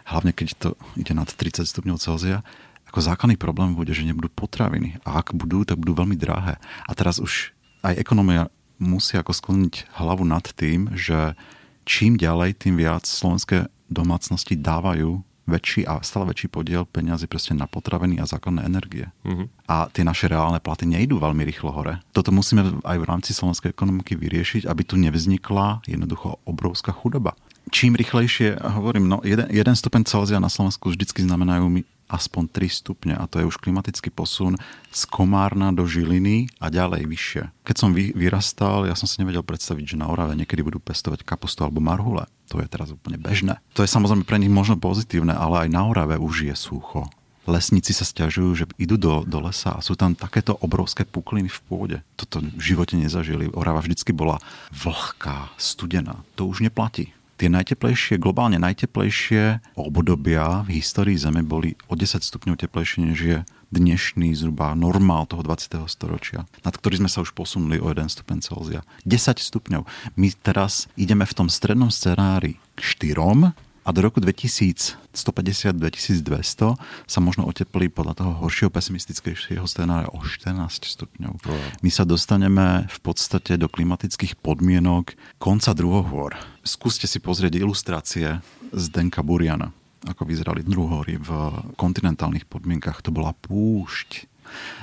Hlavne 0.06 0.38
keď 0.38 0.48
to 0.58 0.70
ide 0.98 1.18
nad 1.18 1.30
30 1.30 1.66
stupňov 1.66 1.98
Celzia 1.98 2.46
ako 2.90 3.06
základný 3.06 3.38
problém 3.38 3.78
bude, 3.78 3.94
že 3.94 4.04
nebudú 4.04 4.34
potraviny. 4.34 4.98
A 5.06 5.22
ak 5.22 5.38
budú, 5.38 5.62
tak 5.64 5.78
budú 5.78 5.94
veľmi 5.94 6.18
drahé. 6.18 6.58
A 6.90 6.92
teraz 6.98 7.22
už 7.22 7.54
aj 7.86 7.96
ekonomia 8.02 8.50
musí 8.82 9.16
ako 9.16 9.32
skloniť 9.32 9.94
hlavu 10.02 10.26
nad 10.26 10.44
tým, 10.58 10.90
že 10.98 11.38
čím 11.86 12.18
ďalej, 12.18 12.58
tým 12.66 12.82
viac 12.82 13.06
slovenské 13.06 13.70
domácnosti 13.90 14.58
dávajú 14.58 15.22
väčší 15.50 15.82
a 15.90 15.98
stále 16.06 16.30
väčší 16.30 16.54
podiel 16.54 16.86
peniazy 16.86 17.26
proste 17.26 17.58
na 17.58 17.66
potraviny 17.66 18.22
a 18.22 18.30
základné 18.30 18.70
energie. 18.70 19.10
Mm-hmm. 19.26 19.66
A 19.66 19.90
tie 19.90 20.06
naše 20.06 20.30
reálne 20.30 20.62
platy 20.62 20.86
nejdú 20.86 21.18
veľmi 21.18 21.42
rýchlo 21.42 21.74
hore. 21.74 21.98
Toto 22.14 22.30
musíme 22.30 22.78
aj 22.86 22.98
v 23.02 23.08
rámci 23.10 23.34
slovenskej 23.34 23.74
ekonomiky 23.74 24.14
vyriešiť, 24.14 24.70
aby 24.70 24.82
tu 24.86 25.02
nevznikla 25.02 25.82
jednoducho 25.90 26.38
obrovská 26.46 26.94
chudoba. 26.94 27.34
Čím 27.74 27.98
rýchlejšie, 27.98 28.62
hovorím, 28.62 29.10
no 29.10 29.18
jeden, 29.26 29.50
jeden 29.50 29.76
stupeň 29.78 30.06
Celzia 30.06 30.38
na 30.38 30.50
Slovensku 30.50 30.94
vždycky 30.94 31.26
znamenajú 31.26 31.82
aspoň 32.10 32.49
3 32.49 32.68
stupne 32.68 33.14
a 33.14 33.24
to 33.30 33.39
je 33.39 33.47
už 33.47 33.62
klimatický 33.62 34.10
posun 34.10 34.57
z 34.89 35.01
Komárna 35.07 35.70
do 35.70 35.86
Žiliny 35.86 36.49
a 36.57 36.74
ďalej 36.74 37.05
vyššie. 37.05 37.43
Keď 37.64 37.76
som 37.78 37.93
vy, 37.93 38.12
vyrastal, 38.18 38.89
ja 38.89 38.97
som 38.97 39.05
si 39.05 39.22
nevedel 39.22 39.45
predstaviť, 39.45 39.95
že 39.95 39.99
na 40.01 40.10
Orave 40.10 40.34
niekedy 40.34 40.66
budú 40.66 40.82
pestovať 40.82 41.22
kapustu 41.22 41.62
alebo 41.62 41.80
marhule. 41.80 42.26
To 42.49 42.57
je 42.57 42.68
teraz 42.68 42.89
úplne 42.89 43.22
bežné. 43.22 43.62
To 43.78 43.86
je 43.86 43.89
samozrejme 43.89 44.26
pre 44.26 44.41
nich 44.41 44.49
možno 44.49 44.82
pozitívne, 44.82 45.38
ale 45.38 45.66
aj 45.66 45.70
na 45.70 45.86
Orave 45.86 46.18
už 46.18 46.49
je 46.49 46.55
sucho. 46.57 47.05
Lesníci 47.49 47.97
sa 47.97 48.05
stiažujú, 48.05 48.49
že 48.53 48.66
idú 48.78 48.97
do, 48.99 49.26
do 49.26 49.41
lesa 49.41 49.74
a 49.74 49.82
sú 49.82 49.97
tam 49.97 50.14
takéto 50.14 50.53
obrovské 50.62 51.01
pukliny 51.01 51.49
v 51.49 51.60
pôde. 51.66 51.97
Toto 52.14 52.45
v 52.45 52.62
živote 52.62 52.93
nezažili. 52.93 53.49
Orava 53.57 53.82
vždycky 53.82 54.14
bola 54.14 54.38
vlhká, 54.70 55.49
studená. 55.57 56.22
To 56.38 56.45
už 56.45 56.62
neplatí 56.62 57.14
tie 57.40 57.48
najteplejšie, 57.48 58.20
globálne 58.20 58.60
najteplejšie 58.60 59.64
obdobia 59.80 60.68
v 60.68 60.84
histórii 60.84 61.16
Zeme 61.16 61.40
boli 61.40 61.80
o 61.88 61.96
10 61.96 62.20
stupňov 62.20 62.60
teplejšie, 62.60 63.00
než 63.08 63.20
je 63.24 63.38
dnešný 63.72 64.36
zhruba 64.36 64.76
normál 64.76 65.24
toho 65.24 65.40
20. 65.40 65.80
storočia, 65.88 66.44
nad 66.68 66.76
ktorý 66.76 67.00
sme 67.06 67.10
sa 67.10 67.24
už 67.24 67.32
posunuli 67.32 67.80
o 67.80 67.88
1 67.88 68.12
stupeň 68.12 68.44
Celzia. 68.44 68.84
10 69.08 69.40
stupňov. 69.40 69.88
My 70.20 70.28
teraz 70.44 70.92
ideme 71.00 71.24
v 71.24 71.38
tom 71.38 71.48
strednom 71.48 71.88
scenári 71.88 72.60
k 72.76 72.80
4 73.16 73.68
a 73.84 73.91
do 73.95 74.01
roku 74.03 74.19
2150-2200 74.21 76.77
sa 77.05 77.19
možno 77.19 77.45
oteplí 77.47 77.89
podľa 77.89 78.13
toho 78.23 78.34
horšieho 78.45 78.69
pesimistickejšieho 78.71 79.65
scenára 79.65 80.07
o 80.13 80.21
14 80.21 80.86
stupňov. 80.86 81.34
My 81.82 81.89
sa 81.89 82.05
dostaneme 82.05 82.88
v 82.88 82.99
podstate 83.01 83.57
do 83.57 83.67
klimatických 83.71 84.36
podmienok 84.39 85.15
konca 85.41 85.73
druhohôr. 85.75 86.36
Skúste 86.63 87.07
si 87.09 87.19
pozrieť 87.23 87.55
ilustrácie 87.59 88.41
z 88.69 88.89
Denka 88.93 89.23
Buriana 89.25 89.73
ako 90.07 90.23
vyzerali 90.23 90.63
druhory 90.63 91.19
v 91.19 91.27
kontinentálnych 91.75 92.47
podmienkach. 92.47 93.03
To 93.03 93.11
bola 93.11 93.36
púšť. 93.36 94.32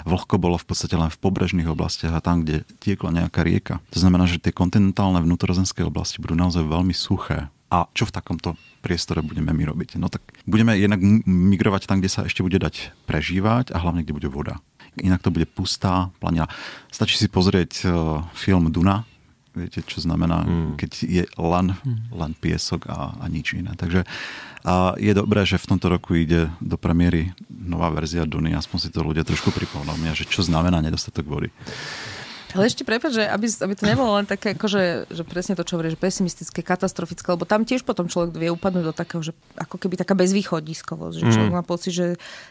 Vlhko 0.07 0.39
bolo 0.39 0.55
v 0.61 0.67
podstate 0.69 0.95
len 0.95 1.11
v 1.11 1.19
pobrežných 1.19 1.67
oblastiach 1.67 2.15
a 2.15 2.23
tam, 2.23 2.45
kde 2.45 2.63
tiekla 2.79 3.11
nejaká 3.11 3.43
rieka. 3.43 3.83
To 3.91 3.99
znamená, 3.99 4.29
že 4.29 4.39
tie 4.39 4.55
kontinentálne 4.55 5.19
vnútrozemské 5.25 5.83
oblasti 5.83 6.23
budú 6.23 6.39
naozaj 6.39 6.63
veľmi 6.63 6.95
suché. 6.95 7.51
A 7.67 7.91
čo 7.91 8.07
v 8.07 8.15
takomto 8.15 8.55
priestore 8.79 9.27
budeme 9.27 9.51
my 9.51 9.65
robiť? 9.67 9.99
No 9.99 10.07
tak 10.07 10.23
budeme 10.47 10.79
jednak 10.79 11.03
migrovať 11.27 11.91
tam, 11.91 11.99
kde 11.99 12.11
sa 12.11 12.23
ešte 12.27 12.47
bude 12.47 12.63
dať 12.63 12.95
prežívať 13.11 13.75
a 13.75 13.83
hlavne, 13.83 14.07
kde 14.07 14.15
bude 14.15 14.31
voda. 14.31 14.63
Inak 15.03 15.21
to 15.21 15.35
bude 15.35 15.51
pustá 15.51 16.15
planina. 16.23 16.47
Stačí 16.89 17.19
si 17.19 17.27
pozrieť 17.27 17.73
uh, 17.85 18.23
film 18.33 18.71
Duna, 18.71 19.05
viete, 19.57 19.83
čo 19.83 19.99
znamená, 20.05 20.47
mm. 20.47 20.73
keď 20.77 20.93
je 21.01 21.25
len, 21.41 21.73
hmm. 21.73 22.13
len 22.13 22.33
piesok 22.37 22.93
a, 22.93 23.17
a 23.17 23.25
nič 23.25 23.57
iné. 23.57 23.73
Takže 23.73 24.05
a 24.67 24.99
je 24.99 25.15
dobré, 25.15 25.47
že 25.47 25.63
v 25.63 25.69
tomto 25.71 25.87
roku 25.87 26.19
ide 26.19 26.51
do 26.59 26.75
premiéry 26.75 27.31
nová 27.47 27.87
verzia 27.95 28.27
Duny, 28.27 28.51
aspoň 28.51 28.79
si 28.83 28.89
to 28.91 29.07
ľudia 29.07 29.23
trošku 29.23 29.55
pripomínam, 29.55 30.11
že 30.11 30.27
čo 30.27 30.43
znamená 30.43 30.83
nedostatok 30.83 31.23
vody. 31.23 31.49
Ale 32.57 32.73
ešte 32.73 32.89
prepáč, 32.89 33.21
že 33.21 33.25
aby, 33.29 33.47
aby 33.47 33.75
to 33.77 33.85
nebolo 33.85 34.17
len 34.17 34.25
také, 34.25 34.57
akože, 34.57 35.13
že 35.13 35.23
presne 35.29 35.53
to, 35.53 35.63
čo 35.63 35.77
hovoríš, 35.77 36.01
pesimistické, 36.01 36.65
katastrofické, 36.65 37.29
lebo 37.29 37.45
tam 37.45 37.69
tiež 37.69 37.85
potom 37.85 38.09
človek 38.09 38.33
vie 38.33 38.49
upadnúť 38.49 38.85
do 38.89 38.95
takého, 38.97 39.21
že 39.21 39.37
ako 39.61 39.77
keby 39.77 40.01
taká 40.01 40.17
bezvýchodiskovosť, 40.17 41.17
že 41.21 41.25
človek 41.37 41.53
mm. 41.53 41.59
má 41.61 41.65
pocit, 41.65 41.93
že 41.93 42.07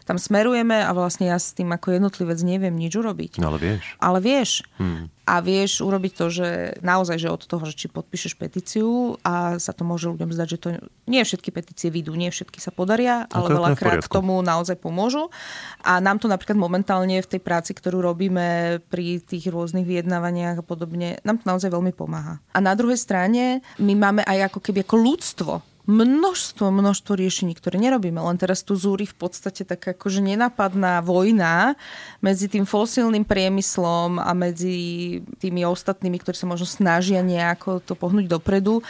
tam 0.05 0.21
smerujeme 0.21 0.85
a 0.85 0.93
vlastne 0.93 1.33
ja 1.33 1.41
s 1.41 1.57
tým 1.57 1.73
ako 1.73 1.97
jednotlivec 1.97 2.37
neviem 2.45 2.77
nič 2.77 2.93
urobiť. 2.93 3.41
No 3.41 3.49
ale 3.49 3.57
vieš. 3.57 3.83
Ale 3.97 4.19
vieš. 4.21 4.61
Mm 4.77 5.14
a 5.25 5.41
vieš 5.41 5.81
urobiť 5.81 6.13
to, 6.13 6.25
že 6.29 6.49
naozaj, 6.85 7.17
že 7.17 7.33
od 7.33 7.41
toho, 7.49 7.65
že 7.65 7.73
či 7.73 7.87
podpíšeš 7.89 8.37
petíciu 8.37 9.17
a 9.25 9.57
sa 9.57 9.73
to 9.73 9.81
môže 9.81 10.05
ľuďom 10.05 10.29
zdať, 10.29 10.47
že 10.53 10.61
to 10.61 10.69
nie 11.09 11.25
všetky 11.25 11.49
petície 11.49 11.89
vidú, 11.89 12.13
nie 12.13 12.29
všetky 12.29 12.61
sa 12.61 12.69
podaria, 12.69 13.25
ale 13.33 13.49
no 13.49 13.57
veľakrát 13.57 14.05
k 14.05 14.13
tomu 14.13 14.37
naozaj 14.45 14.77
pomôžu. 14.77 15.33
A 15.81 15.97
nám 15.97 16.21
to 16.21 16.29
napríklad 16.29 16.61
momentálne 16.61 17.17
v 17.25 17.27
tej 17.27 17.41
práci, 17.41 17.73
ktorú 17.73 18.05
robíme 18.05 18.79
pri 18.85 19.17
tých 19.17 19.49
rôznych 19.49 19.89
vyjednávaniach 19.89 20.61
a 20.61 20.65
podobne, 20.65 21.17
nám 21.25 21.41
to 21.41 21.49
naozaj 21.49 21.73
veľmi 21.73 21.91
pomáha. 21.91 22.37
A 22.53 22.61
na 22.61 22.77
druhej 22.77 23.01
strane 23.01 23.65
my 23.81 23.93
máme 23.97 24.21
aj 24.29 24.53
ako 24.53 24.61
keby 24.61 24.85
ako 24.85 24.95
ľudstvo 25.01 25.53
množstvo, 25.85 26.73
množstvo 26.73 27.13
riešení, 27.13 27.53
ktoré 27.53 27.77
nerobíme. 27.77 28.17
Len 28.17 28.37
teraz 28.41 28.65
tu 28.65 28.73
zúri 28.73 29.05
v 29.05 29.15
podstate 29.15 29.65
taká 29.65 29.93
akože 29.93 30.21
nenapadná 30.21 31.01
vojna 31.05 31.77
medzi 32.19 32.49
tým 32.49 32.65
fosílnym 32.65 33.25
priemyslom 33.25 34.17
a 34.17 34.33
medzi 34.33 35.21
tými 35.37 35.61
ostatnými, 35.65 36.17
ktorí 36.21 36.35
sa 36.35 36.49
možno 36.49 36.65
snažia 36.65 37.21
nejako 37.21 37.81
to 37.85 37.93
pohnúť 37.93 38.25
dopredu. 38.25 38.81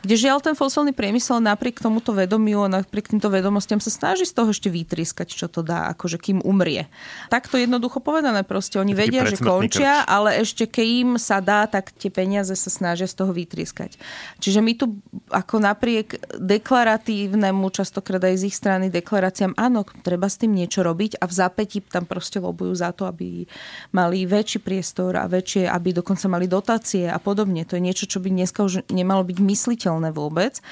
Kde 0.00 0.16
žiaľ 0.16 0.40
ten 0.40 0.56
fosilný 0.56 0.96
priemysel 0.96 1.44
napriek 1.44 1.76
tomuto 1.76 2.16
vedomiu 2.16 2.64
a 2.64 2.72
napriek 2.72 3.12
týmto 3.12 3.28
vedomostiam 3.28 3.84
sa 3.84 3.92
snaží 3.92 4.24
z 4.24 4.32
toho 4.32 4.48
ešte 4.48 4.72
vytriskať, 4.72 5.28
čo 5.28 5.44
to 5.44 5.60
dá, 5.60 5.92
akože 5.92 6.16
kým 6.16 6.40
umrie. 6.40 6.88
Takto 7.28 7.60
jednoducho 7.60 8.00
povedané, 8.00 8.40
proste 8.40 8.80
oni 8.80 8.96
vedia, 8.96 9.28
že 9.28 9.36
končia, 9.36 10.04
krč. 10.04 10.08
ale 10.08 10.30
ešte 10.40 10.64
kým 10.64 11.20
sa 11.20 11.44
dá, 11.44 11.68
tak 11.68 11.92
tie 11.92 12.08
peniaze 12.08 12.56
sa 12.56 12.72
snažia 12.72 13.04
z 13.04 13.14
toho 13.20 13.36
vytriskať. 13.36 14.00
Čiže 14.40 14.64
my 14.64 14.72
tu 14.72 14.96
ako 15.28 15.60
napriek 15.60 16.16
deklaratívnemu, 16.40 17.68
častokrát 17.68 18.24
aj 18.24 18.40
z 18.40 18.44
ich 18.48 18.56
strany 18.56 18.88
deklaráciám, 18.88 19.52
áno, 19.60 19.84
treba 20.00 20.32
s 20.32 20.40
tým 20.40 20.56
niečo 20.56 20.80
robiť 20.80 21.20
a 21.20 21.28
v 21.28 21.32
zápäti 21.36 21.84
tam 21.84 22.08
proste 22.08 22.40
lobujú 22.40 22.72
za 22.72 22.96
to, 22.96 23.04
aby 23.04 23.44
mali 23.92 24.24
väčší 24.24 24.64
priestor 24.64 25.20
a 25.20 25.28
väčšie, 25.28 25.68
aby 25.68 25.92
dokonca 25.92 26.24
mali 26.24 26.48
dotácie 26.48 27.04
a 27.04 27.20
podobne. 27.20 27.68
To 27.68 27.76
je 27.76 27.84
niečo, 27.84 28.08
čo 28.08 28.16
by 28.24 28.32
dneska 28.32 28.64
už 28.64 28.88
nemalo 28.88 29.28
byť 29.28 29.38
mysliteľné 29.44 29.89
udržateľné 29.90 30.10
vôbec 30.14 30.62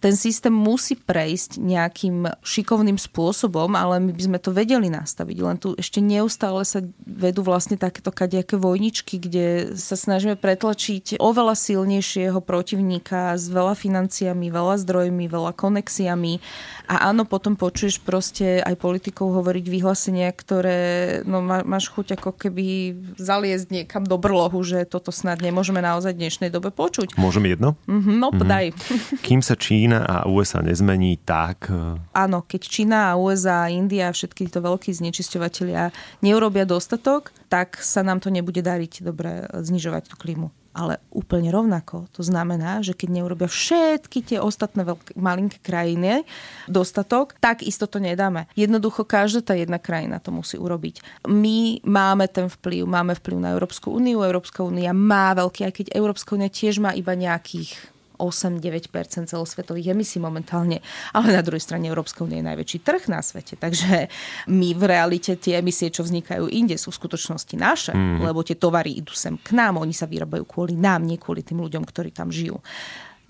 ten 0.00 0.16
systém 0.16 0.50
musí 0.50 0.96
prejsť 0.96 1.60
nejakým 1.60 2.40
šikovným 2.40 2.96
spôsobom, 2.96 3.76
ale 3.76 4.00
my 4.00 4.16
by 4.16 4.22
sme 4.24 4.38
to 4.40 4.50
vedeli 4.50 4.88
nastaviť. 4.88 5.36
Len 5.36 5.56
tu 5.60 5.76
ešte 5.76 6.00
neustále 6.00 6.64
sa 6.64 6.80
vedú 7.04 7.44
vlastne 7.44 7.76
takéto 7.76 8.08
kadejaké 8.08 8.56
vojničky, 8.56 9.20
kde 9.20 9.76
sa 9.76 10.00
snažíme 10.00 10.40
pretlačiť 10.40 11.20
oveľa 11.20 11.52
silnejšieho 11.52 12.40
protivníka 12.40 13.36
s 13.36 13.52
veľa 13.52 13.76
financiami, 13.76 14.48
veľa 14.48 14.80
zdrojmi, 14.80 15.28
veľa 15.28 15.52
konexiami. 15.52 16.40
A 16.88 17.12
áno, 17.12 17.28
potom 17.28 17.60
počuješ 17.60 18.00
proste 18.00 18.64
aj 18.64 18.80
politikov 18.80 19.36
hovoriť 19.36 19.64
vyhlásenia, 19.68 20.32
ktoré 20.32 20.80
no, 21.28 21.44
má, 21.44 21.60
máš 21.60 21.92
chuť 21.92 22.16
ako 22.16 22.40
keby 22.40 22.96
zaliezť 23.20 23.68
niekam 23.68 24.08
do 24.08 24.16
brlohu, 24.16 24.64
že 24.64 24.88
toto 24.88 25.12
snad 25.12 25.44
nemôžeme 25.44 25.84
naozaj 25.84 26.16
v 26.16 26.24
dnešnej 26.24 26.48
dobe 26.48 26.72
počuť. 26.72 27.20
Môžem 27.20 27.52
jedno? 27.52 27.76
Mm-hmm, 27.84 28.16
no, 28.16 28.32
mm-hmm. 28.32 29.20
Kým 29.20 29.44
sa 29.44 29.54
Čína 29.60 29.89
Čína 29.90 30.06
a 30.06 30.22
USA 30.30 30.62
nezmení 30.62 31.18
tak... 31.26 31.66
E, 31.66 31.98
Áno, 32.14 32.46
keď 32.46 32.62
Čína 32.62 32.98
a 33.10 33.18
USA 33.18 33.66
a 33.66 33.74
India 33.74 34.06
a 34.06 34.14
všetky 34.14 34.46
títo 34.46 34.62
veľkí 34.62 34.94
znečisťovateľia 34.94 35.90
neurobia 36.22 36.62
dostatok, 36.62 37.34
tak 37.50 37.74
sa 37.82 38.06
nám 38.06 38.22
to 38.22 38.30
nebude 38.30 38.62
dariť 38.62 39.02
dobre 39.02 39.50
znižovať 39.50 40.14
tú 40.14 40.14
klímu 40.14 40.54
ale 40.70 41.02
úplne 41.10 41.50
rovnako. 41.50 42.06
To 42.14 42.22
znamená, 42.22 42.78
že 42.78 42.94
keď 42.94 43.08
neurobia 43.10 43.50
všetky 43.50 44.22
tie 44.22 44.38
ostatné 44.38 44.86
veľké, 44.86 45.18
malinké 45.18 45.58
krajiny 45.58 46.22
dostatok, 46.70 47.34
tak 47.42 47.66
isto 47.66 47.90
to 47.90 47.98
nedáme. 47.98 48.46
Jednoducho 48.54 49.02
každá 49.02 49.42
tá 49.42 49.54
jedna 49.58 49.82
krajina 49.82 50.22
to 50.22 50.30
musí 50.30 50.54
urobiť. 50.54 51.26
My 51.26 51.82
máme 51.82 52.30
ten 52.30 52.46
vplyv, 52.46 52.86
máme 52.86 53.18
vplyv 53.18 53.38
na 53.42 53.50
Európsku 53.50 53.90
úniu, 53.90 54.22
Európska 54.22 54.62
únia 54.62 54.94
má 54.94 55.34
veľký, 55.34 55.66
aj 55.66 55.74
keď 55.74 55.86
Európska 55.90 56.38
únia 56.38 56.46
tiež 56.46 56.78
má 56.78 56.94
iba 56.94 57.18
nejakých 57.18 57.89
8-9% 58.20 59.32
celosvetových 59.32 59.96
emisí 59.96 60.20
momentálne. 60.20 60.84
Ale 61.16 61.32
na 61.32 61.40
druhej 61.40 61.64
strane 61.64 61.88
Európska 61.88 62.20
únia 62.20 62.44
je 62.44 62.48
najväčší 62.52 62.78
trh 62.84 63.02
na 63.08 63.24
svete. 63.24 63.56
Takže 63.56 64.12
my 64.52 64.68
v 64.76 64.82
realite 64.84 65.40
tie 65.40 65.56
emisie, 65.56 65.88
čo 65.88 66.04
vznikajú 66.04 66.52
inde, 66.52 66.76
sú 66.76 66.92
v 66.92 67.00
skutočnosti 67.00 67.54
naše, 67.56 67.92
mm. 67.96 68.20
lebo 68.20 68.44
tie 68.44 68.60
tovary 68.60 69.00
idú 69.00 69.16
sem 69.16 69.40
k 69.40 69.56
nám, 69.56 69.80
oni 69.80 69.96
sa 69.96 70.04
vyrábajú 70.04 70.44
kvôli 70.44 70.76
nám, 70.76 71.08
nie 71.08 71.16
kvôli 71.16 71.40
tým 71.40 71.64
ľuďom, 71.64 71.88
ktorí 71.88 72.12
tam 72.12 72.28
žijú. 72.28 72.60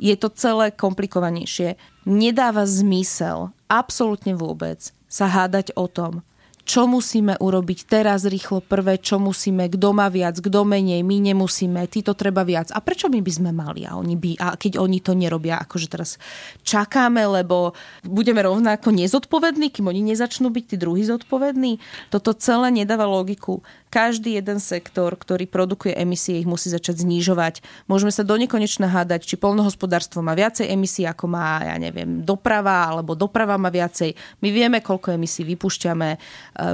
Je 0.01 0.16
to 0.16 0.32
celé 0.32 0.72
komplikovanejšie. 0.72 1.76
Nedáva 2.09 2.64
zmysel 2.64 3.53
absolútne 3.68 4.32
vôbec 4.32 4.80
sa 5.11 5.28
hádať 5.28 5.76
o 5.76 5.84
tom, 5.84 6.24
čo 6.64 6.86
musíme 6.86 7.36
urobiť 7.40 7.78
teraz 7.88 8.28
rýchlo 8.28 8.62
prvé, 8.62 9.00
čo 9.00 9.18
musíme, 9.18 9.66
kto 9.72 9.88
má 9.90 10.06
viac, 10.12 10.38
kto 10.38 10.62
menej, 10.62 11.02
my 11.02 11.16
nemusíme, 11.32 11.84
ty 11.88 12.04
to 12.04 12.14
treba 12.14 12.46
viac. 12.46 12.70
A 12.70 12.78
prečo 12.84 13.11
my 13.11 13.20
by 13.20 13.32
sme 13.32 13.50
mali? 13.50 13.84
A, 13.88 13.96
oni 13.96 14.14
by, 14.14 14.30
a 14.38 14.46
keď 14.54 14.78
oni 14.78 14.98
to 15.02 15.16
nerobia, 15.16 15.58
akože 15.58 15.88
teraz 15.90 16.20
čakáme, 16.62 17.24
lebo 17.26 17.72
budeme 18.06 18.44
rovnako 18.44 18.92
nezodpovední, 18.92 19.72
kým 19.72 19.90
oni 19.90 20.14
nezačnú 20.14 20.52
byť 20.52 20.64
tí 20.70 20.76
druhí 20.78 21.02
zodpovední. 21.04 21.80
Toto 22.12 22.36
celé 22.36 22.70
nedáva 22.70 23.08
logiku 23.08 23.64
každý 23.91 24.38
jeden 24.38 24.62
sektor, 24.62 25.11
ktorý 25.18 25.51
produkuje 25.51 25.99
emisie, 25.99 26.38
ich 26.38 26.47
musí 26.47 26.70
začať 26.70 27.03
znižovať. 27.03 27.61
Môžeme 27.91 28.14
sa 28.14 28.22
do 28.22 28.38
nekonečna 28.38 28.86
hádať, 28.86 29.26
či 29.26 29.34
polnohospodárstvo 29.34 30.22
má 30.22 30.38
viacej 30.38 30.70
emisí, 30.70 31.03
ako 31.03 31.26
má, 31.26 31.59
ja 31.66 31.74
neviem, 31.74 32.22
doprava, 32.22 32.86
alebo 32.86 33.18
doprava 33.18 33.59
má 33.59 33.66
viacej. 33.66 34.14
My 34.41 34.55
vieme, 34.55 34.78
koľko 34.78 35.18
emisí 35.18 35.43
vypúšťame, 35.43 36.09
e, 36.14 36.18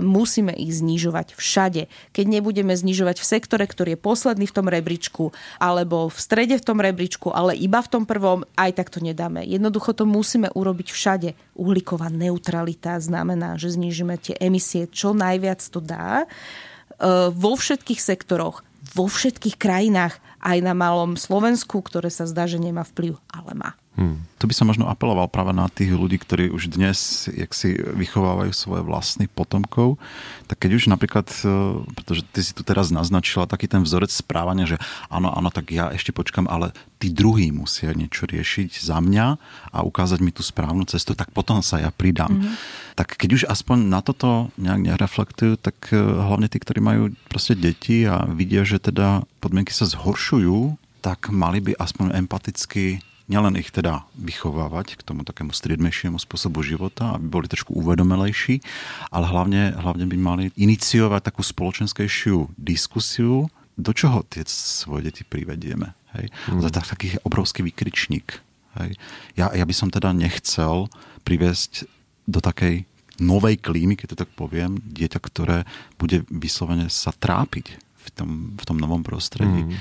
musíme 0.04 0.52
ich 0.52 0.76
znižovať 0.76 1.32
všade. 1.32 1.88
Keď 2.12 2.26
nebudeme 2.28 2.76
znižovať 2.76 3.16
v 3.24 3.26
sektore, 3.26 3.64
ktorý 3.64 3.96
je 3.96 4.04
posledný 4.04 4.44
v 4.44 4.54
tom 4.54 4.68
rebríčku, 4.68 5.32
alebo 5.56 6.12
v 6.12 6.18
strede 6.20 6.60
v 6.60 6.66
tom 6.68 6.84
rebríčku, 6.84 7.32
ale 7.32 7.56
iba 7.56 7.80
v 7.80 7.88
tom 7.88 8.04
prvom, 8.04 8.44
aj 8.60 8.76
tak 8.76 8.92
to 8.92 9.00
nedáme. 9.00 9.40
Jednoducho 9.40 9.96
to 9.96 10.04
musíme 10.04 10.52
urobiť 10.52 10.92
všade. 10.92 11.32
Uhlíková 11.56 12.12
neutralita 12.12 13.00
znamená, 13.00 13.56
že 13.56 13.72
znižíme 13.72 14.20
tie 14.20 14.36
emisie 14.36 14.84
čo 14.92 15.16
najviac 15.16 15.64
to 15.72 15.80
dá 15.80 16.28
vo 17.32 17.52
všetkých 17.56 18.00
sektoroch, 18.00 18.64
vo 18.94 19.06
všetkých 19.10 19.56
krajinách, 19.60 20.16
aj 20.40 20.58
na 20.62 20.74
malom 20.76 21.18
Slovensku, 21.18 21.82
ktoré 21.82 22.06
sa 22.12 22.24
zdá, 22.28 22.46
že 22.46 22.62
nemá 22.62 22.86
vplyv, 22.86 23.18
ale 23.32 23.52
má. 23.58 23.70
Hmm. 23.96 24.28
Tu 24.36 24.44
by 24.44 24.52
som 24.52 24.68
možno 24.68 24.92
apeloval 24.92 25.24
práve 25.32 25.56
na 25.56 25.72
tých 25.72 25.88
ľudí, 25.96 26.20
ktorí 26.20 26.52
už 26.52 26.68
dnes 26.68 27.32
jak 27.32 27.56
si 27.56 27.72
vychovávajú 27.72 28.52
svoje 28.52 28.84
vlastných 28.84 29.32
potomkov. 29.32 29.96
Tak 30.52 30.60
keď 30.60 30.70
už 30.76 30.92
napríklad, 30.92 31.24
e, 31.40 31.80
pretože 31.96 32.20
ty 32.28 32.44
si 32.44 32.52
tu 32.52 32.60
teraz 32.60 32.92
naznačila 32.92 33.48
taký 33.48 33.64
ten 33.64 33.80
vzorec 33.80 34.12
správania, 34.12 34.68
že 34.68 34.76
áno, 35.08 35.32
áno, 35.32 35.48
tak 35.48 35.72
ja 35.72 35.88
ešte 35.88 36.12
počkam, 36.12 36.44
ale 36.44 36.76
tí 37.00 37.08
druhí 37.08 37.48
musia 37.48 37.96
niečo 37.96 38.28
riešiť 38.28 38.84
za 38.84 39.00
mňa 39.00 39.26
a 39.72 39.78
ukázať 39.80 40.20
mi 40.20 40.28
tú 40.28 40.44
správnu 40.44 40.84
cestu, 40.84 41.16
tak 41.16 41.32
potom 41.32 41.64
sa 41.64 41.80
ja 41.80 41.88
pridám. 41.88 42.36
Mm-hmm. 42.36 42.54
Tak 43.00 43.16
keď 43.16 43.30
už 43.32 43.42
aspoň 43.48 43.88
na 43.88 44.04
toto 44.04 44.52
nejak 44.60 44.92
nereflektujú, 44.92 45.56
tak 45.56 45.88
e, 45.88 45.96
hlavne 45.96 46.52
tí, 46.52 46.60
ktorí 46.60 46.84
majú 46.84 47.16
proste 47.32 47.56
deti 47.56 48.04
a 48.04 48.28
vidia, 48.28 48.68
že 48.68 48.76
teda 48.76 49.24
podmienky 49.40 49.72
sa 49.72 49.88
zhoršujú, 49.88 50.76
tak 51.00 51.32
mali 51.32 51.64
by 51.64 51.72
aspoň 51.80 52.12
empaticky 52.20 53.00
nielen 53.26 53.58
ich 53.58 53.74
teda 53.74 54.06
vychovávať 54.14 54.98
k 54.98 55.02
tomu 55.02 55.26
takému 55.26 55.50
striedmejšiemu 55.50 56.18
spôsobu 56.18 56.62
života, 56.62 57.18
aby 57.18 57.26
boli 57.26 57.46
trošku 57.50 57.74
uvedomelejší, 57.74 58.62
ale 59.10 59.26
hlavne, 59.26 59.74
hlavne 59.74 60.06
by 60.06 60.16
mali 60.16 60.44
iniciovať 60.54 61.30
takú 61.30 61.42
spoločenskejšiu 61.42 62.54
diskusiu, 62.54 63.50
do 63.76 63.92
čoho 63.92 64.24
tie 64.24 64.40
svoje 64.48 65.12
deti 65.12 65.22
privedieme. 65.22 65.92
Hej? 66.16 66.32
Mm. 66.48 66.64
Je 66.64 66.72
taký 66.72 67.08
obrovský 67.28 67.60
vykričník. 67.60 68.40
Hej? 68.80 68.96
Ja, 69.36 69.52
ja 69.52 69.64
by 69.68 69.74
som 69.76 69.92
teda 69.92 70.16
nechcel 70.16 70.88
priviesť 71.28 71.84
do 72.24 72.40
takej 72.40 72.88
novej 73.20 73.60
klímy, 73.60 73.96
keď 73.96 74.16
to 74.16 74.20
tak 74.24 74.30
poviem, 74.36 74.80
dieťa, 74.80 75.18
ktoré 75.20 75.58
bude 75.96 76.24
vyslovene 76.28 76.88
sa 76.88 77.12
trápiť 77.12 77.76
v 77.76 78.08
tom, 78.12 78.30
v 78.56 78.64
tom 78.64 78.76
novom 78.80 79.04
prostredí. 79.04 79.68
Mm. 79.68 79.76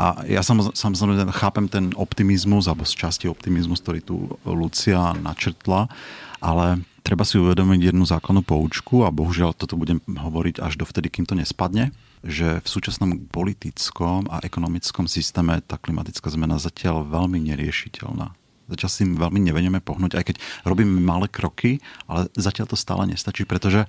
A 0.00 0.24
ja 0.24 0.40
samozrejme 0.40 1.28
chápem 1.28 1.68
ten 1.68 1.92
optimizmus, 1.92 2.72
alebo 2.72 2.88
z 2.88 2.96
časti 2.96 3.28
optimizmus, 3.28 3.84
ktorý 3.84 4.00
tu 4.00 4.32
Lucia 4.48 5.12
načrtla, 5.12 5.92
ale 6.40 6.80
treba 7.04 7.28
si 7.28 7.36
uvedomiť 7.36 7.92
jednu 7.92 8.08
základnú 8.08 8.40
poučku 8.40 9.04
a 9.04 9.12
bohužiaľ 9.12 9.52
toto 9.52 9.76
budem 9.76 10.00
hovoriť 10.08 10.64
až 10.64 10.80
dovtedy, 10.80 11.12
kým 11.12 11.28
to 11.28 11.36
nespadne, 11.36 11.92
že 12.24 12.64
v 12.64 12.68
súčasnom 12.68 13.28
politickom 13.28 14.24
a 14.32 14.40
ekonomickom 14.40 15.04
systéme 15.04 15.60
tá 15.60 15.76
klimatická 15.76 16.32
zmena 16.32 16.56
zatiaľ 16.56 17.04
veľmi 17.04 17.36
neriešiteľná. 17.52 18.32
Zatiaľ 18.72 18.90
si 18.92 19.02
veľmi 19.04 19.40
nevenieme 19.42 19.84
pohnúť, 19.84 20.16
aj 20.16 20.24
keď 20.32 20.36
robíme 20.64 20.96
malé 20.96 21.28
kroky, 21.28 21.84
ale 22.08 22.32
zatiaľ 22.40 22.72
to 22.72 22.76
stále 22.78 23.04
nestačí, 23.04 23.44
pretože 23.44 23.84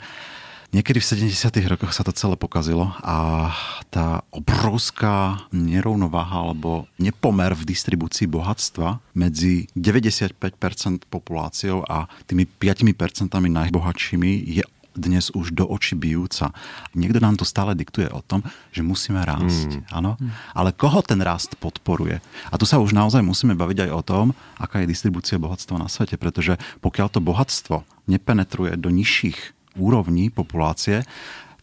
Niekedy 0.72 1.04
v 1.04 1.28
70. 1.28 1.52
rokoch 1.68 1.92
sa 1.92 2.00
to 2.08 2.16
celé 2.16 2.40
pokazilo 2.40 2.96
a 3.04 3.52
tá 3.92 4.24
obrovská 4.32 5.44
nerovnováha 5.52 6.48
alebo 6.48 6.88
nepomer 6.96 7.52
v 7.52 7.68
distribúcii 7.76 8.24
bohatstva 8.32 9.04
medzi 9.12 9.68
95% 9.76 11.12
populáciou 11.12 11.84
a 11.84 12.08
tými 12.24 12.48
5% 12.48 12.88
najbohatšími 13.36 14.32
je 14.48 14.64
dnes 14.96 15.28
už 15.36 15.52
do 15.52 15.68
očí 15.68 16.00
bijúca. 16.00 16.56
Niekto 16.96 17.20
nám 17.20 17.36
to 17.36 17.44
stále 17.44 17.76
diktuje 17.76 18.08
o 18.08 18.24
tom, 18.24 18.40
že 18.72 18.80
musíme 18.80 19.24
rásť. 19.24 19.76
Mm. 19.76 19.84
Áno? 19.92 20.16
Mm. 20.20 20.32
Ale 20.56 20.72
koho 20.72 21.04
ten 21.04 21.20
rast 21.20 21.56
podporuje? 21.60 22.24
A 22.48 22.56
tu 22.56 22.64
sa 22.64 22.80
už 22.80 22.96
naozaj 22.96 23.24
musíme 23.24 23.60
baviť 23.60 23.88
aj 23.88 23.92
o 23.92 24.02
tom, 24.04 24.26
aká 24.56 24.84
je 24.84 24.92
distribúcia 24.92 25.36
bohatstva 25.36 25.80
na 25.80 25.92
svete, 25.92 26.16
pretože 26.16 26.56
pokiaľ 26.80 27.08
to 27.12 27.20
bohatstvo 27.20 27.84
nepenetruje 28.08 28.76
do 28.80 28.88
nižších 28.92 29.61
úrovní 29.76 30.30
populácie, 30.32 31.04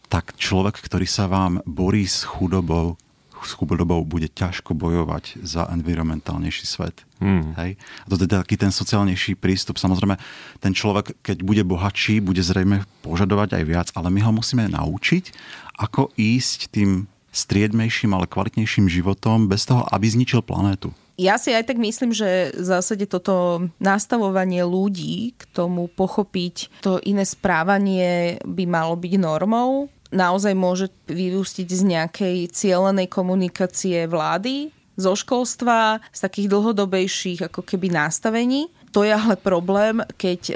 tak 0.09 0.33
človek, 0.35 0.81
ktorý 0.81 1.05
sa 1.05 1.29
vám 1.29 1.61
borí 1.69 2.09
s 2.09 2.25
chudobou, 2.25 2.97
s 3.39 3.53
chudobou 3.55 4.03
bude 4.03 4.27
ťažko 4.27 4.73
bojovať 4.73 5.39
za 5.45 5.69
environmentálnejší 5.69 6.65
svet. 6.65 7.05
Hmm. 7.21 7.55
Hej? 7.55 7.77
A 7.77 8.05
to 8.09 8.19
je 8.19 8.27
taký 8.27 8.57
ten 8.57 8.73
sociálnejší 8.73 9.37
prístup. 9.37 9.77
Samozrejme, 9.77 10.17
ten 10.59 10.73
človek, 10.73 11.15
keď 11.21 11.37
bude 11.45 11.63
bohatší, 11.63 12.19
bude 12.19 12.41
zrejme 12.41 12.83
požadovať 13.05 13.61
aj 13.61 13.63
viac, 13.63 13.87
ale 13.93 14.11
my 14.11 14.19
ho 14.25 14.31
musíme 14.33 14.65
naučiť, 14.67 15.31
ako 15.79 16.11
ísť 16.17 16.73
tým 16.73 17.07
striedmejším, 17.29 18.11
ale 18.17 18.25
kvalitnejším 18.25 18.89
životom 18.89 19.45
bez 19.45 19.69
toho, 19.69 19.85
aby 19.93 20.09
zničil 20.09 20.41
planétu. 20.41 20.91
Ja 21.19 21.35
si 21.35 21.51
aj 21.51 21.67
tak 21.67 21.77
myslím, 21.83 22.15
že 22.15 22.55
v 22.55 22.63
zásade 22.63 23.03
toto 23.03 23.67
nastavovanie 23.83 24.63
ľudí 24.63 25.35
k 25.35 25.43
tomu 25.51 25.91
pochopiť 25.91 26.79
to 26.79 26.95
iné 27.03 27.27
správanie 27.27 28.39
by 28.47 28.63
malo 28.63 28.95
byť 28.95 29.13
normou 29.19 29.91
naozaj 30.09 30.53
môže 30.57 30.87
vyústiť 31.05 31.67
z 31.69 31.81
nejakej 31.85 32.37
cieľenej 32.49 33.07
komunikácie 33.09 34.09
vlády, 34.09 34.73
zo 34.99 35.15
školstva, 35.15 36.03
z 36.11 36.19
takých 36.19 36.51
dlhodobejších 36.51 37.47
ako 37.47 37.63
keby 37.63 37.87
nastavení. 37.87 38.67
To 38.89 39.05
je 39.05 39.13
ale 39.13 39.37
problém, 39.37 40.01
keď 40.17 40.41
e, 40.49 40.53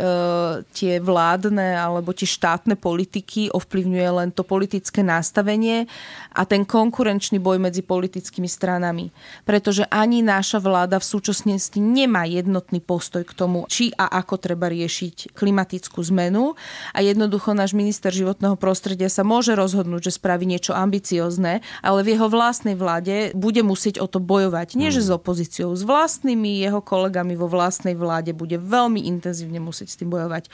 tie 0.73 0.97
vládne 0.97 1.77
alebo 1.77 2.17
tie 2.17 2.25
štátne 2.25 2.73
politiky 2.73 3.53
ovplyvňuje 3.53 4.09
len 4.09 4.29
to 4.33 4.41
politické 4.41 5.05
nastavenie 5.05 5.85
a 6.33 6.41
ten 6.41 6.65
konkurenčný 6.65 7.37
boj 7.37 7.61
medzi 7.61 7.85
politickými 7.85 8.49
stranami. 8.49 9.13
Pretože 9.45 9.85
ani 9.85 10.25
naša 10.25 10.57
vláda 10.57 10.97
v 10.97 11.05
súčasnosti 11.05 11.77
nemá 11.77 12.25
jednotný 12.25 12.81
postoj 12.81 13.21
k 13.21 13.37
tomu, 13.37 13.69
či 13.69 13.93
a 13.93 14.09
ako 14.17 14.41
treba 14.41 14.65
riešiť 14.65 15.37
klimatickú 15.37 16.01
zmenu 16.09 16.57
a 16.97 16.99
jednoducho 17.05 17.53
náš 17.53 17.77
minister 17.77 18.09
životného 18.09 18.57
prostredia 18.57 19.13
sa 19.13 19.21
môže 19.21 19.53
rozhodnúť, 19.53 20.09
že 20.09 20.17
spraví 20.17 20.49
niečo 20.49 20.73
ambiciozne, 20.73 21.61
ale 21.85 21.99
v 22.01 22.17
jeho 22.17 22.31
vlastnej 22.33 22.73
vláde 22.73 23.29
bude 23.37 23.61
musieť 23.61 24.01
o 24.01 24.07
to 24.09 24.17
bojovať. 24.17 24.73
Nie, 24.73 24.89
že 24.89 25.05
s 25.05 25.13
opozíciou, 25.13 25.75
s 25.77 25.85
vlastnými 25.85 26.63
jeho 26.63 26.81
kolegami 26.81 27.37
vo 27.37 27.45
vlastnej 27.45 27.93
vláde 27.93 28.22
vláde 28.23 28.39
bude 28.39 28.55
veľmi 28.55 29.03
intenzívne 29.03 29.59
musieť 29.59 29.91
s 29.91 29.99
tým 29.99 30.07
bojovať. 30.07 30.47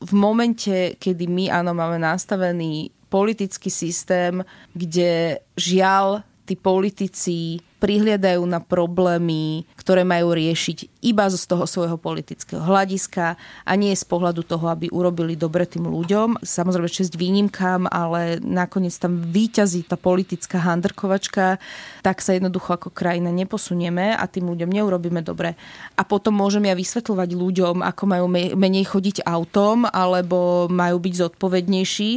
V 0.00 0.12
momente, 0.16 0.96
kedy 0.96 1.28
my 1.28 1.52
áno 1.52 1.76
máme 1.76 2.00
nastavený 2.00 2.88
politický 3.12 3.68
systém, 3.68 4.40
kde 4.72 5.44
žiaľ 5.60 6.24
tí 6.48 6.56
politici 6.56 7.60
prihliadajú 7.80 8.44
na 8.44 8.60
problémy, 8.60 9.64
ktoré 9.80 10.04
majú 10.04 10.36
riešiť 10.36 11.00
iba 11.00 11.24
z 11.32 11.48
toho 11.48 11.64
svojho 11.64 11.96
politického 11.96 12.60
hľadiska 12.60 13.40
a 13.40 13.72
nie 13.74 13.96
z 13.96 14.04
pohľadu 14.04 14.44
toho, 14.44 14.68
aby 14.68 14.92
urobili 14.92 15.32
dobre 15.32 15.64
tým 15.64 15.88
ľuďom. 15.88 16.44
Samozrejme 16.44 16.92
čest 16.92 17.16
výnimkám, 17.16 17.88
ale 17.88 18.36
nakoniec 18.44 18.92
tam 19.00 19.24
výťazí 19.24 19.88
tá 19.88 19.96
politická 19.96 20.60
handrkovačka, 20.60 21.56
tak 22.04 22.20
sa 22.20 22.36
jednoducho 22.36 22.76
ako 22.76 22.92
krajina 22.92 23.32
neposunieme 23.32 24.12
a 24.12 24.24
tým 24.28 24.52
ľuďom 24.52 24.68
neurobíme 24.68 25.24
dobre. 25.24 25.56
A 25.96 26.04
potom 26.04 26.36
môžem 26.36 26.68
ja 26.68 26.76
vysvetľovať 26.76 27.30
ľuďom, 27.32 27.76
ako 27.80 28.02
majú 28.04 28.26
menej 28.60 28.84
chodiť 28.92 29.24
autom 29.24 29.88
alebo 29.88 30.68
majú 30.68 31.00
byť 31.00 31.14
zodpovednejší, 31.16 32.10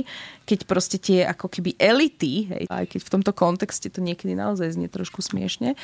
keď 0.44 0.60
proste 0.68 0.98
tie 1.00 1.24
ako 1.24 1.48
keby 1.48 1.80
elity, 1.80 2.52
hej, 2.52 2.66
aj 2.68 2.86
keď 2.92 3.02
v 3.04 3.12
tomto 3.20 3.32
kontexte 3.32 3.88
to 3.88 4.04
niekedy 4.04 4.36
naozaj 4.36 4.76
znie 4.76 4.92
trošku 4.92 5.24
smiešne, 5.24 5.76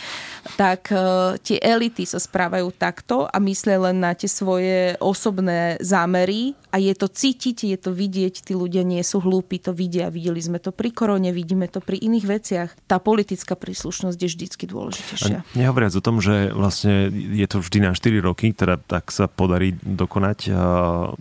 tak 0.59 0.91
uh, 0.91 1.39
tie 1.39 1.59
elity 1.59 2.03
sa 2.03 2.19
správajú 2.19 2.71
takto 2.75 3.27
a 3.27 3.37
myslia 3.43 3.79
len 3.79 4.03
na 4.03 4.11
tie 4.15 4.27
svoje 4.27 4.99
osobné 4.99 5.79
zámery 5.79 6.53
a 6.69 6.77
je 6.77 6.93
to 6.93 7.09
cítiť, 7.09 7.65
je 7.65 7.77
to 7.79 7.91
vidieť, 7.95 8.45
tí 8.45 8.53
ľudia 8.53 8.85
nie 8.85 9.01
sú 9.01 9.23
hlúpi, 9.23 9.57
to 9.57 9.73
vidia. 9.73 10.13
Videli 10.13 10.37
sme 10.37 10.61
to 10.61 10.69
pri 10.69 10.93
korone, 10.93 11.33
vidíme 11.33 11.65
to 11.65 11.81
pri 11.81 11.97
iných 11.97 12.25
veciach. 12.29 12.69
Tá 12.85 13.01
politická 13.01 13.57
príslušnosť 13.57 14.17
je 14.19 14.29
vždycky 14.29 14.63
dôležitejšia. 14.69 15.37
A 15.41 15.57
nehovoriac 15.57 15.97
o 15.97 16.05
tom, 16.05 16.21
že 16.21 16.53
vlastne 16.53 17.09
je 17.13 17.47
to 17.49 17.57
vždy 17.63 17.89
na 17.89 17.91
4 17.97 18.21
roky, 18.21 18.53
teda 18.53 18.77
tak 18.77 19.09
sa 19.09 19.25
podarí 19.25 19.73
dokonať. 19.81 20.53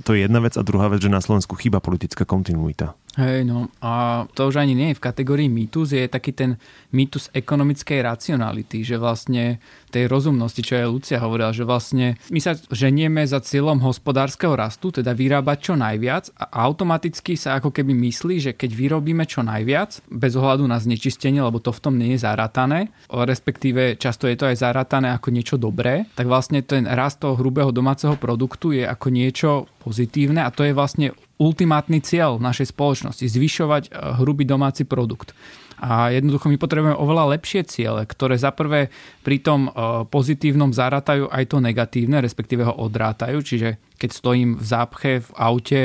To 0.05 0.11
je 0.13 0.21
jedna 0.21 0.45
vec 0.45 0.61
a 0.61 0.63
druhá 0.67 0.93
vec, 0.93 1.01
že 1.01 1.09
na 1.09 1.25
Slovensku 1.25 1.57
chýba 1.57 1.81
politická 1.81 2.29
kontinuita. 2.29 2.93
Hej, 3.19 3.51
no. 3.51 3.67
A 3.83 4.25
to 4.31 4.47
už 4.47 4.63
ani 4.63 4.79
nie 4.79 4.95
je 4.95 4.99
v 5.03 5.03
kategórii 5.03 5.51
mýtus, 5.51 5.91
je 5.91 6.07
taký 6.07 6.31
ten 6.31 6.55
mýtus 6.95 7.35
ekonomickej 7.35 8.07
racionality, 8.07 8.87
že 8.87 8.95
vlastne 8.95 9.59
tej 9.91 10.07
rozumnosti, 10.07 10.63
čo 10.63 10.79
aj 10.79 10.87
Lucia 10.87 11.19
hovorila, 11.19 11.51
že 11.51 11.67
vlastne 11.67 12.15
my 12.31 12.39
sa 12.39 12.55
ženieme 12.71 13.27
za 13.27 13.43
cieľom 13.43 13.83
hospodárskeho 13.83 14.55
rastu, 14.55 14.95
teda 14.95 15.19
vyrábať 15.19 15.59
čo 15.59 15.75
najviac 15.75 16.31
a 16.39 16.63
automaticky 16.63 17.35
sa 17.35 17.59
ako 17.59 17.75
keby 17.75 17.91
myslí, 18.07 18.37
že 18.39 18.53
keď 18.55 18.71
vyrobíme 18.71 19.27
čo 19.27 19.43
najviac, 19.43 19.99
bez 20.07 20.39
ohľadu 20.39 20.71
na 20.71 20.79
znečistenie, 20.79 21.43
lebo 21.43 21.59
to 21.59 21.75
v 21.75 21.83
tom 21.83 21.99
nie 21.99 22.15
je 22.15 22.23
zarátané, 22.23 22.95
respektíve 23.11 23.99
často 23.99 24.31
je 24.31 24.39
to 24.39 24.47
aj 24.47 24.63
zarátané 24.63 25.11
ako 25.11 25.35
niečo 25.35 25.57
dobré, 25.59 26.07
tak 26.15 26.31
vlastne 26.31 26.63
ten 26.63 26.87
rast 26.87 27.19
toho 27.19 27.35
hrubého 27.35 27.75
domáceho 27.75 28.15
produktu 28.15 28.79
je 28.79 28.87
ako 28.87 29.11
niečo 29.11 29.51
pozitívne 29.89 30.45
a 30.45 30.53
to 30.53 30.69
je 30.69 30.77
vlastne 30.77 31.17
ultimátny 31.41 32.05
cieľ 32.05 32.37
našej 32.37 32.77
spoločnosti, 32.77 33.25
zvyšovať 33.25 33.83
eh, 33.89 33.93
hrubý 34.21 34.45
domáci 34.45 34.85
produkt. 34.85 35.33
A 35.79 36.11
jednoducho 36.11 36.51
my 36.51 36.59
potrebujeme 36.59 36.99
oveľa 36.99 37.39
lepšie 37.39 37.63
ciele, 37.63 38.03
ktoré 38.03 38.35
za 38.37 38.53
prvé 38.53 38.93
pri 39.25 39.41
tom 39.41 39.67
eh, 39.67 39.73
pozitívnom 40.05 40.77
zarátajú 40.77 41.33
aj 41.33 41.45
to 41.49 41.65
negatívne, 41.65 42.21
respektíve 42.21 42.69
ho 42.69 42.75
odrátajú. 42.77 43.41
Čiže 43.41 43.88
keď 43.99 44.11
stojím 44.15 44.51
v 44.57 44.65
zápche 44.65 45.13
v 45.27 45.31
aute 45.35 45.83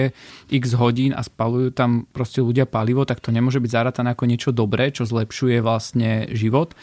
x 0.53 0.77
hodín 0.77 1.11
a 1.17 1.25
spalujú 1.25 1.73
tam 1.73 2.05
proste 2.13 2.39
ľudia 2.39 2.69
palivo, 2.69 3.03
tak 3.03 3.19
to 3.19 3.33
nemôže 3.33 3.57
byť 3.57 3.71
zarátané 3.73 4.13
ako 4.13 4.29
niečo 4.29 4.51
dobré, 4.53 4.93
čo 4.93 5.09
zlepšuje 5.09 5.59
vlastne 5.65 6.29
život. 6.31 6.77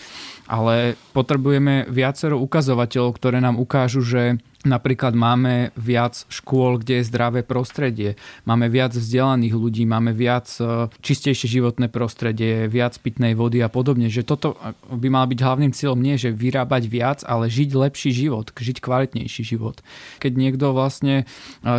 Ale 0.51 0.99
potrebujeme 1.15 1.87
viacero 1.87 2.35
ukazovateľov, 2.43 3.15
ktoré 3.15 3.39
nám 3.39 3.63
ukážu, 3.63 4.03
že 4.03 4.43
Napríklad 4.61 5.17
máme 5.17 5.73
viac 5.73 6.29
škôl, 6.29 6.77
kde 6.77 7.01
je 7.01 7.09
zdravé 7.09 7.41
prostredie, 7.41 8.21
máme 8.45 8.69
viac 8.69 8.93
vzdelaných 8.93 9.57
ľudí, 9.57 9.89
máme 9.89 10.13
viac 10.13 10.53
e, 10.61 10.93
čistejšie 11.01 11.49
životné 11.49 11.89
prostredie, 11.89 12.69
viac 12.69 12.93
pitnej 13.01 13.33
vody 13.33 13.65
a 13.65 13.73
podobne. 13.73 14.13
Že 14.13 14.29
toto 14.29 14.61
by 14.93 15.09
mal 15.09 15.25
byť 15.33 15.41
hlavným 15.41 15.73
cieľom 15.73 16.05
nie, 16.05 16.21
že 16.21 16.29
vyrábať 16.29 16.93
viac, 16.93 17.19
ale 17.25 17.49
žiť 17.49 17.73
lepší 17.73 18.13
život, 18.13 18.53
žiť 18.53 18.85
kvalitnejší 18.85 19.49
život. 19.49 19.81
Keď 20.21 20.33
niekto 20.37 20.77
vlastne 20.77 21.20
e, 21.21 21.27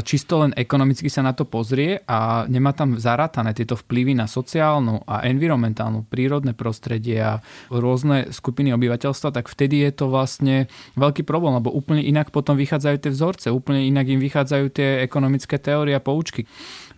čisto 0.03 0.43
len 0.43 0.51
ekonomicky 0.53 1.07
sa 1.07 1.23
na 1.23 1.31
to 1.31 1.47
pozrie 1.47 2.03
a 2.03 2.43
nemá 2.51 2.75
tam 2.75 2.99
zarátané 2.99 3.55
tieto 3.55 3.79
vplyvy 3.79 4.19
na 4.19 4.27
sociálnu 4.27 5.07
a 5.07 5.23
environmentálnu, 5.25 6.05
prírodné 6.11 6.51
prostredie 6.51 7.23
a 7.23 7.39
rôzne 7.71 8.33
skupiny 8.35 8.75
obyvateľstva, 8.75 9.31
tak 9.31 9.47
vtedy 9.47 9.87
je 9.87 9.91
to 9.95 10.05
vlastne 10.11 10.67
veľký 10.99 11.23
problém, 11.23 11.55
lebo 11.55 11.71
úplne 11.71 12.03
inak 12.03 12.35
potom 12.35 12.59
vychádza 12.59 12.81
vychádzajú 12.81 12.97
tie 12.97 13.11
vzorce, 13.13 13.47
úplne 13.53 13.85
inak 13.85 14.09
im 14.09 14.19
vychádzajú 14.19 14.65
tie 14.73 14.89
ekonomické 15.05 15.61
teórie 15.61 15.93
a 15.93 16.01
poučky. 16.01 16.49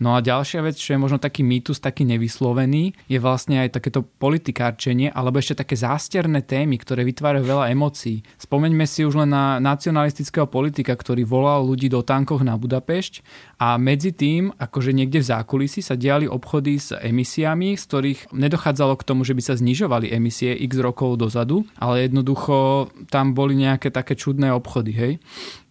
No 0.04 0.20
a 0.20 0.20
ďalšia 0.20 0.60
vec, 0.60 0.76
čo 0.76 0.92
je 0.92 1.00
možno 1.00 1.16
taký 1.16 1.48
mýtus, 1.48 1.80
taký 1.80 2.04
nevyslovený, 2.04 3.08
je 3.08 3.20
vlastne 3.24 3.64
aj 3.64 3.80
takéto 3.80 4.04
politikárčenie, 4.04 5.08
alebo 5.08 5.40
ešte 5.40 5.64
také 5.64 5.80
zásterné 5.80 6.44
témy, 6.44 6.76
ktoré 6.76 7.08
vytvárajú 7.08 7.48
veľa 7.48 7.72
emócií. 7.72 8.20
Spomeňme 8.36 8.84
si 8.84 9.08
už 9.08 9.24
len 9.24 9.32
na 9.32 9.64
nacionalistického 9.64 10.44
politika, 10.52 10.92
ktorý 10.92 11.24
volal 11.24 11.64
ľudí 11.64 11.88
do 11.88 12.04
tankoch 12.04 12.44
na 12.44 12.60
Budapešť 12.60 13.24
a 13.64 13.80
medzi 13.80 14.12
tým, 14.12 14.52
akože 14.60 14.92
niekde 14.92 15.24
v 15.24 15.30
zákulisí 15.32 15.80
sa 15.80 15.96
diali 15.96 16.28
obchody 16.28 16.76
s 16.76 16.92
emisiami, 16.92 17.80
z 17.80 17.84
ktorých 17.88 18.20
nedochádzalo 18.36 19.00
k 19.00 19.08
tomu, 19.08 19.24
že 19.24 19.32
by 19.32 19.40
sa 19.40 19.56
znižovali 19.56 20.12
emisie 20.12 20.52
x 20.68 20.84
rokov 20.84 21.16
dozadu, 21.16 21.64
ale 21.80 22.12
jednoducho 22.12 22.92
tam 23.08 23.32
boli 23.32 23.56
nejaké 23.56 23.88
také 23.88 24.20
čudné 24.20 24.52
obchody, 24.52 24.92
hej 24.92 25.14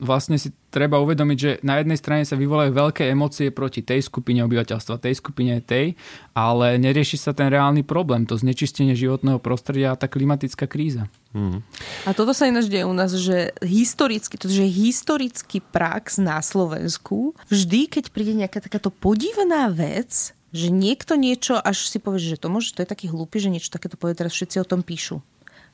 vlastne 0.01 0.41
si 0.41 0.57
treba 0.73 0.99
uvedomiť, 1.05 1.39
že 1.39 1.51
na 1.61 1.79
jednej 1.79 2.01
strane 2.01 2.25
sa 2.25 2.35
vyvolajú 2.35 2.73
veľké 2.73 3.13
emócie 3.13 3.53
proti 3.53 3.85
tej 3.85 4.03
skupine 4.03 4.41
obyvateľstva, 4.43 5.05
tej 5.05 5.21
skupine 5.21 5.61
tej, 5.61 5.95
ale 6.33 6.81
nerieši 6.81 7.21
sa 7.21 7.37
ten 7.37 7.53
reálny 7.53 7.85
problém, 7.85 8.25
to 8.25 8.41
znečistenie 8.41 8.97
životného 8.97 9.37
prostredia 9.37 9.93
a 9.93 10.01
tá 10.01 10.09
klimatická 10.09 10.65
kríza. 10.65 11.13
Mm. 11.33 11.65
A 12.05 12.11
toto 12.13 12.37
sa 12.37 12.45
ináč 12.45 12.69
deje 12.69 12.85
u 12.85 12.93
nás, 12.93 13.13
že 13.17 13.57
historicky, 13.65 14.37
to 14.37 14.53
je 14.53 14.69
historický 14.69 15.65
prax 15.65 16.21
na 16.21 16.41
Slovensku, 16.45 17.33
vždy, 17.49 17.89
keď 17.89 18.05
príde 18.13 18.37
nejaká 18.37 18.61
takáto 18.61 18.93
podivná 18.93 19.73
vec, 19.73 20.37
že 20.53 20.69
niekto 20.69 21.17
niečo, 21.17 21.57
až 21.57 21.89
si 21.89 21.97
povie, 21.97 22.21
že 22.21 22.37
to 22.37 22.53
môže, 22.53 22.77
to 22.77 22.85
je 22.85 22.93
taký 22.93 23.09
hlúpy, 23.09 23.41
že 23.41 23.49
niečo 23.49 23.73
takéto 23.73 23.97
povie, 23.97 24.13
teraz 24.13 24.37
všetci 24.37 24.61
o 24.61 24.69
tom 24.69 24.85
píšu. 24.85 25.25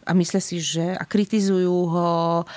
A 0.08 0.16
myslia 0.16 0.40
si, 0.40 0.56
že 0.56 0.96
a 0.96 1.04
kritizujú 1.04 1.92
ho, 1.92 2.48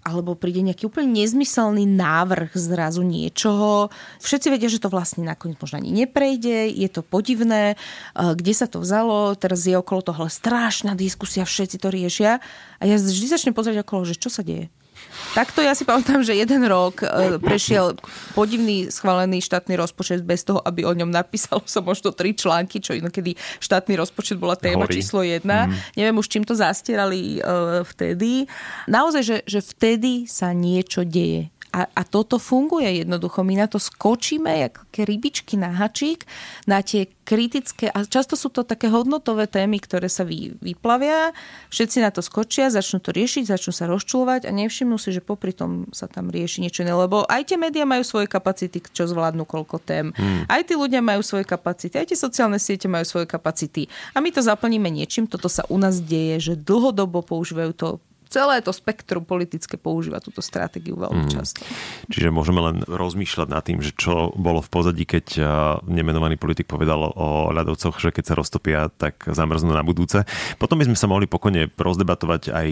alebo 0.00 0.38
príde 0.38 0.62
nejaký 0.62 0.86
úplne 0.86 1.18
nezmyselný 1.18 1.84
návrh 1.84 2.54
zrazu 2.54 3.02
niečoho. 3.02 3.90
Všetci 4.22 4.48
vedia, 4.48 4.70
že 4.70 4.80
to 4.80 4.88
vlastne 4.88 5.26
nakoniec 5.26 5.58
možno 5.58 5.82
ani 5.82 5.90
neprejde, 5.90 6.70
je 6.70 6.88
to 6.88 7.02
podivné, 7.02 7.74
kde 8.14 8.52
sa 8.54 8.70
to 8.70 8.80
vzalo, 8.80 9.34
teraz 9.34 9.66
je 9.66 9.76
okolo 9.76 10.00
toho 10.06 10.24
strašná 10.30 10.96
diskusia, 10.96 11.44
všetci 11.44 11.76
to 11.82 11.92
riešia. 11.92 12.38
A 12.78 12.82
ja 12.88 12.96
vždy 12.96 13.26
začnem 13.26 13.52
pozrieť 13.52 13.82
okolo, 13.84 14.06
že 14.06 14.16
čo 14.16 14.30
sa 14.32 14.40
deje. 14.46 14.72
Takto 15.30 15.62
ja 15.62 15.78
si 15.78 15.86
pamätám, 15.86 16.26
že 16.26 16.34
jeden 16.34 16.66
rok 16.66 17.06
e, 17.06 17.38
prešiel 17.38 17.94
podivný 18.34 18.90
schválený 18.90 19.38
štátny 19.38 19.78
rozpočet 19.78 20.26
bez 20.26 20.42
toho, 20.42 20.58
aby 20.58 20.82
o 20.82 20.90
ňom 20.90 21.06
napísal 21.06 21.62
som 21.70 21.86
možno 21.86 22.10
tri 22.10 22.34
články, 22.34 22.82
čo 22.82 22.98
inokedy 22.98 23.38
štátny 23.62 23.94
rozpočet 23.94 24.42
bola 24.42 24.58
téma 24.58 24.90
Horí. 24.90 24.98
číslo 24.98 25.22
jedna. 25.22 25.70
Mm. 25.70 25.74
Neviem 25.94 26.16
už, 26.18 26.26
čím 26.26 26.42
to 26.42 26.58
zastierali 26.58 27.38
uh, 27.38 27.86
vtedy. 27.86 28.50
Naozaj, 28.90 29.22
že, 29.22 29.36
že 29.46 29.60
vtedy 29.62 30.26
sa 30.26 30.50
niečo 30.50 31.06
deje. 31.06 31.54
A, 31.70 31.86
a 31.86 32.02
toto 32.02 32.42
funguje 32.42 33.06
jednoducho. 33.06 33.46
My 33.46 33.54
na 33.54 33.70
to 33.70 33.78
skočíme, 33.78 34.50
ako 34.70 34.90
rybičky 35.06 35.54
na 35.54 35.70
hačík, 35.70 36.26
na 36.66 36.82
tie 36.82 37.06
kritické, 37.22 37.86
a 37.86 38.02
často 38.02 38.34
sú 38.34 38.50
to 38.50 38.66
také 38.66 38.90
hodnotové 38.90 39.46
témy, 39.46 39.78
ktoré 39.78 40.10
sa 40.10 40.26
vy, 40.26 40.58
vyplavia, 40.58 41.30
všetci 41.70 42.02
na 42.02 42.10
to 42.10 42.26
skočia, 42.26 42.74
začnú 42.74 42.98
to 42.98 43.14
riešiť, 43.14 43.54
začnú 43.54 43.70
sa 43.70 43.86
rozčulovať 43.86 44.46
a 44.46 44.50
nevšimnú 44.50 44.98
si, 44.98 45.14
že 45.14 45.22
popri 45.22 45.54
tom 45.54 45.86
sa 45.94 46.10
tam 46.10 46.26
rieši 46.26 46.66
niečo 46.66 46.82
iné, 46.82 46.90
lebo 46.90 47.22
aj 47.30 47.54
tie 47.54 47.58
médiá 47.58 47.86
majú 47.86 48.02
svoje 48.02 48.26
kapacity, 48.26 48.82
čo 48.82 49.06
zvládnu 49.06 49.46
koľko 49.46 49.78
tém. 49.78 50.10
Hmm. 50.10 50.42
Aj 50.50 50.58
tí 50.66 50.74
ľudia 50.74 50.98
majú 50.98 51.22
svoje 51.22 51.46
kapacity, 51.46 51.94
aj 52.02 52.10
tie 52.10 52.18
sociálne 52.18 52.58
siete 52.58 52.90
majú 52.90 53.06
svoje 53.06 53.30
kapacity. 53.30 53.86
A 54.10 54.18
my 54.18 54.34
to 54.34 54.42
zaplníme 54.42 54.90
niečím, 54.90 55.30
toto 55.30 55.46
sa 55.46 55.62
u 55.70 55.78
nás 55.78 56.02
deje, 56.02 56.50
že 56.50 56.54
dlhodobo 56.58 57.22
používajú 57.22 57.72
to 57.78 57.88
celé 58.30 58.62
to 58.62 58.70
spektrum 58.70 59.26
politické 59.26 59.74
používa 59.74 60.22
túto 60.22 60.38
stratégiu 60.38 60.94
veľmi 60.94 61.26
mm. 61.26 61.32
často. 61.34 61.66
Čiže 62.06 62.30
môžeme 62.30 62.62
len 62.62 62.76
rozmýšľať 62.86 63.48
nad 63.50 63.66
tým, 63.66 63.82
že 63.82 63.90
čo 63.90 64.30
bolo 64.38 64.62
v 64.62 64.70
pozadí, 64.70 65.02
keď 65.02 65.42
nemenovaný 65.90 66.38
politik 66.38 66.70
povedal 66.70 67.10
o 67.10 67.50
ľadovcoch, 67.50 67.98
že 67.98 68.14
keď 68.14 68.24
sa 68.30 68.38
roztopia, 68.38 68.86
tak 68.86 69.26
zamrznú 69.26 69.74
na 69.74 69.82
budúce. 69.82 70.22
Potom 70.62 70.78
by 70.78 70.86
sme 70.86 70.94
sa 70.94 71.10
mohli 71.10 71.26
pokojne 71.26 71.74
rozdebatovať 71.74 72.42
aj 72.54 72.68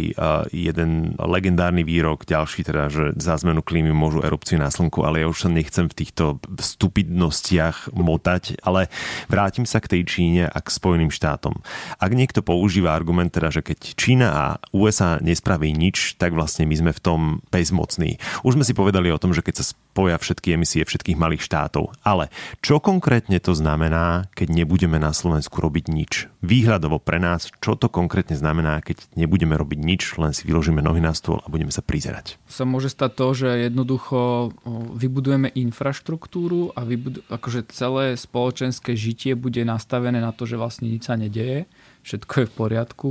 jeden 0.55 1.19
legendárny 1.19 1.83
výrok, 1.83 2.23
ďalší 2.23 2.63
teda, 2.63 2.87
že 2.87 3.05
za 3.19 3.35
zmenu 3.43 3.67
klímy 3.67 3.91
môžu 3.91 4.23
erupcie 4.23 4.55
na 4.55 4.71
slnku, 4.71 5.03
ale 5.03 5.25
ja 5.25 5.27
už 5.27 5.43
sa 5.43 5.51
nechcem 5.51 5.91
v 5.91 5.99
týchto 5.99 6.39
stupidnostiach 6.55 7.91
motať, 7.99 8.63
ale 8.63 8.87
vrátim 9.27 9.67
sa 9.67 9.83
k 9.83 9.99
tej 9.99 10.03
Číne 10.07 10.47
a 10.47 10.59
k 10.63 10.69
Spojeným 10.71 11.11
štátom. 11.11 11.59
Ak 11.99 12.15
niekto 12.15 12.47
používa 12.47 12.95
argument 12.95 13.35
teda, 13.35 13.51
že 13.51 13.67
keď 13.67 13.79
Čína 13.99 14.29
a 14.31 14.45
USA 14.71 15.19
nespraví 15.19 15.47
nespraví 15.49 15.72
nič, 15.72 16.20
tak 16.20 16.36
vlastne 16.36 16.68
my 16.68 16.76
sme 16.76 16.92
v 16.92 17.01
tom 17.01 17.20
bezmocní. 17.49 18.20
Už 18.44 18.61
sme 18.61 18.68
si 18.68 18.76
povedali 18.76 19.09
o 19.09 19.16
tom, 19.16 19.32
že 19.32 19.40
keď 19.40 19.64
sa 19.64 19.72
spoja 19.72 20.20
všetky 20.20 20.53
emisie 20.53 20.84
všetkých 20.84 21.16
malých 21.16 21.40
štátov. 21.40 21.96
Ale 22.05 22.28
čo 22.61 22.84
konkrétne 22.84 23.40
to 23.40 23.57
znamená, 23.57 24.28
keď 24.36 24.53
nebudeme 24.53 25.01
na 25.01 25.16
Slovensku 25.16 25.64
robiť 25.64 25.88
nič? 25.88 26.28
Výhľadovo 26.44 27.01
pre 27.01 27.16
nás, 27.16 27.49
čo 27.64 27.80
to 27.80 27.88
konkrétne 27.88 28.36
znamená, 28.36 28.84
keď 28.84 29.09
nebudeme 29.16 29.57
robiť 29.57 29.80
nič, 29.80 30.20
len 30.20 30.36
si 30.36 30.44
vyložíme 30.44 30.84
nohy 30.84 31.01
na 31.01 31.16
stôl 31.16 31.40
a 31.40 31.49
budeme 31.49 31.72
sa 31.72 31.80
prizerať? 31.80 32.36
Sa 32.44 32.68
môže 32.68 32.92
stať 32.92 33.16
to, 33.16 33.26
že 33.32 33.49
jednoducho 33.72 34.53
vybudujeme 35.01 35.49
infraštruktúru 35.57 36.76
a 36.76 36.84
vybudu- 36.84 37.24
akože 37.32 37.72
celé 37.72 38.20
spoločenské 38.20 38.92
žitie 38.92 39.32
bude 39.32 39.64
nastavené 39.64 40.20
na 40.20 40.36
to, 40.36 40.44
že 40.44 40.61
vlastne 40.61 40.92
nič 40.92 41.09
sa 41.09 41.16
nedeje, 41.16 41.64
všetko 42.05 42.44
je 42.44 42.46
v 42.46 42.53
poriadku 42.53 43.09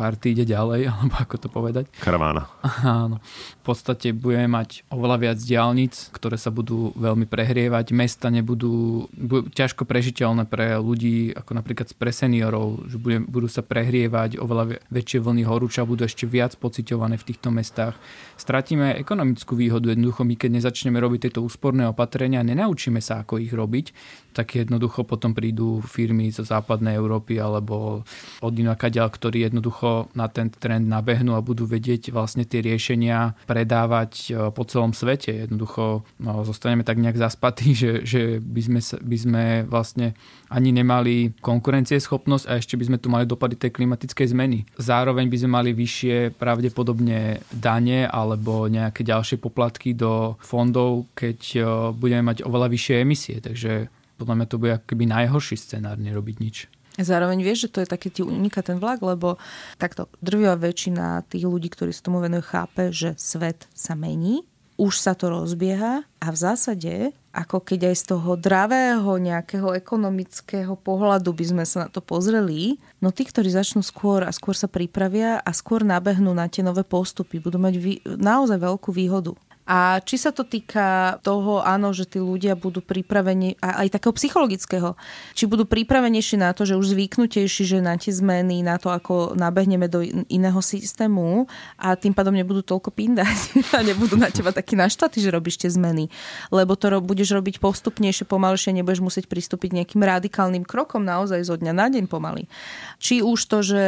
party 0.00 0.32
ide 0.32 0.48
ďalej, 0.48 0.88
alebo 0.96 1.14
ako 1.20 1.36
to 1.36 1.48
povedať. 1.52 1.84
Karavána. 2.00 2.48
Áno. 2.80 3.20
V 3.60 3.62
podstate 3.68 4.16
budeme 4.16 4.48
mať 4.48 4.88
oveľa 4.88 5.16
viac 5.28 5.38
diálnic, 5.44 6.08
ktoré 6.16 6.40
sa 6.40 6.48
budú 6.48 6.96
veľmi 6.96 7.28
prehrievať. 7.28 7.92
Mesta 7.92 8.32
nebudú 8.32 8.70
budú 8.70 9.48
ťažko 9.50 9.84
prežiteľné 9.84 10.46
pre 10.46 10.78
ľudí, 10.78 11.34
ako 11.34 11.50
napríklad 11.58 11.92
pre 11.98 12.14
seniorov, 12.14 12.86
že 12.88 12.96
budú 13.00 13.48
sa 13.50 13.60
prehrievať, 13.60 14.38
oveľa 14.38 14.80
väčšie 14.88 15.18
vlny 15.20 15.42
horúča 15.44 15.84
budú 15.84 16.06
ešte 16.06 16.24
viac 16.24 16.54
pociťované 16.56 17.18
v 17.18 17.26
týchto 17.26 17.48
mestách. 17.52 17.98
Stratíme 18.38 18.96
ekonomickú 19.00 19.58
výhodu. 19.58 19.92
Jednoducho 19.92 20.24
my, 20.24 20.34
keď 20.38 20.50
nezačneme 20.60 20.96
robiť 20.96 21.28
tieto 21.28 21.44
úsporné 21.44 21.84
opatrenia, 21.90 22.46
nenaučíme 22.46 23.02
sa, 23.02 23.22
ako 23.22 23.42
ich 23.42 23.52
robiť, 23.52 23.92
tak 24.32 24.54
jednoducho 24.54 25.02
potom 25.02 25.34
prídu 25.34 25.82
firmy 25.82 26.30
zo 26.30 26.46
západnej 26.46 26.96
Európy 26.96 27.42
alebo 27.42 28.06
od 28.40 28.54
inakaďal, 28.54 29.10
ktorí 29.10 29.50
jednoducho 29.50 29.89
na 30.14 30.26
ten 30.26 30.48
trend 30.50 30.86
nabehnú 30.88 31.34
a 31.36 31.44
budú 31.44 31.64
vedieť 31.66 32.10
vlastne 32.10 32.44
tie 32.46 32.60
riešenia 32.64 33.38
predávať 33.46 34.12
e, 34.12 34.30
po 34.50 34.62
celom 34.66 34.96
svete. 34.96 35.46
Jednoducho 35.46 36.02
no, 36.20 36.32
zostaneme 36.42 36.82
tak 36.82 36.98
nejak 36.98 37.18
zaspatí, 37.18 37.74
že, 37.82 38.04
že 38.04 38.40
by, 38.40 38.60
sme, 38.60 38.80
by 38.82 39.16
sme 39.16 39.44
vlastne 39.68 40.16
ani 40.50 40.70
nemali 40.74 41.36
konkurencieschopnosť 41.38 42.44
a 42.50 42.58
ešte 42.58 42.74
by 42.74 42.84
sme 42.90 42.98
tu 42.98 43.06
mali 43.12 43.24
dopady 43.24 43.54
tej 43.54 43.70
klimatickej 43.74 44.26
zmeny. 44.34 44.58
Zároveň 44.76 45.30
by 45.30 45.36
sme 45.38 45.50
mali 45.50 45.70
vyššie 45.72 46.34
pravdepodobne 46.34 47.44
dane 47.54 48.06
alebo 48.10 48.66
nejaké 48.66 49.06
ďalšie 49.06 49.38
poplatky 49.38 49.94
do 49.94 50.34
fondov, 50.42 51.06
keď 51.14 51.38
e, 51.54 51.60
budeme 51.94 52.34
mať 52.34 52.42
oveľa 52.46 52.68
vyššie 52.70 52.94
emisie. 53.02 53.38
Takže 53.38 54.00
podľa 54.20 54.34
mňa 54.36 54.46
to 54.52 54.60
bude 54.60 54.72
akoby 54.76 55.04
najhorší 55.08 55.56
scenár 55.56 55.96
nerobiť 55.96 56.36
nič. 56.44 56.56
Zároveň 57.00 57.40
vieš, 57.40 57.66
že 57.66 57.72
to 57.72 57.78
je 57.82 57.88
také 57.88 58.08
ti 58.12 58.20
uniká 58.20 58.60
ten 58.60 58.76
vlak, 58.76 59.00
lebo 59.00 59.40
takto 59.80 60.06
drvivá 60.20 60.56
väčšina 60.60 61.24
tých 61.26 61.48
ľudí, 61.48 61.72
ktorí 61.72 61.90
sa 61.90 62.04
tomu 62.04 62.20
venujú, 62.20 62.44
chápe, 62.44 62.92
že 62.92 63.16
svet 63.16 63.66
sa 63.72 63.96
mení, 63.96 64.44
už 64.80 64.96
sa 64.96 65.12
to 65.12 65.28
rozbieha 65.28 66.08
a 66.08 66.26
v 66.32 66.36
zásade, 66.40 67.12
ako 67.36 67.60
keď 67.60 67.92
aj 67.92 67.96
z 68.00 68.04
toho 68.16 68.32
dravého 68.34 69.12
nejakého 69.20 69.76
ekonomického 69.76 70.72
pohľadu 70.72 71.36
by 71.36 71.44
sme 71.44 71.64
sa 71.68 71.84
na 71.84 71.88
to 71.92 72.00
pozreli, 72.00 72.80
no 73.04 73.12
tí, 73.12 73.28
ktorí 73.28 73.52
začnú 73.52 73.84
skôr 73.84 74.24
a 74.24 74.32
skôr 74.32 74.56
sa 74.56 74.72
pripravia 74.72 75.36
a 75.36 75.50
skôr 75.52 75.84
nabehnú 75.84 76.32
na 76.32 76.48
tie 76.48 76.64
nové 76.64 76.80
postupy, 76.80 77.38
budú 77.38 77.60
mať 77.60 78.02
naozaj 78.08 78.56
veľkú 78.56 78.88
výhodu. 78.88 79.36
A 79.70 80.02
či 80.02 80.18
sa 80.18 80.34
to 80.34 80.42
týka 80.42 81.22
toho, 81.22 81.62
áno, 81.62 81.94
že 81.94 82.02
tí 82.02 82.18
ľudia 82.18 82.58
budú 82.58 82.82
pripravení, 82.82 83.54
aj 83.62 83.94
takého 83.94 84.10
psychologického, 84.18 84.98
či 85.38 85.46
budú 85.46 85.62
pripravenejší 85.62 86.42
na 86.42 86.50
to, 86.50 86.66
že 86.66 86.74
už 86.74 86.98
zvyknutejší, 86.98 87.62
že 87.62 87.78
na 87.78 87.94
tie 87.94 88.10
zmeny, 88.10 88.66
na 88.66 88.82
to, 88.82 88.90
ako 88.90 89.38
nabehneme 89.38 89.86
do 89.86 90.02
iného 90.26 90.58
systému 90.58 91.46
a 91.78 91.94
tým 91.94 92.10
pádom 92.10 92.34
nebudú 92.34 92.66
toľko 92.66 92.90
pindať 92.90 93.38
a 93.78 93.86
nebudú 93.86 94.18
na 94.18 94.26
teba 94.34 94.50
takí 94.50 94.74
naštvatí, 94.74 95.22
že 95.22 95.30
robíš 95.30 95.62
tie 95.62 95.70
zmeny. 95.70 96.10
Lebo 96.50 96.74
to 96.74 96.90
budeš 96.98 97.30
robiť 97.38 97.62
postupnejšie, 97.62 98.26
pomalšie, 98.26 98.74
nebudeš 98.74 99.06
musieť 99.06 99.30
pristúpiť 99.30 99.70
nejakým 99.70 100.02
radikálnym 100.02 100.66
krokom 100.66 101.06
naozaj 101.06 101.46
zo 101.46 101.54
dňa 101.54 101.70
na 101.70 101.86
deň 101.86 102.10
pomaly. 102.10 102.50
Či 102.98 103.22
už 103.22 103.38
to, 103.46 103.62
že 103.62 103.82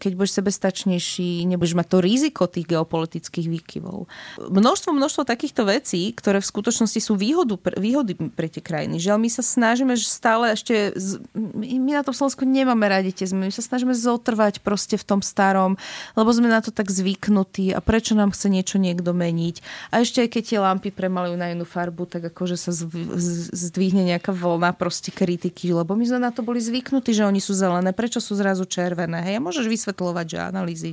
keď 0.00 0.12
budeš 0.16 0.40
sebestačnejší, 0.40 1.44
nebudeš 1.44 1.76
mať 1.76 1.86
to 1.92 1.98
riziko 2.00 2.48
tých 2.48 2.72
geopolitických 2.72 3.52
výkyvov. 3.52 4.08
Množstvo, 4.40 4.96
množstvo 4.96 5.25
takýchto 5.26 5.66
vecí, 5.66 6.14
ktoré 6.14 6.38
v 6.38 6.46
skutočnosti 6.46 7.02
sú 7.02 7.18
výhodu, 7.18 7.58
výhody 7.74 8.14
pre 8.30 8.46
tie 8.46 8.62
krajiny. 8.62 9.02
Žiaľ, 9.02 9.18
my 9.18 9.30
sa 9.34 9.42
snažíme 9.42 9.92
že 9.98 10.06
stále 10.06 10.54
ešte... 10.54 10.94
My 11.34 11.98
na 11.98 12.06
tom 12.06 12.14
Slovensku 12.14 12.46
nemáme 12.46 12.86
radi. 12.86 13.10
My 13.34 13.50
sa 13.50 13.66
snažíme 13.66 13.90
zotrvať 13.90 14.62
proste 14.62 14.94
v 14.94 15.04
tom 15.04 15.20
starom, 15.24 15.74
lebo 16.14 16.30
sme 16.30 16.46
na 16.46 16.62
to 16.62 16.70
tak 16.70 16.92
zvyknutí 16.92 17.74
a 17.74 17.82
prečo 17.82 18.14
nám 18.14 18.30
chce 18.30 18.46
niečo 18.46 18.76
niekto 18.78 19.10
meniť. 19.10 19.90
A 19.90 20.04
ešte 20.06 20.22
aj 20.22 20.28
keď 20.30 20.42
tie 20.46 20.58
lampy 20.62 20.88
premalujú 20.94 21.34
na 21.34 21.50
inú 21.50 21.66
farbu, 21.66 22.06
tak 22.06 22.28
akože 22.30 22.54
sa 22.60 22.70
zdvihne 22.70 24.04
nejaká 24.04 24.30
vlna 24.36 24.76
proste 24.76 25.10
kritiky, 25.10 25.72
lebo 25.72 25.96
my 25.96 26.04
sme 26.04 26.20
na 26.20 26.30
to 26.30 26.44
boli 26.44 26.60
zvyknutí, 26.60 27.16
že 27.16 27.24
oni 27.24 27.40
sú 27.40 27.56
zelené, 27.56 27.96
prečo 27.96 28.20
sú 28.20 28.36
zrazu 28.36 28.68
červené. 28.68 29.24
Hej, 29.24 29.40
a 29.40 29.44
môžeš 29.44 29.66
vysvetľovať, 29.66 30.26
že 30.28 30.38
analýzy. 30.44 30.88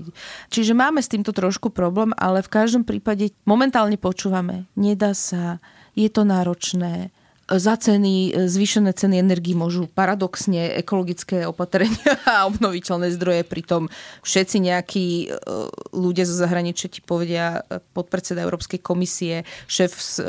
Čiže 0.48 0.72
máme 0.72 1.04
s 1.04 1.12
týmto 1.12 1.36
trošku 1.36 1.68
problém, 1.70 2.16
ale 2.16 2.40
v 2.40 2.50
každom 2.50 2.88
prípade 2.88 3.36
momentálne 3.44 4.00
počúvame 4.00 4.13
počúvame. 4.14 4.70
Nedá 4.78 5.18
sa, 5.18 5.58
je 5.98 6.06
to 6.14 6.22
náročné, 6.22 7.10
za 7.52 7.76
ceny, 7.76 8.48
zvýšené 8.48 8.96
ceny 8.96 9.20
energii 9.20 9.52
môžu 9.52 9.92
paradoxne 9.92 10.80
ekologické 10.80 11.44
opatrenia 11.44 12.16
a 12.24 12.48
obnoviteľné 12.48 13.12
zdroje, 13.12 13.44
pritom 13.44 13.92
všetci 14.24 14.58
nejakí 14.64 15.06
e, 15.28 15.36
ľudia 15.92 16.24
zo 16.24 16.40
zahraničia 16.40 16.88
ti 16.88 17.04
povedia, 17.04 17.60
e, 17.68 17.84
podpredseda 17.92 18.48
Európskej 18.48 18.80
komisie, 18.80 19.44
šéf 19.68 19.92
z 19.92 20.24
e, 20.24 20.26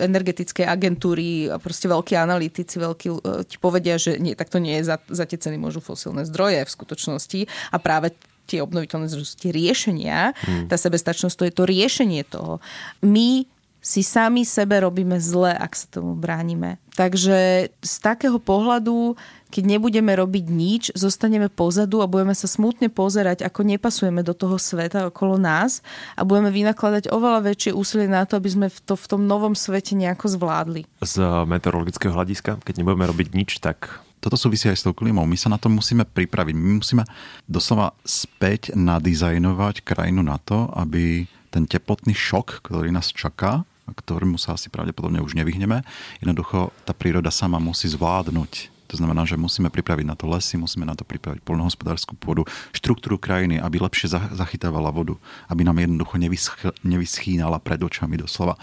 energetickej 0.00 0.64
agentúry 0.64 1.52
a 1.52 1.60
proste 1.60 1.92
veľkí 1.92 2.16
analytici 2.16 2.80
veľkí, 2.80 3.08
ti 3.52 3.56
povedia, 3.60 4.00
že 4.00 4.16
nie, 4.16 4.32
tak 4.32 4.48
to 4.48 4.56
nie 4.56 4.80
je, 4.80 4.88
za, 4.88 4.96
za 5.12 5.28
tie 5.28 5.36
ceny 5.36 5.60
môžu 5.60 5.84
fosílne 5.84 6.24
zdroje 6.24 6.64
v 6.64 6.72
skutočnosti. 6.72 7.40
A 7.68 7.76
práve 7.76 8.16
tie 8.46 8.62
obnoviteľné 8.62 9.10
zdroje, 9.10 9.36
tie 9.36 9.50
riešenia, 9.50 10.32
hmm. 10.32 10.70
tá 10.70 10.78
sebestačnosť, 10.78 11.36
to 11.36 11.46
je 11.50 11.54
to 11.54 11.64
riešenie 11.66 12.22
toho. 12.22 12.62
My 13.02 13.44
si 13.86 14.02
sami 14.02 14.42
sebe 14.42 14.82
robíme 14.82 15.14
zle, 15.22 15.54
ak 15.54 15.78
sa 15.78 15.86
tomu 15.86 16.18
bránime. 16.18 16.82
Takže 16.98 17.70
z 17.70 17.94
takého 18.02 18.42
pohľadu, 18.42 19.14
keď 19.54 19.78
nebudeme 19.78 20.10
robiť 20.10 20.44
nič, 20.50 20.82
zostaneme 20.98 21.46
pozadu 21.46 22.02
a 22.02 22.10
budeme 22.10 22.34
sa 22.34 22.50
smutne 22.50 22.90
pozerať, 22.90 23.46
ako 23.46 23.62
nepasujeme 23.62 24.26
do 24.26 24.34
toho 24.34 24.58
sveta 24.58 25.06
okolo 25.06 25.38
nás 25.38 25.86
a 26.18 26.26
budeme 26.26 26.50
vynakladať 26.50 27.14
oveľa 27.14 27.46
väčšie 27.46 27.78
úsilie 27.78 28.10
na 28.10 28.26
to, 28.26 28.42
aby 28.42 28.50
sme 28.50 28.66
to 28.74 28.98
v 28.98 29.06
tom 29.06 29.22
novom 29.30 29.54
svete 29.54 29.94
nejako 29.94 30.34
zvládli. 30.34 30.82
Z 30.98 31.46
meteorologického 31.46 32.10
hľadiska, 32.10 32.58
keď 32.66 32.82
nebudeme 32.82 33.06
robiť 33.06 33.28
nič, 33.38 33.62
tak 33.62 34.02
toto 34.20 34.34
súvisí 34.34 34.66
aj 34.66 34.78
s 34.80 34.84
tou 34.86 34.96
klimou. 34.96 35.22
My 35.28 35.38
sa 35.38 35.52
na 35.52 35.60
to 35.60 35.70
musíme 35.70 36.02
pripraviť. 36.02 36.54
My 36.56 36.82
musíme 36.82 37.04
doslova 37.46 37.94
späť 38.02 38.74
nadizajnovať 38.74 39.86
krajinu 39.86 40.24
na 40.24 40.40
to, 40.42 40.66
aby 40.74 41.30
ten 41.54 41.64
teplotný 41.64 42.12
šok, 42.12 42.64
ktorý 42.64 42.90
nás 42.90 43.14
čaká, 43.14 43.62
ktorému 43.86 44.34
sa 44.34 44.58
asi 44.58 44.66
pravdepodobne 44.66 45.22
už 45.22 45.38
nevyhneme. 45.38 45.86
Jednoducho 46.18 46.74
tá 46.82 46.90
príroda 46.90 47.30
sama 47.30 47.62
musí 47.62 47.86
zvládnuť 47.86 48.76
to 48.86 48.94
znamená, 48.94 49.26
že 49.26 49.34
musíme 49.34 49.66
pripraviť 49.66 50.06
na 50.06 50.14
to 50.14 50.30
lesy, 50.30 50.54
musíme 50.54 50.86
na 50.86 50.94
to 50.94 51.02
pripraviť 51.02 51.42
poľnohospodárskú 51.42 52.14
pôdu, 52.14 52.46
štruktúru 52.70 53.18
krajiny, 53.18 53.58
aby 53.58 53.82
lepšie 53.82 54.14
zachytávala 54.14 54.94
vodu, 54.94 55.18
aby 55.50 55.66
nám 55.66 55.82
jednoducho 55.82 56.14
nevysch- 56.22 56.74
nevyschínala 56.86 57.58
pred 57.58 57.82
očami 57.82 58.14
doslova. 58.14 58.54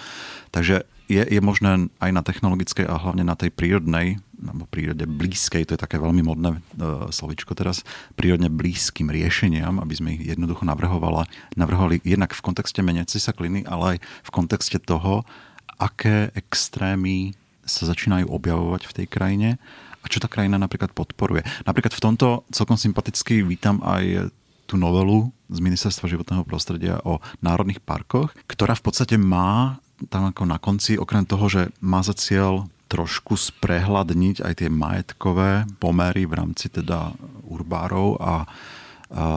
Takže 0.56 0.88
je, 1.12 1.24
je 1.28 1.42
možné 1.44 1.92
aj 2.00 2.12
na 2.16 2.24
technologickej 2.24 2.88
a 2.88 2.96
hlavne 2.96 3.28
na 3.28 3.36
tej 3.36 3.52
prírodnej, 3.52 4.24
alebo 4.44 4.68
prírode 4.68 5.08
blízkej, 5.08 5.64
to 5.66 5.74
je 5.76 5.84
také 5.84 5.98
veľmi 5.98 6.24
modné 6.24 6.50
e, 6.54 6.60
slovičko 7.10 7.56
teraz, 7.56 7.88
prírodne 8.20 8.52
blízkym 8.52 9.08
riešeniam, 9.08 9.80
aby 9.80 9.94
sme 9.96 10.10
ich 10.16 10.36
jednoducho 10.36 10.68
navrhovala, 10.68 11.26
navrhovali 11.56 12.04
jednak 12.04 12.36
v 12.36 12.44
kontexte 12.44 12.84
meniacej 12.84 13.20
sa 13.24 13.32
kliny, 13.32 13.64
ale 13.64 13.98
aj 13.98 13.98
v 14.04 14.30
kontexte 14.34 14.78
toho, 14.84 15.24
aké 15.80 16.32
extrémy 16.36 17.34
sa 17.64 17.88
začínajú 17.88 18.28
objavovať 18.28 18.92
v 18.92 18.96
tej 19.02 19.06
krajine 19.08 19.50
a 20.04 20.06
čo 20.12 20.20
tá 20.20 20.28
krajina 20.28 20.60
napríklad 20.60 20.92
podporuje. 20.92 21.48
Napríklad 21.64 21.96
v 21.96 22.04
tomto 22.04 22.44
celkom 22.52 22.76
sympaticky 22.76 23.40
vítam 23.40 23.80
aj 23.88 24.30
tú 24.68 24.76
novelu 24.76 25.32
z 25.48 25.60
Ministerstva 25.64 26.12
životného 26.12 26.44
prostredia 26.44 27.00
o 27.08 27.24
národných 27.40 27.84
parkoch, 27.84 28.36
ktorá 28.48 28.76
v 28.76 28.84
podstate 28.84 29.16
má 29.16 29.80
tam 30.12 30.28
ako 30.28 30.44
na 30.44 30.60
konci, 30.60 31.00
okrem 31.00 31.24
toho, 31.24 31.48
že 31.48 31.72
má 31.80 32.04
za 32.04 32.12
cieľ 32.12 32.68
trošku 32.94 33.34
sprehľadniť 33.34 34.46
aj 34.46 34.54
tie 34.62 34.70
majetkové 34.70 35.66
pomery 35.82 36.30
v 36.30 36.38
rámci 36.38 36.70
teda 36.70 37.18
urbárov 37.50 38.22
a 38.22 38.46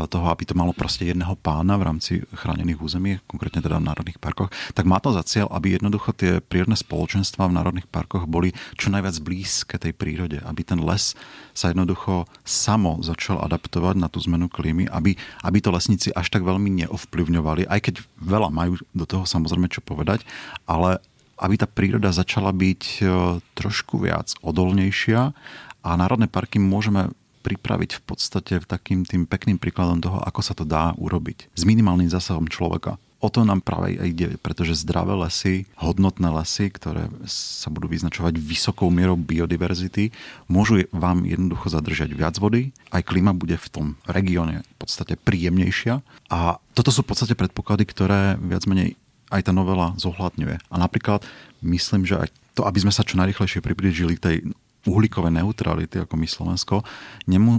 toho, 0.09 0.26
aby 0.32 0.48
to 0.48 0.57
malo 0.57 0.72
proste 0.72 1.04
jedného 1.04 1.36
pána 1.36 1.76
v 1.76 1.84
rámci 1.84 2.12
chránených 2.32 2.80
území, 2.80 3.20
konkrétne 3.28 3.61
teda 3.61 3.76
v 3.76 3.84
národných 3.84 4.16
parkoch, 4.16 4.48
tak 4.72 4.88
má 4.88 4.96
to 5.04 5.12
za 5.12 5.20
cieľ, 5.20 5.52
aby 5.52 5.76
jednoducho 5.76 6.16
tie 6.16 6.40
prírodné 6.40 6.80
spoločenstva 6.80 7.44
v 7.44 7.57
národných 7.61 7.88
parkoch 7.92 8.24
boli 8.24 8.57
čo 8.80 8.88
najviac 8.88 9.20
blízke 9.20 9.76
tej 9.76 9.92
prírode, 9.92 10.40
aby 10.40 10.64
ten 10.64 10.80
les 10.80 11.12
sa 11.52 11.68
jednoducho 11.68 12.24
samo 12.40 13.04
začal 13.04 13.36
adaptovať 13.44 14.00
na 14.00 14.09
tú 14.09 14.16
zmenu 14.24 14.48
klímy, 14.48 14.88
aby, 14.88 15.12
aby 15.44 15.59
to 15.61 15.68
lesníci 15.68 16.09
až 16.16 16.32
tak 16.32 16.40
veľmi 16.40 16.72
neovplyvňovali, 16.84 17.68
aj 17.68 17.80
keď 17.84 17.94
veľa 18.16 18.48
majú 18.48 18.80
do 18.96 19.04
toho 19.04 19.28
samozrejme 19.28 19.68
čo 19.68 19.84
povedať, 19.84 20.24
ale 20.64 21.04
aby 21.37 21.55
tá 21.61 21.68
príroda 21.68 22.12
začala 22.12 22.51
byť 22.51 22.82
e, 22.82 23.01
trošku 23.55 24.01
viac 24.01 24.32
odolnejšia 24.41 25.37
a 25.87 25.91
národné 25.95 26.26
parky 26.26 26.59
môžeme 26.59 27.12
pripraviť 27.47 28.03
v 28.03 28.03
podstate 28.03 28.53
takým 28.66 29.07
tým 29.07 29.22
pekným 29.22 29.62
príkladom 29.62 30.03
toho, 30.03 30.18
ako 30.18 30.41
sa 30.43 30.59
to 30.59 30.66
dá 30.66 30.99
urobiť. 30.99 31.55
S 31.55 31.62
minimálnym 31.62 32.11
zásahom 32.11 32.51
človeka. 32.51 32.99
O 33.16 33.32
to 33.32 33.49
nám 33.49 33.64
práve 33.64 33.97
ide, 33.97 34.37
pretože 34.45 34.84
zdravé 34.84 35.16
lesy, 35.16 35.64
hodnotné 35.80 36.28
lesy, 36.37 36.68
ktoré 36.68 37.09
sa 37.30 37.72
budú 37.72 37.89
vyznačovať 37.89 38.37
vysokou 38.37 38.93
mierou 38.93 39.16
biodiverzity, 39.16 40.12
môžu 40.53 40.84
vám 40.93 41.24
jednoducho 41.24 41.72
zadržať 41.72 42.12
viac 42.12 42.37
vody, 42.37 42.76
aj 42.93 43.09
klíma 43.09 43.32
bude 43.32 43.57
v 43.57 43.68
tom 43.72 43.87
regióne 44.05 44.61
v 44.61 44.74
podstate 44.76 45.16
príjemnejšia. 45.16 46.05
A 46.28 46.61
toto 46.76 46.93
sú 46.93 47.07
v 47.07 47.16
podstate 47.16 47.32
predpoklady, 47.32 47.89
ktoré 47.89 48.37
viac 48.37 48.68
menej 48.68 49.01
aj 49.31 49.51
tá 49.51 49.53
novela 49.53 49.95
zohľadňuje. 49.99 50.70
A 50.70 50.74
napríklad 50.77 51.27
myslím, 51.62 52.07
že 52.07 52.27
aj 52.27 52.29
to, 52.57 52.64
aby 52.64 52.79
sme 52.81 52.93
sa 52.95 53.05
čo 53.05 53.20
najrychlejšie 53.20 53.61
priblížili 53.61 54.16
tej 54.16 54.47
uhlíkové 54.87 55.35
neutrality, 55.35 55.99
ako 55.99 56.14
my 56.14 56.27
Slovensko, 56.31 56.87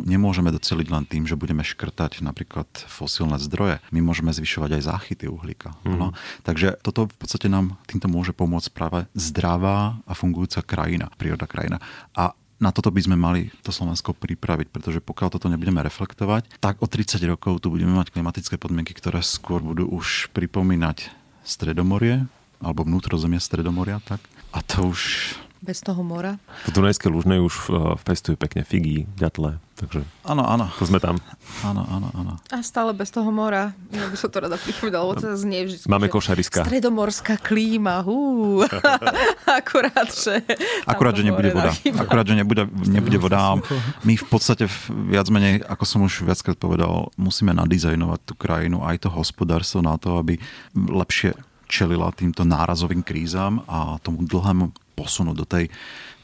nemôžeme 0.07 0.47
doceliť 0.49 0.87
len 0.87 1.03
tým, 1.03 1.27
že 1.27 1.35
budeme 1.35 1.61
škrtať 1.61 2.23
napríklad 2.23 2.67
fosílne 2.87 3.35
zdroje. 3.35 3.83
My 3.91 3.99
môžeme 3.99 4.31
zvyšovať 4.31 4.79
aj 4.79 4.87
záchyty 4.87 5.25
uhlíka. 5.27 5.75
Mm. 5.83 5.99
No? 5.99 6.07
Takže 6.47 6.79
toto 6.79 7.11
v 7.11 7.17
podstate 7.19 7.51
nám 7.51 7.75
týmto 7.85 8.07
môže 8.07 8.31
pomôcť 8.31 8.71
práve 8.71 8.99
zdravá 9.13 9.99
a 10.07 10.13
fungujúca 10.15 10.63
krajina, 10.63 11.11
príroda 11.19 11.45
krajina. 11.45 11.83
A 12.15 12.31
na 12.57 12.73
toto 12.73 12.89
by 12.89 13.01
sme 13.05 13.13
mali 13.13 13.53
to 13.61 13.69
Slovensko 13.69 14.17
pripraviť, 14.17 14.73
pretože 14.73 14.97
pokiaľ 14.97 15.29
toto 15.29 15.45
nebudeme 15.45 15.77
reflektovať, 15.85 16.57
tak 16.57 16.81
o 16.81 16.89
30 16.89 17.21
rokov 17.29 17.61
tu 17.61 17.69
budeme 17.69 17.93
mať 17.93 18.09
klimatické 18.09 18.57
podmienky, 18.57 18.97
ktoré 18.97 19.21
skôr 19.21 19.61
budú 19.61 19.85
už 19.85 20.33
pripomínať 20.33 21.13
Stredomorie, 21.47 22.27
alebo 22.59 22.83
vnútrozemie 22.83 23.39
Stredomoria, 23.39 24.03
tak. 24.03 24.19
A 24.51 24.59
to 24.59 24.91
už 24.91 25.31
bez 25.61 25.81
toho 25.81 26.01
mora. 26.05 26.37
V 26.69 26.71
Dunajskej 26.73 27.09
Lužnej 27.09 27.39
už 27.41 27.55
uh, 27.69 27.97
pestujú 28.01 28.37
pekne 28.37 28.61
figy, 28.61 29.09
ďatle, 29.17 29.57
takže 29.77 30.05
áno, 30.21 30.45
áno. 30.45 30.69
to 30.77 30.85
sme 30.85 31.01
tam. 31.01 31.17
Áno, 31.65 31.81
áno, 31.89 32.07
áno. 32.13 32.33
A 32.53 32.61
stále 32.61 32.93
bez 32.93 33.09
toho 33.09 33.29
mora. 33.33 33.73
Ja 33.89 34.05
by 34.09 34.17
som 34.17 34.29
to 34.29 34.37
rada 34.45 34.57
pripovedala, 34.57 35.03
lebo 35.09 35.17
to 35.17 35.33
znie 35.33 35.65
vždy. 35.65 35.89
Máme 35.89 36.07
košariska. 36.07 36.61
Stredomorská 36.65 37.41
klíma, 37.41 38.05
hú. 38.05 38.61
Akurát, 39.59 40.09
že... 40.13 40.45
Akurát, 40.85 41.17
že 41.17 41.25
nebude 41.25 41.49
voda. 41.53 41.71
Akurát, 41.97 42.25
že 42.25 42.35
nebude, 42.37 42.63
nebude 42.85 43.17
voda. 43.17 43.57
My 44.05 44.13
v 44.13 44.25
podstate 44.29 44.69
viac 45.09 45.27
menej, 45.33 45.65
ako 45.65 45.83
som 45.85 45.99
už 46.05 46.21
viackrát 46.25 46.57
povedal, 46.57 47.09
musíme 47.17 47.53
nadizajnovať 47.57 48.19
tú 48.25 48.33
krajinu, 48.37 48.85
aj 48.85 49.07
to 49.07 49.09
hospodárstvo 49.09 49.81
na 49.81 49.97
to, 49.97 50.21
aby 50.21 50.37
lepšie 50.75 51.33
čelila 51.67 52.09
týmto 52.15 52.47
nárazovým 52.47 53.03
krízam 53.03 53.61
a 53.67 53.99
tomu 53.99 54.23
dlhému 54.23 54.86
posunu 54.97 55.37
do 55.37 55.45
tej, 55.45 55.69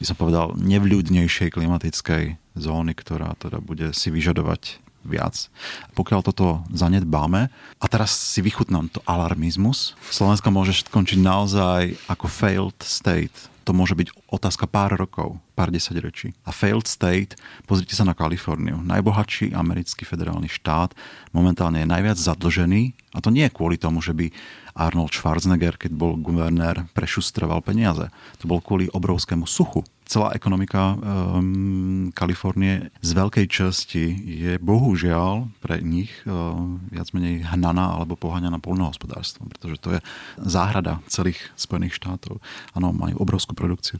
by 0.02 0.04
som 0.10 0.18
povedal, 0.18 0.58
nevľudnejšej 0.58 1.54
klimatickej 1.54 2.58
zóny, 2.58 2.92
ktorá 2.98 3.38
teda 3.38 3.62
bude 3.62 3.94
si 3.94 4.10
vyžadovať 4.10 4.82
viac. 5.06 5.52
Pokiaľ 5.94 6.20
toto 6.24 6.64
zanedbáme, 6.72 7.52
a 7.78 7.86
teraz 7.86 8.10
si 8.10 8.40
vychutnám 8.40 8.90
to 8.90 9.04
alarmizmus, 9.06 9.94
Slovensko 10.10 10.50
môže 10.50 10.74
skončiť 10.82 11.20
naozaj 11.20 11.94
ako 12.08 12.26
failed 12.26 12.78
state. 12.82 13.52
To 13.64 13.72
môže 13.72 13.96
byť 13.96 14.12
otázka 14.28 14.68
pár 14.68 14.92
rokov, 14.92 15.40
pár 15.56 15.72
desaťročí. 15.72 16.36
A 16.44 16.52
failed 16.52 16.84
state, 16.84 17.32
pozrite 17.64 17.96
sa 17.96 18.04
na 18.04 18.12
Kaliforniu. 18.12 18.76
Najbohatší 18.84 19.56
americký 19.56 20.04
federálny 20.04 20.52
štát 20.52 20.92
momentálne 21.32 21.80
je 21.80 21.88
najviac 21.88 22.20
zadlžený 22.20 22.92
a 23.16 23.24
to 23.24 23.32
nie 23.32 23.48
je 23.48 23.56
kvôli 23.56 23.80
tomu, 23.80 24.04
že 24.04 24.12
by 24.12 24.28
Arnold 24.74 25.14
Schwarzenegger, 25.14 25.78
keď 25.78 25.94
bol 25.94 26.18
guvernér, 26.18 26.90
prešustroval 26.98 27.62
peniaze. 27.62 28.10
To 28.42 28.50
bol 28.50 28.58
kvôli 28.58 28.90
obrovskému 28.90 29.46
suchu. 29.46 29.86
Celá 30.04 30.36
ekonomika 30.36 30.98
um, 31.00 32.12
Kalifornie 32.12 32.92
z 33.00 33.10
veľkej 33.16 33.46
časti 33.48 34.04
je 34.20 34.52
bohužiaľ 34.60 35.48
pre 35.64 35.80
nich 35.80 36.12
um, 36.28 36.76
viac 36.92 37.08
menej 37.16 37.46
hnaná 37.54 37.96
alebo 37.96 38.18
poháňaná 38.18 38.60
polnohospodárstvom, 38.60 39.48
pretože 39.48 39.80
to 39.80 39.88
je 39.96 40.00
záhrada 40.44 41.00
celých 41.08 41.40
Spojených 41.56 41.96
štátov. 41.96 42.42
Áno, 42.76 42.92
majú 42.92 43.16
obrovskú 43.22 43.56
produkciu. 43.56 43.96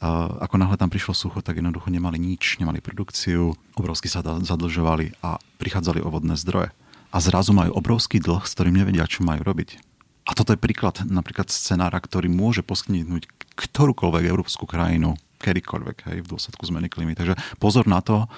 Uh, 0.00 0.38
ako 0.38 0.54
náhle 0.60 0.78
tam 0.78 0.88
prišlo 0.88 1.18
sucho, 1.18 1.42
tak 1.42 1.58
jednoducho 1.58 1.90
nemali 1.90 2.16
nič, 2.16 2.62
nemali 2.62 2.78
produkciu, 2.78 3.52
obrovsky 3.74 4.06
sa 4.06 4.22
zadlžovali 4.22 5.18
a 5.24 5.36
prichádzali 5.58 5.98
o 6.04 6.12
vodné 6.14 6.38
zdroje. 6.38 6.70
A 7.10 7.18
zrazu 7.18 7.50
majú 7.50 7.74
obrovský 7.74 8.22
dlh, 8.22 8.46
s 8.46 8.54
ktorým 8.54 8.78
nevedia, 8.78 9.02
čo 9.02 9.26
majú 9.26 9.42
robiť. 9.42 9.89
A 10.30 10.38
toto 10.38 10.54
je 10.54 10.62
príklad 10.62 11.02
napríklad 11.10 11.50
scenára, 11.50 11.98
ktorý 11.98 12.30
môže 12.30 12.62
poskytnúť 12.62 13.26
ktorúkoľvek 13.58 14.24
európsku 14.30 14.62
krajinu, 14.64 15.18
kedykoľvek, 15.42 15.96
hej, 16.06 16.18
v 16.22 16.30
dôsledku 16.30 16.62
zmeny 16.70 16.86
klímy. 16.86 17.18
Takže 17.18 17.34
pozor 17.58 17.90
na 17.90 17.98
to, 17.98 18.30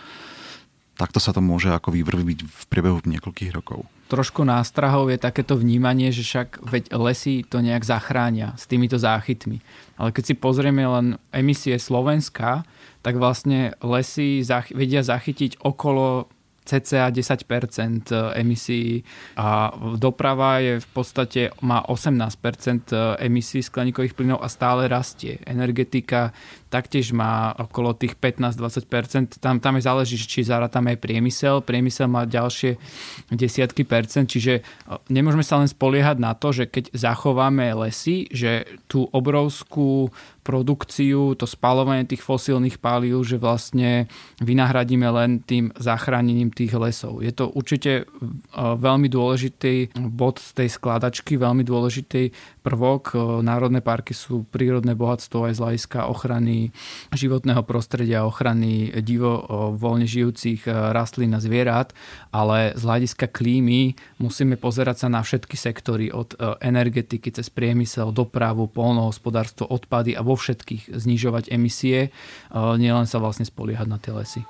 takto 0.96 1.20
sa 1.20 1.36
to 1.36 1.44
môže 1.44 1.68
ako 1.68 1.92
vyvrviť 1.92 2.38
v 2.48 2.62
priebehu 2.72 3.04
niekoľkých 3.04 3.52
rokov. 3.52 3.84
Trošku 4.08 4.44
nástrahou 4.44 5.08
je 5.08 5.16
takéto 5.20 5.56
vnímanie, 5.56 6.12
že 6.12 6.24
však 6.24 6.64
veď 6.64 6.84
lesy 6.96 7.44
to 7.44 7.64
nejak 7.64 7.84
zachránia 7.84 8.52
s 8.60 8.68
týmito 8.68 9.00
záchytmi. 9.00 9.60
Ale 9.96 10.12
keď 10.12 10.32
si 10.32 10.34
pozrieme 10.36 10.84
len 10.84 11.16
emisie 11.32 11.76
Slovenska, 11.80 12.64
tak 13.00 13.16
vlastne 13.16 13.76
lesy 13.80 14.44
zach- 14.44 14.72
vedia 14.72 15.00
zachytiť 15.00 15.64
okolo 15.64 16.28
cca 16.64 17.10
10% 17.10 18.14
emisí 18.38 19.02
a 19.34 19.74
doprava 19.98 20.62
je 20.62 20.78
v 20.78 20.88
podstate 20.94 21.40
má 21.60 21.82
18% 21.82 23.18
emisí 23.18 23.62
skleníkových 23.62 24.14
plynov 24.14 24.40
a 24.42 24.48
stále 24.48 24.86
rastie. 24.86 25.42
Energetika 25.42 26.30
taktiež 26.72 27.12
má 27.12 27.52
okolo 27.52 27.92
tých 27.92 28.16
15-20%. 28.16 29.36
Tam, 29.44 29.60
tam 29.60 29.76
je 29.76 29.82
záleží, 29.84 30.16
či 30.16 30.40
zarátame 30.40 30.96
aj 30.96 31.04
priemysel. 31.04 31.60
Priemysel 31.60 32.08
má 32.08 32.24
ďalšie 32.24 32.80
desiatky 33.28 33.84
percent, 33.84 34.24
čiže 34.24 34.64
nemôžeme 35.12 35.44
sa 35.44 35.60
len 35.60 35.68
spoliehať 35.68 36.16
na 36.16 36.32
to, 36.32 36.54
že 36.56 36.72
keď 36.72 36.96
zachováme 36.96 37.76
lesy, 37.76 38.24
že 38.32 38.64
tú 38.88 39.04
obrovskú 39.12 40.08
produkciu, 40.42 41.38
to 41.38 41.46
spalovanie 41.46 42.02
tých 42.02 42.22
fosílnych 42.26 42.82
palív, 42.82 43.22
že 43.22 43.38
vlastne 43.38 44.10
vynahradíme 44.42 45.06
len 45.06 45.38
tým 45.46 45.70
zachránením 45.78 46.50
tých 46.50 46.74
lesov. 46.74 47.22
Je 47.22 47.30
to 47.30 47.48
určite 47.54 48.10
veľmi 48.58 49.06
dôležitý 49.06 49.94
bod 50.12 50.42
z 50.42 50.50
tej 50.58 50.68
skladačky, 50.74 51.38
veľmi 51.38 51.62
dôležitý 51.62 52.34
prvok. 52.62 53.18
Národné 53.42 53.82
parky 53.82 54.14
sú 54.14 54.46
prírodné 54.46 54.94
bohatstvo 54.94 55.50
aj 55.50 55.52
z 55.58 55.60
hľadiska 55.60 56.06
ochrany 56.06 56.70
životného 57.10 57.66
prostredia, 57.66 58.22
ochrany 58.22 58.94
divo 59.02 59.42
voľne 59.74 60.06
žijúcich 60.06 60.64
rastlín 60.70 61.34
a 61.34 61.42
zvierat, 61.42 61.90
ale 62.30 62.78
z 62.78 62.82
hľadiska 62.86 63.26
klímy 63.26 63.98
musíme 64.22 64.54
pozerať 64.54 65.04
sa 65.04 65.08
na 65.10 65.26
všetky 65.26 65.58
sektory 65.58 66.14
od 66.14 66.38
energetiky 66.62 67.34
cez 67.34 67.50
priemysel, 67.50 68.14
dopravu, 68.14 68.70
polnohospodárstvo, 68.70 69.66
odpady 69.66 70.14
a 70.14 70.22
vo 70.22 70.38
všetkých 70.38 70.94
znižovať 70.94 71.50
emisie, 71.50 72.14
nielen 72.54 73.10
sa 73.10 73.18
vlastne 73.18 73.42
spoliehať 73.42 73.90
na 73.90 73.98
tie 73.98 74.14
lesy. 74.14 74.46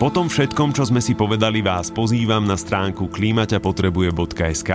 Po 0.00 0.08
tom 0.08 0.32
všetkom, 0.32 0.72
čo 0.72 0.88
sme 0.88 1.04
si 1.04 1.12
povedali, 1.12 1.60
vás 1.60 1.92
pozývam 1.92 2.40
na 2.44 2.56
stránku 2.56 3.12
klimaťapotrebuje.sk, 3.12 4.70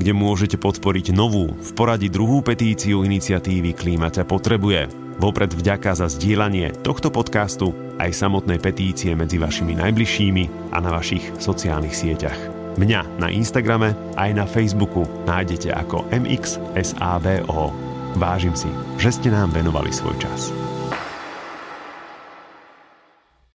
kde 0.00 0.12
môžete 0.16 0.56
podporiť 0.56 1.12
novú, 1.12 1.52
v 1.52 1.70
poradí 1.76 2.08
druhú 2.08 2.40
petíciu 2.40 3.04
iniciatívy 3.04 3.76
Klímaťa 3.76 4.24
potrebuje. 4.24 4.88
Vopred 5.20 5.52
vďaka 5.52 6.00
za 6.00 6.08
zdieľanie 6.08 6.80
tohto 6.80 7.12
podcastu 7.12 7.76
aj 8.00 8.08
samotnej 8.16 8.56
petície 8.56 9.12
medzi 9.12 9.36
vašimi 9.36 9.76
najbližšími 9.76 10.72
a 10.72 10.80
na 10.80 10.96
vašich 10.96 11.28
sociálnych 11.36 11.92
sieťach. 11.92 12.40
Mňa 12.80 13.20
na 13.20 13.28
Instagrame 13.28 13.92
aj 14.16 14.30
na 14.32 14.48
Facebooku 14.48 15.04
nájdete 15.28 15.76
ako 15.76 16.08
MXSABO. 16.08 17.68
Vážim 18.16 18.56
si, 18.56 18.72
že 18.96 19.12
ste 19.12 19.28
nám 19.28 19.52
venovali 19.52 19.92
svoj 19.92 20.16
čas. 20.16 20.69